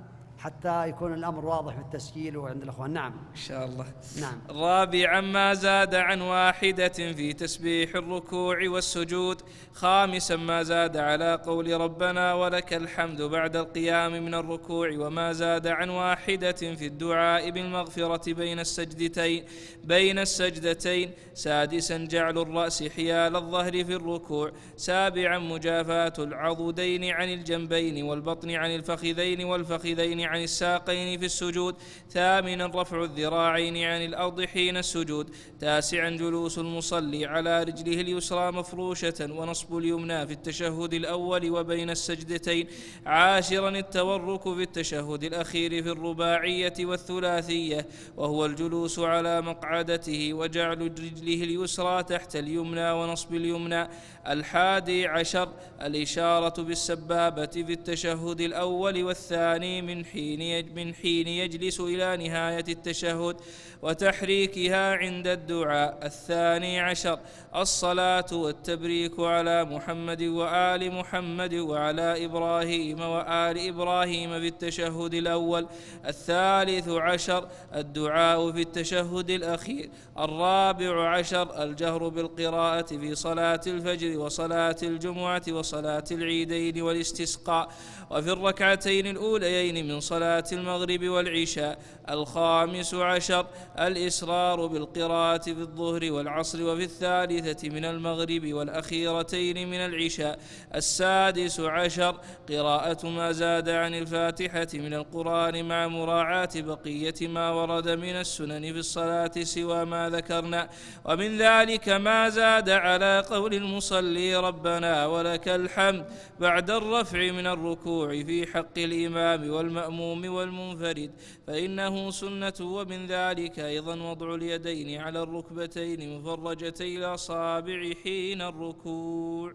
حتى 0.46 0.90
يكون 0.90 1.14
الأمر 1.14 1.46
واضح 1.46 1.74
في 1.74 1.82
التسجيل 1.82 2.38
وعند 2.38 2.62
الأخوان. 2.62 2.94
نعم. 2.94 3.14
إن 3.32 3.36
شاء 3.36 3.66
الله. 3.66 3.86
نعم. 4.22 4.42
رابعا 4.50 5.22
ما 5.22 5.54
زاد 5.54 5.96
عن 5.96 6.22
واحدة 6.22 6.88
في 6.88 7.34
تسبيح 7.34 7.96
الركوع 7.96 8.58
والسجود. 8.70 9.42
خامسا 9.74 10.36
ما 10.36 10.64
زاد 10.64 10.98
على 10.98 11.42
قول 11.46 11.82
ربنا 11.82 12.34
ولك 12.34 12.74
الحمد 12.74 13.22
بعد 13.22 13.56
القيام 13.56 14.12
من 14.12 14.34
الركوع. 14.34 14.90
وما 14.98 15.34
زاد 15.34 15.68
عن 15.68 15.90
واحدة 15.90 16.52
في 16.52 16.86
الدعاء 16.86 17.50
بالمغفرة 17.50 18.34
بين 18.34 18.60
السجدتين 18.60 19.46
بين 19.84 20.20
السجدتين. 20.20 21.12
سادسا 21.34 21.98
جعل 21.98 22.38
الرأس 22.38 22.84
حيال 22.84 23.36
الظهر 23.36 23.84
في 23.84 23.96
الركوع. 23.96 24.52
سابعا 24.78 25.40
مجافاة 25.40 26.14
العضدين 26.20 27.04
عن 27.04 27.30
الجنبين 27.30 28.04
والبطن 28.04 28.52
عن 28.52 28.76
الفخذين 28.76 29.44
والفخذين 29.44 30.22
عن 30.22 30.35
الساقين 30.44 31.20
في 31.20 31.26
السجود 31.26 31.76
ثامنا 32.10 32.66
رفع 32.66 33.03
الذراعين 33.03 33.78
عن 33.78 34.06
الأرض 34.06 34.45
حين 34.45 34.78
السجود 34.78 35.30
تاسعا 35.60 36.10
جلوس 36.10 36.57
المصلي 36.57 37.26
على 37.26 37.64
رجله 37.64 38.02
اليسرى 38.02 38.52
مفروشة 38.52 39.30
ونصب 39.32 39.78
اليمنى 39.78 40.28
في 40.28 40.34
التشهد 40.34 40.94
الأول 40.94 41.49
وبين 41.49 41.90
السجدتين 41.90 42.68
عاشرا 43.06 43.70
التورك 43.70 44.44
في 44.44 44.64
التشهد 44.64 45.24
الأخير 45.24 45.84
في 45.84 45.90
الرباعية 45.91 46.74
والثلاثية 46.80 47.86
وهو 48.18 48.45
الجلوس 48.45 48.99
على 48.99 49.41
مقعدته 49.41 50.34
وجعل 50.34 50.82
رجله 50.82 51.44
اليسرى 51.44 52.03
تحت 52.03 52.36
اليمنى 52.36 52.91
ونصب 52.91 53.36
اليمنى 53.36 53.88
الحادي 54.28 55.07
عشر 55.07 55.49
الإشارة 55.82 56.62
بالسبابة 56.62 57.45
في 57.45 57.74
التشهد 57.74 58.41
الأول 58.41 59.03
والثاني 59.03 59.82
من 59.82 60.03
حين 60.16 60.76
من 60.76 60.94
حين 60.94 61.28
يجلس 61.28 61.80
إلى 61.80 62.18
نهاية 62.28 62.66
التشهد 62.70 63.36
وتحريكها 63.82 64.96
عند 64.96 65.28
الدعاء 65.28 66.00
الثاني 66.04 66.80
عشر. 66.80 67.20
الصلاة 67.56 68.26
والتبريك 68.32 69.20
على 69.20 69.66
محمد 69.66 70.22
وآل 70.24 70.92
محمد 70.92 71.54
وعلى 71.54 72.26
إبراهيم 72.26 73.00
وآل 73.00 73.68
إبراهيم 73.68 74.30
في 74.40 74.48
التشهد 74.48 75.14
الأول. 75.14 75.68
الثالث 76.06 76.90
عشر 76.90 77.48
الدعاء 77.76 78.52
في 78.52 78.62
التشهد 78.62 79.30
الأخير. 79.30 79.90
الرابع 80.20 81.10
عشر 81.10 81.64
الجهر 81.64 82.08
بالقراءة 82.08 82.90
في 83.02 83.16
صلاة 83.16 83.62
الفجر 83.68 84.20
وصلاة 84.20 84.76
الجمعة 84.84 85.44
وصلاة 85.50 86.04
العيدين 86.12 86.82
والاستسقاء. 86.82 87.70
وفي 88.10 88.32
الركعتين 88.32 89.07
الأوليين 89.07 89.88
من 89.88 89.99
صلاة 89.99 90.44
المغرب 90.52 91.03
والعشاء 91.03 91.80
الخامس 92.10 92.94
عشر 92.94 93.45
الإسرار 93.80 94.65
بالقراءة 94.68 95.41
في 95.41 95.52
الظهر 95.52 96.11
والعصر 96.11 96.64
وفي 96.64 96.84
الثالثة 96.84 97.69
من 97.69 97.86
المغرب 97.86 98.53
والأخيرتين 98.53 99.69
من 99.69 99.77
العشاء 99.77 100.40
السادس 100.76 101.60
عشر 101.60 102.15
قراءة 102.49 103.07
ما 103.10 103.32
زاد 103.32 103.69
عن 103.69 103.94
الفاتحة 103.94 104.68
من 104.73 104.94
القرآن 104.94 105.68
مع 105.68 105.88
مراعاة 105.88 106.49
بقية 106.56 107.27
ما 107.27 107.52
ورد 107.52 107.90
من 107.90 108.15
السنن 108.15 108.73
في 108.73 108.80
الصلاة 108.80 109.32
سوى 109.44 109.86
ما 109.86 110.10
ذكرنا 110.10 110.69
ومن 111.06 111.38
ذلك 111.38 111.90
ما 111.90 112.30
زاد 112.30 112.69
على 112.69 113.23
قول 113.30 113.53
المصلي 113.53 114.36
ربنا 114.36 115.06
ولك 115.06 115.48
الحمد 115.48 116.06
بعد 116.40 116.69
الرفع 116.69 117.32
من 117.32 117.48
الركوع 117.48 117.95
في 118.04 118.48
حق 118.54 118.78
الإمام 118.78 119.50
والمأموم 119.50 120.34
والمنفرد 120.34 121.12
فإنه 121.48 122.10
سنة 122.12 122.54
ومن 122.62 123.06
ذلك 123.06 123.60
أيضا 123.60 123.96
وضع 124.12 124.36
اليدين 124.36 125.02
على 125.02 125.24
الركبتين 125.24 126.20
مفرجتي 126.20 126.98
الأصابع 126.98 127.94
حين 128.04 128.42
الركوع. 128.42 129.54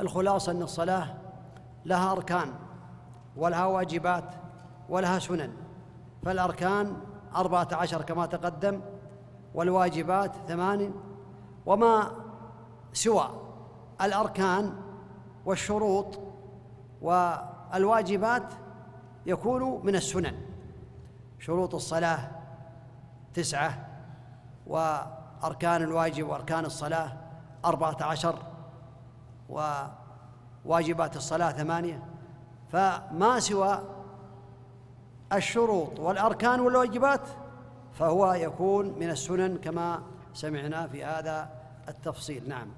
الخلاصة 0.00 0.52
أن 0.52 0.62
الصلاة 0.62 1.18
لها 1.84 2.12
أركان 2.12 2.54
ولها 3.36 3.66
واجبات 3.66 4.34
ولها 4.88 5.18
سنن. 5.18 5.52
فالأركان 6.24 6.96
أربعة 7.36 7.68
عشر 7.72 8.02
كما 8.02 8.26
تقدم 8.26 8.80
والواجبات 9.54 10.32
ثمان 10.48 10.94
وما 11.66 12.10
سوى 12.92 13.30
الأركان 14.02 14.72
والشروط 15.46 16.20
والواجبات 17.74 18.54
يكون 19.26 19.86
من 19.86 19.96
السنن. 19.96 20.34
شروط 21.38 21.74
الصلاة 21.74 22.30
تسعة 23.34 23.86
وأركان 24.66 25.82
الواجب 25.82 26.28
وأركان 26.28 26.64
الصلاة 26.64 27.12
أربعة 27.64 27.96
عشر 28.00 28.38
وواجبات 29.48 31.16
الصلاة 31.16 31.52
ثمانية. 31.52 32.02
فما 32.72 33.40
سوى 33.40 33.82
الشروط 35.32 36.00
والأركان 36.00 36.60
والواجبات 36.60 37.28
فهو 37.92 38.32
يكون 38.32 38.98
من 38.98 39.10
السنن 39.10 39.58
كما 39.58 40.02
سمعنا 40.34 40.86
في 40.86 41.04
هذا 41.04 41.48
التفصيل. 41.88 42.48
نعم. 42.48 42.68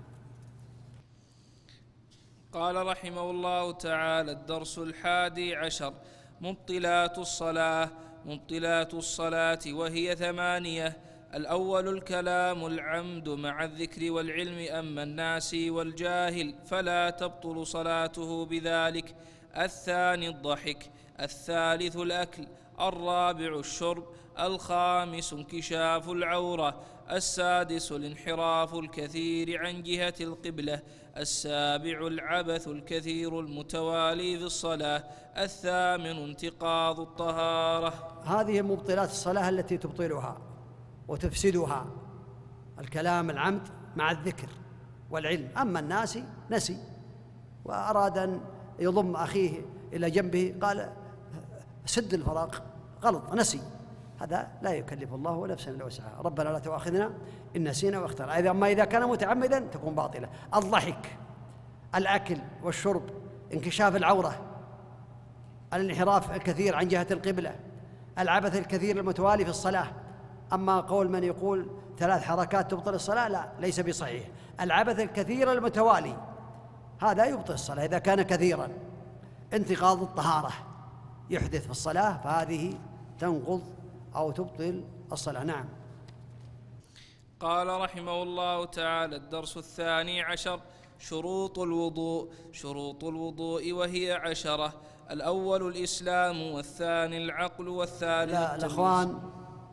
قال 2.57 2.87
رحمه 2.87 3.31
الله 3.31 3.73
تعالى 3.73 4.33
الدرس 4.33 4.78
الحادي 4.78 5.57
عشر 5.57 5.95
مبطلات 6.41 7.19
الصلاة 7.19 7.91
مبطلات 8.24 8.95
الصلاة 8.95 9.59
وهي 9.66 10.16
ثمانية 10.16 10.97
الأول 11.35 11.89
الكلام 11.89 12.66
العمد 12.66 13.28
مع 13.28 13.65
الذكر 13.65 14.11
والعلم 14.12 14.73
أما 14.73 15.03
الناس 15.03 15.55
والجاهل 15.55 16.55
فلا 16.66 17.11
تبطل 17.11 17.66
صلاته 17.66 18.45
بذلك. 18.47 19.15
الثاني 19.57 20.28
الضحك 20.28 20.91
الثالث 21.20 21.97
الأكل 21.97 22.47
الرابع 22.81 23.59
الشرب 23.59 24.05
الخامس 24.39 25.33
انكشاف 25.33 26.11
العورة 26.11 26.83
السادس 27.11 27.93
الانحراف 27.93 28.74
الكثير 28.74 29.66
عن 29.66 29.83
جهة 29.83 30.15
القبلة 30.20 30.83
السابع 31.16 32.06
العبث 32.06 32.68
الكثير 32.68 33.40
المتوالي 33.40 34.38
في 34.38 34.44
الصلاة 34.44 35.05
الثامن 35.36 36.24
انتقاض 36.24 37.01
الطهارة. 37.01 38.22
هذه 38.24 38.62
مبطلات 38.62 39.10
الصلاة 39.10 39.48
التي 39.48 39.78
تبطلها 39.78 40.38
وتفسدها 41.09 41.86
الكلام 42.78 43.30
العمد 43.30 43.68
مع 43.97 44.10
الذكر 44.10 44.48
والعلم. 45.10 45.48
أما 45.59 45.80
الناس 45.80 46.18
نسي. 46.51 46.78
وأراد 47.64 48.18
أن 48.18 48.40
يضم 48.78 49.16
أخيه 49.16 49.66
إلى 49.93 50.10
جنبه 50.10 50.55
قال 50.62 50.93
سد 51.86 52.14
الفراغ 52.14 52.59
غلط 53.05 53.32
نسي. 53.34 53.60
هذا 54.20 54.48
لا 54.62 54.70
يكلف 54.70 55.14
الله 55.14 55.47
نفسا 55.47 55.70
إلا 55.70 55.84
وسعها. 55.84 56.20
ربنا 56.24 56.48
لا 56.48 56.59
تؤاخذنا 56.59 57.10
إن 57.56 57.68
نسينا 57.68 57.98
واخترنا 57.98 58.38
اذا 58.38 58.51
أما 58.51 58.68
إذا 58.68 58.84
كان 58.84 59.09
متعمدا 59.09 59.59
تكون 59.59 59.94
باطلة. 59.94 60.28
الضحك 60.55 61.16
الأكل 61.94 62.38
والشرب 62.62 63.02
انكشاف 63.52 63.97
العورة 63.97 64.40
الانحراف 65.74 66.30
الكثير 66.36 66.76
عن 66.76 66.88
جهة 66.88 67.06
القبلة 67.10 67.56
العبث 68.18 68.56
الكثير 68.56 68.97
المتوالي 68.97 69.44
في 69.44 69.51
الصلاة. 69.51 69.86
أما 70.52 70.80
قول 70.80 71.10
من 71.10 71.24
يقول 71.24 71.70
ثلاث 71.98 72.22
حركات 72.22 72.70
تبطل 72.70 72.94
الصلاة؟ 72.94 73.28
لا 73.28 73.48
ليس 73.60 73.80
بصحيح. 73.80 74.24
العبث 74.60 75.01
الكثير 75.01 75.52
المتوالي 75.52 76.16
هذا 77.02 77.24
يبطل 77.24 77.55
الصلاة 77.55 77.84
إذا 77.84 77.98
كان 77.98 78.22
كثيرا. 78.22 78.68
انتقاض 79.52 80.02
الطهارة 80.02 80.51
يحدث 81.30 81.64
في 81.64 81.70
الصلاة 81.70 82.18
فهذه 82.24 82.74
تنقض 83.18 83.62
أو 84.16 84.30
تبطل 84.30 84.84
الصلاة. 85.12 85.44
نعم. 85.44 85.68
قال 87.40 87.80
رحمه 87.80 88.22
الله 88.22 88.64
تعالى 88.64 89.16
الدرس 89.16 89.56
الثاني 89.56 90.22
عشر 90.22 90.60
شروط 90.98 91.59
الوضوء. 91.59 92.30
شروط 92.52 93.05
الوضوء 93.05 93.72
وهي 93.72 94.12
عشرة 94.12 94.72
الأول 95.10 95.68
الإسلام 95.68 96.43
والثاني 96.43 97.24
العقل 97.24 97.68
والثالث 97.68 98.32
لا. 98.32 98.56
الأخوان 98.56 99.30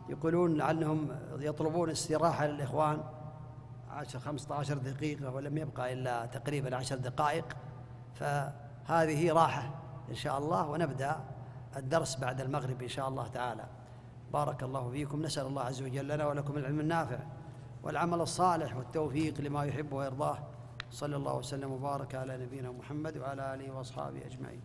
يقولون 0.09 0.57
لعلهم 0.57 1.17
يطلبون 1.39 1.89
استراحة 1.89 2.47
للإخوان. 2.47 3.03
عشر 3.89 4.19
15 4.19 4.77
دقيقة 4.77 5.35
ولم 5.35 5.57
يبقى 5.57 5.93
إلا 5.93 6.25
تقريبا 6.25 6.75
عشر 6.75 6.95
دقائق. 6.95 7.45
فهذه 8.13 9.31
راحة 9.33 9.79
إن 10.09 10.15
شاء 10.15 10.37
الله 10.37 10.69
ونبدأ 10.69 11.25
الدرس 11.77 12.15
بعد 12.15 12.41
المغرب 12.41 12.81
إن 12.81 12.87
شاء 12.87 13.07
الله 13.07 13.27
تعالى. 13.27 13.65
بارك 14.33 14.63
الله 14.63 14.89
فيكم. 14.89 15.21
نسأل 15.21 15.45
الله 15.45 15.61
عز 15.61 15.81
وجل 15.81 16.07
لنا 16.07 16.27
ولكم 16.27 16.57
العلم 16.57 16.79
النافع 16.79 17.19
والعمل 17.83 18.21
الصالح 18.21 18.75
والتوفيق 18.75 19.41
لما 19.41 19.65
يحب 19.65 19.93
ويرضاه. 19.93 20.37
صلى 20.91 21.15
الله 21.15 21.37
وسلم 21.37 21.71
وبارك 21.71 22.15
على 22.15 22.37
نبينا 22.37 22.71
محمد 22.71 23.17
وعلى 23.17 23.53
آله 23.53 23.71
وأصحابه 23.71 24.25
أجمعين. 24.25 24.61